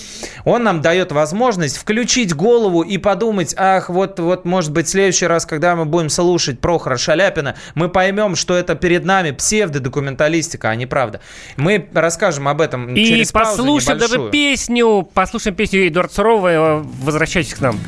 он 0.44 0.62
нам 0.62 0.80
дает 0.80 1.10
возможность 1.12 1.76
включить 1.76 2.34
голову 2.34 2.82
и 2.82 2.98
подумать, 2.98 3.54
ах, 3.56 3.88
вот, 3.90 4.20
вот, 4.20 4.44
может 4.44 4.70
быть, 4.72 4.86
в 4.86 4.90
следующий 4.90 5.26
раз, 5.26 5.46
когда 5.46 5.74
мы 5.74 5.84
будем 5.86 6.08
слушать 6.10 6.60
Прохора 6.60 6.96
Шаляпина, 6.96 7.56
мы 7.74 7.88
поймем, 7.88 8.36
что 8.36 8.54
это 8.54 8.74
перед 8.74 9.04
нами 9.04 9.32
псевдодокументалистика, 9.32 10.68
а 10.70 10.74
не 10.76 10.86
правда. 10.86 11.20
Мы 11.56 11.88
расскажем 11.92 12.46
об 12.48 12.60
этом 12.60 12.69
И 12.94 13.04
через 13.04 13.32
послушаем 13.32 13.98
даже 13.98 14.30
песню, 14.30 15.08
послушаем 15.14 15.56
песню 15.56 15.88
Эдуарда 15.88 16.12
Сурового. 16.12 16.86
Возвращайтесь 17.02 17.54
к 17.54 17.60
нам. 17.60 17.78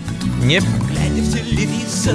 Не 0.42 0.60
Глядя 0.60 1.22
в 1.22 1.32
телевизор, 1.32 2.14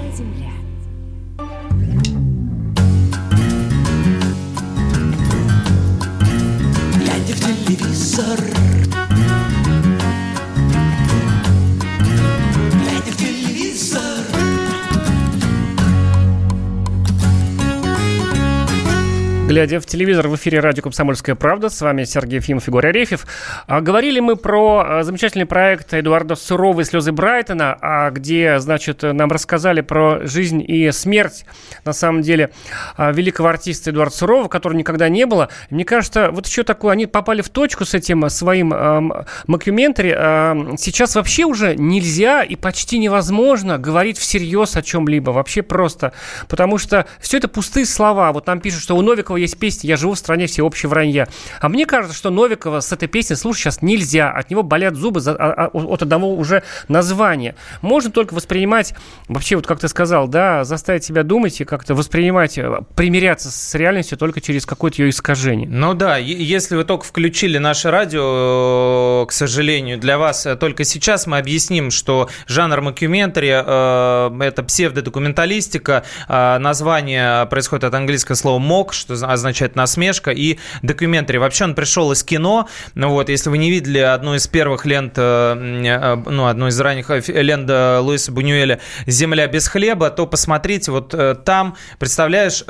Глядя 19.51 19.81
в 19.81 19.85
телевизор 19.85 20.29
в 20.29 20.35
эфире 20.37 20.61
радио 20.61 20.81
«Комсомольская 20.81 21.35
правда», 21.35 21.67
с 21.67 21.81
вами 21.81 22.05
Сергей 22.05 22.37
Ефимов 22.37 22.69
и 22.69 22.71
Горя 22.71 22.87
Арефьев. 22.87 23.27
А, 23.67 23.81
Говорили 23.81 24.21
мы 24.21 24.37
про 24.37 24.79
а, 24.79 25.03
замечательный 25.03 25.45
проект 25.45 25.93
Эдуарда 25.93 26.35
Сурового 26.35 26.85
«Слезы 26.85 27.11
Брайтона», 27.11 27.77
а, 27.81 28.11
где, 28.11 28.59
значит, 28.59 29.03
нам 29.03 29.29
рассказали 29.29 29.81
про 29.81 30.25
жизнь 30.25 30.63
и 30.65 30.89
смерть, 30.93 31.43
на 31.83 31.91
самом 31.91 32.21
деле, 32.21 32.51
великого 32.97 33.49
артиста 33.49 33.89
Эдуарда 33.89 34.15
Сурового, 34.15 34.47
которого 34.47 34.77
никогда 34.77 35.09
не 35.09 35.25
было. 35.25 35.49
Мне 35.69 35.83
кажется, 35.83 36.31
вот 36.31 36.47
еще 36.47 36.63
такое, 36.63 36.93
они 36.93 37.05
попали 37.05 37.41
в 37.41 37.49
точку 37.49 37.83
с 37.83 37.93
этим 37.93 38.29
своим 38.29 38.71
ам, 38.73 39.25
мокюментари. 39.47 40.15
Ам, 40.17 40.77
Сейчас 40.77 41.15
вообще 41.15 41.43
уже 41.43 41.75
нельзя 41.75 42.43
и 42.43 42.55
почти 42.55 42.99
невозможно 42.99 43.77
говорить 43.77 44.17
всерьез 44.17 44.77
о 44.77 44.81
чем-либо, 44.81 45.31
вообще 45.31 45.61
просто. 45.61 46.13
Потому 46.47 46.77
что 46.77 47.05
все 47.19 47.35
это 47.35 47.49
пустые 47.49 47.85
слова. 47.85 48.31
Вот 48.31 48.47
нам 48.47 48.61
пишут, 48.61 48.81
что 48.83 48.95
у 48.95 49.01
Новикова 49.01 49.40
есть 49.41 49.57
песня 49.57 49.89
«Я 49.89 49.97
живу 49.97 50.13
в 50.13 50.17
стране 50.17 50.47
всеобщего 50.47 50.91
вранья». 50.91 51.27
А 51.59 51.69
мне 51.69 51.85
кажется, 51.85 52.15
что 52.15 52.29
Новикова 52.29 52.79
с 52.79 52.91
этой 52.91 53.07
песней 53.07 53.35
слушать 53.35 53.63
сейчас 53.63 53.81
нельзя. 53.81 54.31
От 54.31 54.49
него 54.49 54.63
болят 54.63 54.95
зубы 54.95 55.19
за- 55.19 55.35
а- 55.35 55.65
а- 55.65 55.67
от 55.67 56.01
одного 56.01 56.35
уже 56.35 56.63
названия. 56.87 57.55
Можно 57.81 58.11
только 58.11 58.33
воспринимать, 58.33 58.93
вообще 59.27 59.55
вот 59.55 59.67
как 59.67 59.79
ты 59.79 59.87
сказал, 59.87 60.27
да, 60.27 60.63
заставить 60.63 61.03
себя 61.03 61.23
думать 61.23 61.59
и 61.61 61.65
как-то 61.65 61.95
воспринимать, 61.95 62.57
э, 62.57 62.79
примиряться 62.95 63.51
с 63.51 63.75
реальностью 63.75 64.17
только 64.17 64.41
через 64.41 64.65
какое-то 64.65 65.01
ее 65.01 65.09
искажение. 65.09 65.67
Ну 65.69 65.93
да, 65.93 66.17
если 66.17 66.75
вы 66.75 66.83
только 66.83 67.05
включили 67.05 67.57
наше 67.57 67.91
радио, 67.91 69.23
э, 69.23 69.25
к 69.27 69.31
сожалению, 69.31 69.97
для 69.97 70.17
вас 70.17 70.45
э, 70.45 70.55
только 70.55 70.83
сейчас 70.83 71.27
мы 71.27 71.37
объясним, 71.37 71.91
что 71.91 72.29
жанр 72.47 72.81
мокюментари 72.81 73.49
э, 73.65 74.39
это 74.43 74.63
псевдодокументалистика, 74.63 76.03
э, 76.27 76.57
название 76.57 77.45
происходит 77.47 77.83
от 77.85 77.93
английского 77.93 78.35
слова 78.35 78.59
mock, 78.59 78.93
что 78.93 79.15
означает 79.33 79.75
насмешка, 79.75 80.31
и 80.31 80.57
documentary. 80.81 81.37
Вообще 81.37 81.65
он 81.65 81.75
пришел 81.75 82.11
из 82.11 82.23
кино, 82.23 82.67
ну 82.95 83.09
вот, 83.09 83.29
если 83.29 83.49
вы 83.49 83.57
не 83.57 83.69
видели 83.69 83.99
одну 83.99 84.35
из 84.35 84.47
первых 84.47 84.85
лент, 84.85 85.13
э, 85.17 85.21
э, 85.21 86.15
ну, 86.29 86.47
одну 86.47 86.67
из 86.67 86.79
ранних 86.79 87.09
лент 87.27 87.69
э, 87.69 87.99
Луиса 87.99 88.31
Бунюэля 88.31 88.79
«Земля 89.07 89.47
без 89.47 89.67
хлеба», 89.67 90.09
то 90.09 90.25
посмотрите, 90.27 90.91
вот 90.91 91.15
там, 91.43 91.75
представляешь, 91.99 92.63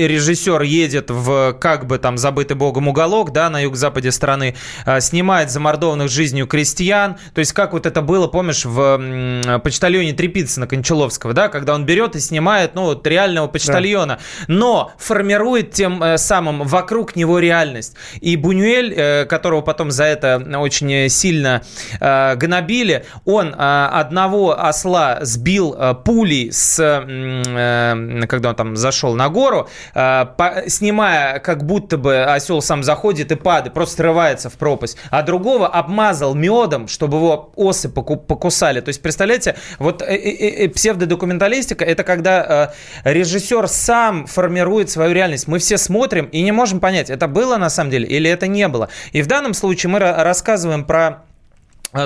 режиссер 0.00 0.62
едет 0.62 1.10
в 1.10 1.52
как 1.54 1.86
бы 1.86 1.98
там 1.98 2.18
забытый 2.18 2.56
богом 2.56 2.88
уголок, 2.88 3.32
да, 3.32 3.50
на 3.50 3.60
юго-западе 3.60 4.10
страны, 4.12 4.54
снимает 5.00 5.50
замордованных 5.50 6.08
жизнью 6.08 6.46
крестьян, 6.46 7.16
то 7.34 7.38
есть 7.40 7.52
как 7.52 7.72
вот 7.72 7.86
это 7.86 8.02
было, 8.02 8.26
помнишь, 8.26 8.64
в 8.64 9.60
почтальоне 9.62 10.12
Трепицына 10.12 10.66
Кончаловского, 10.66 11.32
да, 11.32 11.48
когда 11.48 11.74
он 11.74 11.84
берет 11.84 12.16
и 12.16 12.20
снимает, 12.20 12.74
ну, 12.74 12.84
вот 12.84 13.06
реального 13.06 13.46
почтальона. 13.48 14.18
Но 14.48 14.92
формирует 15.00 15.72
тем 15.72 16.02
э, 16.02 16.18
самым 16.18 16.62
вокруг 16.62 17.16
него 17.16 17.38
реальность. 17.38 17.94
И 18.20 18.36
Бунюэль, 18.36 18.94
э, 18.94 19.24
которого 19.24 19.62
потом 19.62 19.90
за 19.90 20.04
это 20.04 20.42
очень 20.58 21.08
сильно 21.08 21.62
э, 22.00 22.36
гнобили, 22.36 23.04
он 23.24 23.54
одного 23.58 24.60
осла 24.60 25.18
сбил 25.22 25.74
пулей, 26.04 26.52
с, 26.52 26.76
когда 28.28 28.50
он 28.50 28.54
там 28.54 28.76
зашел 28.76 29.14
на 29.14 29.28
гору, 29.28 29.68
снимая, 29.94 31.38
как 31.38 31.64
будто 31.64 31.96
бы 31.96 32.22
осел 32.22 32.60
сам 32.62 32.82
заходит 32.82 33.32
и 33.32 33.36
падает, 33.36 33.74
просто 33.74 33.96
срывается 33.96 34.50
в 34.50 34.54
пропасть, 34.54 34.96
а 35.10 35.22
другого 35.22 35.68
обмазал 35.68 36.34
медом, 36.34 36.88
чтобы 36.88 37.16
его 37.18 37.52
осы 37.56 37.88
поку- 37.88 38.16
покусали. 38.16 38.80
То 38.80 38.88
есть, 38.88 39.00
представляете, 39.00 39.56
вот 39.78 39.98
псевдодокументалистика– 39.98 41.84
это 41.86 42.04
когда 42.04 42.72
режиссер 43.04 43.68
сам 43.68 44.26
формирует 44.26 44.89
свою 44.90 45.12
реальность. 45.12 45.48
Мы 45.48 45.58
все 45.58 45.78
смотрим 45.78 46.26
и 46.26 46.42
не 46.42 46.52
можем 46.52 46.80
понять, 46.80 47.10
это 47.10 47.28
было 47.28 47.56
на 47.56 47.70
самом 47.70 47.90
деле 47.90 48.06
или 48.06 48.28
это 48.28 48.46
не 48.46 48.68
было. 48.68 48.88
И 49.12 49.22
в 49.22 49.26
данном 49.26 49.54
случае 49.54 49.90
мы 49.90 49.98
ра- 49.98 50.22
рассказываем 50.22 50.84
про 50.84 51.24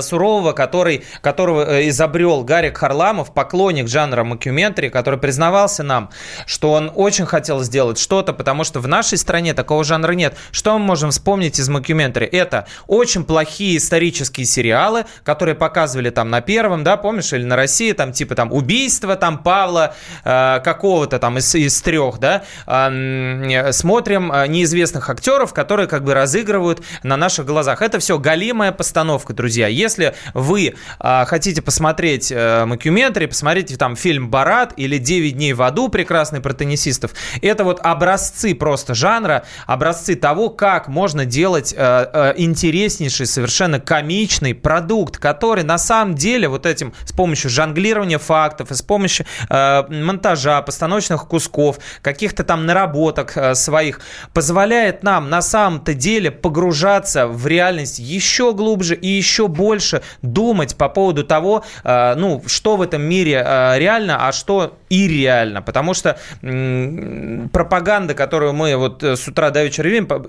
Сурового, 0.01 0.53
который, 0.53 1.05
которого 1.21 1.63
э, 1.69 1.89
изобрел 1.89 2.43
Гарик 2.43 2.79
Харламов, 2.79 3.35
поклонник 3.35 3.87
жанра 3.89 4.25
макюментари, 4.25 4.89
который 4.89 5.19
признавался 5.19 5.83
нам, 5.83 6.11
что 6.47 6.73
он 6.73 6.91
очень 6.95 7.27
хотел 7.27 7.63
сделать 7.63 7.99
что-то, 7.99 8.33
потому 8.33 8.65
что 8.65 8.81
в 8.81 8.89
нашей 8.89 9.19
стране 9.19 9.53
такого 9.53 9.85
жанра 9.85 10.13
нет. 10.13 10.37
Что 10.53 10.79
мы 10.79 10.85
можем 10.87 11.11
вспомнить 11.11 11.59
из 11.59 11.69
макюментари? 11.69 12.27
Это 12.27 12.67
очень 12.87 13.25
плохие 13.25 13.77
исторические 13.77 14.47
сериалы, 14.47 15.05
которые 15.23 15.55
показывали 15.55 16.09
там 16.09 16.31
на 16.31 16.41
первом, 16.41 16.83
да, 16.83 16.97
помнишь, 16.97 17.33
или 17.35 17.45
на 17.45 17.57
России, 17.57 17.93
там 17.93 18.13
типа 18.13 18.35
там 18.35 18.53
убийство 18.53 19.17
там 19.17 19.39
Павла 19.39 19.95
э, 20.25 20.61
какого-то 20.65 21.19
там 21.19 21.37
из, 21.37 21.55
из 21.55 21.81
трех, 21.83 22.19
да, 22.19 22.45
э, 22.67 23.73
смотрим 23.73 24.33
э, 24.33 24.47
неизвестных 24.47 25.11
актеров, 25.11 25.53
которые 25.53 25.89
как 25.89 26.05
бы 26.05 26.15
разыгрывают 26.15 26.83
на 27.03 27.19
наших 27.19 27.45
глазах. 27.45 27.83
Это 27.83 27.99
все 27.99 28.19
галимая 28.19 28.73
постановка, 28.73 29.35
друзья. 29.35 29.74
Если 29.75 30.15
вы 30.33 30.75
а, 30.99 31.25
хотите 31.25 31.63
посмотреть 31.63 32.33
э, 32.33 32.65
макюментари, 32.65 33.27
посмотрите 33.27 33.77
там 33.77 33.97
фильм 33.97 34.31
«Барат» 34.31 34.73
или 34.77 34.99
«9 34.99 35.31
дней 35.31 35.53
в 35.53 35.63
аду» 35.63 35.89
прекрасный 35.89 36.41
про 36.41 36.53
теннисистов. 36.53 37.13
Это 37.43 37.65
вот 37.65 37.81
образцы 37.83 38.55
просто 38.55 38.95
жанра, 38.95 39.45
образцы 39.67 40.15
того, 40.15 40.49
как 40.51 40.89
можно 40.89 41.25
делать 41.25 41.75
э, 41.77 42.07
э, 42.13 42.35
интереснейший, 42.37 43.27
совершенно 43.27 43.81
комичный 43.81 44.55
продукт, 44.55 45.19
который 45.19 45.65
на 45.65 45.79
самом 45.79 46.15
деле 46.15 46.49
вот 46.49 46.67
этим 46.67 46.95
с 47.05 47.13
помощью 47.13 47.51
жонглирования 47.51 48.19
фактов 48.19 48.71
и 48.71 48.75
с 48.75 48.83
помощью 48.83 49.27
э, 49.49 49.83
монтажа, 49.89 50.63
постановочных 50.63 51.27
кусков, 51.27 51.79
каких-то 52.03 52.45
там 52.45 52.67
наработок 52.67 53.37
э, 53.37 53.55
своих 53.55 54.01
позволяет 54.33 55.03
нам 55.03 55.31
на 55.31 55.43
самом-то 55.43 55.95
деле 55.95 56.31
погружаться 56.31 57.27
в 57.27 57.47
реальность 57.47 57.99
еще 57.99 58.53
глубже 58.55 58.95
и 58.95 59.09
еще 59.09 59.49
больше 59.49 59.64
думать 60.23 60.77
по 60.77 60.89
поводу 60.89 61.25
того, 61.25 61.65
э, 61.83 62.15
ну, 62.17 62.43
что 62.47 62.77
в 62.77 62.83
этом 62.83 63.03
мире 63.03 63.43
э, 63.45 63.79
реально, 63.79 64.29
а 64.29 64.33
что 64.33 64.77
ирреально. 64.91 65.63
Потому 65.63 65.95
что 65.95 66.19
пропаганда, 66.41 68.15
которую 68.15 68.53
мы 68.53 68.77
вот 68.77 69.03
э, 69.03 69.17
с 69.17 69.27
утра 69.27 69.51
до 69.51 69.65
вечера 69.65 69.89
видим 69.89 70.07
по, 70.07 70.21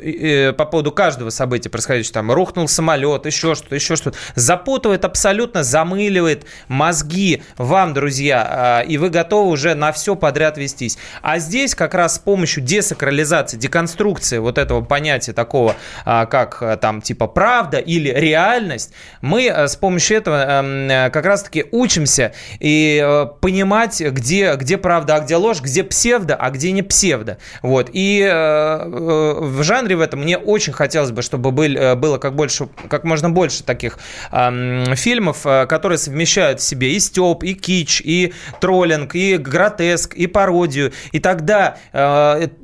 по 0.53 0.65
поводу 0.65 0.91
каждого 0.91 1.29
события 1.29 1.69
происходящего, 1.69 2.13
там, 2.13 2.31
рухнул 2.31 2.67
самолет, 2.67 3.25
еще 3.25 3.55
что-то, 3.55 3.75
еще 3.75 3.95
что-то, 3.95 4.17
запутывает 4.35 5.05
абсолютно, 5.05 5.63
замыливает 5.63 6.45
мозги 6.67 7.43
вам, 7.57 7.93
друзья, 7.93 8.83
и 8.87 8.97
вы 8.97 9.09
готовы 9.09 9.49
уже 9.51 9.75
на 9.75 9.91
все 9.91 10.15
подряд 10.15 10.57
вестись. 10.57 10.97
А 11.21 11.39
здесь 11.39 11.75
как 11.75 11.93
раз 11.93 12.15
с 12.15 12.19
помощью 12.19 12.63
десакрализации, 12.63 13.57
деконструкции 13.57 14.37
вот 14.37 14.57
этого 14.57 14.81
понятия 14.81 15.33
такого, 15.33 15.75
как 16.03 16.79
там 16.81 17.01
типа 17.01 17.27
правда 17.27 17.77
или 17.77 18.09
реальность, 18.09 18.93
мы 19.25 19.47
э, 19.47 19.67
с 19.67 19.75
помощью 19.75 20.17
этого 20.17 20.35
эм, 20.35 20.89
э, 20.89 21.09
как 21.09 21.25
раз-таки 21.25 21.65
учимся 21.71 22.33
и 22.59 23.01
э, 23.03 23.25
понимать, 23.41 23.99
где, 23.99 24.55
где 24.55 24.77
правда, 24.77 25.15
а 25.15 25.19
где 25.21 25.35
ложь, 25.35 25.61
где 25.61 25.83
псевдо, 25.83 26.35
а 26.35 26.51
где 26.51 26.71
не 26.71 26.83
псевдо. 26.83 27.39
Вот. 27.61 27.89
И 27.91 28.21
в 28.25 29.63
жанре 29.63 29.95
в 29.95 30.01
этом 30.01 30.21
мне 30.21 30.37
очень 30.37 30.73
хотелось 30.73 31.11
бы, 31.11 31.21
чтобы 31.23 31.51
был, 31.51 31.75
э, 31.75 31.95
было 31.95 32.19
как, 32.19 32.35
больше, 32.35 32.67
как 32.87 33.03
можно 33.03 33.29
больше 33.29 33.63
таких 33.63 33.97
эм, 34.31 34.95
фильмов, 34.95 35.41
которые 35.41 35.97
совмещают 35.97 36.59
в 36.59 36.63
себе 36.63 36.93
и 36.93 36.99
степ, 36.99 37.43
и 37.43 37.55
кич, 37.55 38.01
и 38.05 38.33
троллинг, 38.61 39.15
и 39.15 39.37
гротеск, 39.37 40.13
и 40.13 40.27
пародию. 40.27 40.93
И 41.11 41.19
тогда 41.19 41.77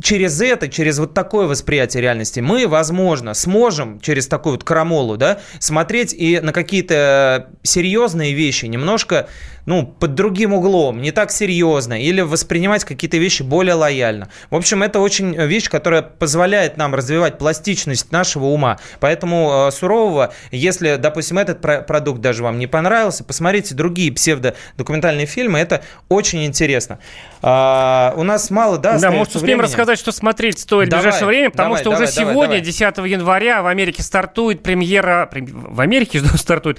через 0.02 0.42
это, 0.42 0.68
через 0.68 1.00
вот 1.00 1.14
такое 1.14 1.48
восприятие 1.48 2.02
реальности 2.02 2.40
мы, 2.40 2.68
возможно, 2.68 3.34
сможем 3.34 4.00
через 4.00 4.28
такую 4.28 4.54
вот 4.54 4.64
крамолу, 4.64 5.18
да, 5.18 5.40
смотреть 5.60 6.14
и 6.14 6.40
на 6.52 6.54
какие-то 6.54 7.48
серьезные 7.64 8.34
вещи 8.34 8.66
немножко, 8.66 9.30
ну, 9.66 9.86
под 9.86 10.16
другим 10.16 10.54
углом, 10.54 11.02
не 11.02 11.12
так 11.12 11.32
серьезно, 11.32 12.02
или 12.02 12.22
воспринимать 12.22 12.84
какие-то 12.84 13.18
вещи 13.18 13.44
более 13.44 13.76
лояльно. 13.76 14.30
В 14.50 14.56
общем, 14.56 14.84
это 14.84 15.00
очень 15.00 15.36
вещь, 15.36 15.70
которая 15.70 16.02
позволяет 16.02 16.78
нам 16.78 16.96
развивать 16.96 17.38
пластичность 17.38 18.12
нашего 18.12 18.46
ума. 18.46 18.78
Поэтому 19.00 19.68
э, 19.68 19.72
сурового, 19.72 20.34
если, 20.52 20.96
допустим, 20.96 21.38
этот 21.38 21.62
про- 21.62 21.82
продукт 21.82 22.22
даже 22.22 22.44
вам 22.44 22.60
не 22.60 22.68
понравился, 22.68 23.24
посмотрите 23.24 23.76
другие 23.76 24.12
псевдодокументальные 24.12 25.26
фильмы, 25.26 25.60
это 25.60 25.84
очень 26.10 26.46
интересно. 26.46 27.00
А, 27.44 28.14
у 28.18 28.24
нас 28.24 28.50
мало, 28.52 28.78
да, 28.78 29.00
Да, 29.00 29.10
может, 29.12 29.36
успеем 29.36 29.58
времени? 29.58 29.64
рассказать, 29.64 29.98
что 30.00 30.12
смотреть 30.12 30.60
стоит 30.60 30.90
Давай, 30.90 31.02
в 31.02 31.06
ближайшее 31.06 31.28
время, 31.28 31.50
потому 31.50 31.70
давай, 31.76 31.82
что 31.82 31.90
давай, 31.92 32.06
уже 32.06 32.16
давай, 32.16 32.32
сегодня, 32.34 32.56
давай. 32.58 32.62
10 32.62 32.98
января, 33.12 33.62
в 33.64 33.68
Америке 33.68 34.04
стартует 34.04 34.62
премьера, 34.64 35.28
прем- 35.32 35.48
в 35.74 35.82
Америке 35.82 36.20
что 36.26 36.38
стартует 36.38 36.78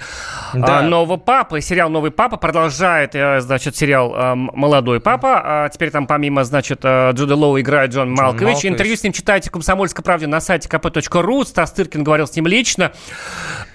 Да. 0.53 0.79
а, 0.79 0.81
нового 0.83 1.17
папы, 1.17 1.59
сериал 1.61 1.89
«Новый 1.89 2.11
папа» 2.11 2.37
продолжает, 2.73 3.15
э, 3.15 3.39
значит, 3.39 3.75
сериал 3.75 4.13
э, 4.15 4.35
«Молодой 4.35 4.99
папа», 4.99 5.41
А 5.43 5.69
теперь 5.69 5.91
там 5.91 6.07
помимо, 6.07 6.43
значит, 6.43 6.79
э, 6.83 7.11
Джуда 7.13 7.35
Лоу 7.35 7.59
играет 7.59 7.91
Джон, 7.91 8.11
Малкович. 8.11 8.41
Малкович. 8.41 8.65
Интервью 8.65 8.95
с 8.95 9.03
ним 9.03 9.13
читайте 9.13 9.49
в 9.49 9.51
«Комсомольской 9.51 10.03
правде» 10.03 10.25
на 10.25 10.41
сайте 10.41 10.67
kp.ru, 10.67 11.45
Стас 11.45 11.71
Тыркин 11.71 12.03
говорил 12.03 12.25
с 12.25 12.35
ним 12.35 12.47
лично, 12.47 12.91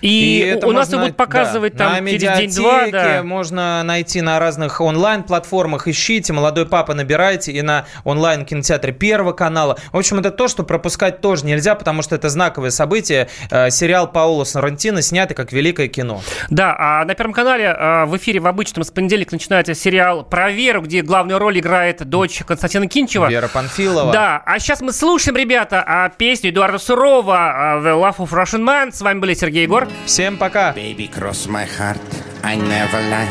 и, 0.01 0.41
это 0.41 0.67
у 0.67 0.73
нас 0.73 0.89
можно, 0.89 0.95
его 0.95 1.05
будут 1.05 1.17
показывать 1.17 1.77
да, 1.77 1.95
там 1.95 2.05
на 2.05 2.11
через 2.11 2.39
день-два, 2.39 2.89
да. 2.91 3.23
можно 3.23 3.83
найти 3.85 4.21
на 4.21 4.39
разных 4.41 4.81
онлайн-платформах, 4.81 5.87
ищите, 5.87 6.33
«Молодой 6.33 6.67
папа» 6.67 6.95
набирайте, 6.95 7.53
и 7.53 7.63
на 7.63 7.87
онлайн-кинотеатре 8.05 8.93
Первого 8.93 9.33
канала. 9.33 9.79
В 9.93 9.99
общем, 9.99 10.19
это 10.19 10.31
то, 10.33 10.49
что 10.49 10.65
пропускать 10.65 11.21
тоже 11.21 11.47
нельзя, 11.47 11.75
потому 11.75 12.03
что 12.03 12.17
это 12.17 12.29
знаковое 12.29 12.71
событие. 12.71 13.29
Сериал 13.51 14.11
Паула 14.11 14.45
Соррентино 14.45 15.03
снятый 15.03 15.37
как 15.37 15.53
великое 15.53 15.89
кино. 15.89 16.21
Да, 16.51 16.75
а 16.79 17.05
на 17.05 17.15
Первом 17.15 17.33
канале 17.33 17.73
в 18.07 18.17
эфире 18.17 18.41
в 18.41 18.47
обычном 18.47 18.83
с 18.89 18.91
понедельника 18.91 19.35
начинается 19.35 19.75
сериал 19.75 20.25
про 20.25 20.51
Веру, 20.51 20.81
где 20.81 21.03
главную 21.03 21.39
роль 21.39 21.59
играет 21.59 22.05
дочь 22.09 22.43
Константина 22.47 22.89
Кинчева. 22.89 23.29
Вера 23.29 23.49
Панфилова. 23.49 24.13
Да, 24.13 24.43
а 24.45 24.59
сейчас 24.59 24.81
мы 24.81 24.93
слушаем, 24.93 25.37
ребята, 25.37 25.85
а, 25.87 26.09
песню 26.09 26.51
Эдуарда 26.51 26.79
Сурова 26.79 27.37
а, 27.37 27.81
«The 27.81 27.93
Love 28.01 28.17
of 28.17 28.31
Russian 28.31 28.65
Man». 28.65 28.91
С 28.93 29.03
вами 29.03 29.19
были 29.19 29.35
Сергей 29.35 29.65
Егор. 29.65 29.87
Всем 30.07 30.39
пока. 30.39 30.73
Baby, 30.73 31.11
cross 31.11 31.47
my 31.47 31.67
heart, 31.79 32.01
I 32.43 32.57
never 32.57 32.99
lie. 33.11 33.29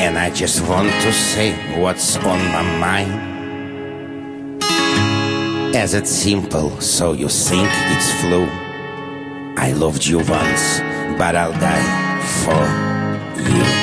And 0.00 0.18
I 0.18 0.30
just 0.30 0.66
want 0.66 0.90
to 1.02 1.12
say 1.12 1.54
what's 1.76 2.16
on 2.24 2.40
my 2.50 2.62
mind. 2.80 3.32
As 5.76 5.94
it's 5.94 6.10
simple, 6.10 6.80
so 6.80 7.12
you 7.12 7.28
think 7.28 7.68
it's 7.90 8.10
flu. 8.20 8.48
I 9.58 9.72
loved 9.72 10.06
you 10.06 10.18
once, 10.20 10.80
but 11.18 11.36
I'll 11.36 11.52
die 11.52 12.11
for 12.32 12.64
you. 13.36 13.81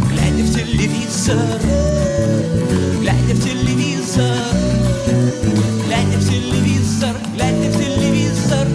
Глядя 0.09 0.43
в 0.43 0.55
телевизор, 0.55 1.37
глядя 3.01 3.35
в 3.35 3.45
телевизор, 3.45 4.37
глядя 5.87 6.19
в 6.19 6.29
телевизор, 6.29 7.17
глядя 7.35 7.71
в 7.71 7.77
телевизор. 7.79 8.67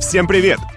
Всем 0.00 0.26
привет! 0.26 0.73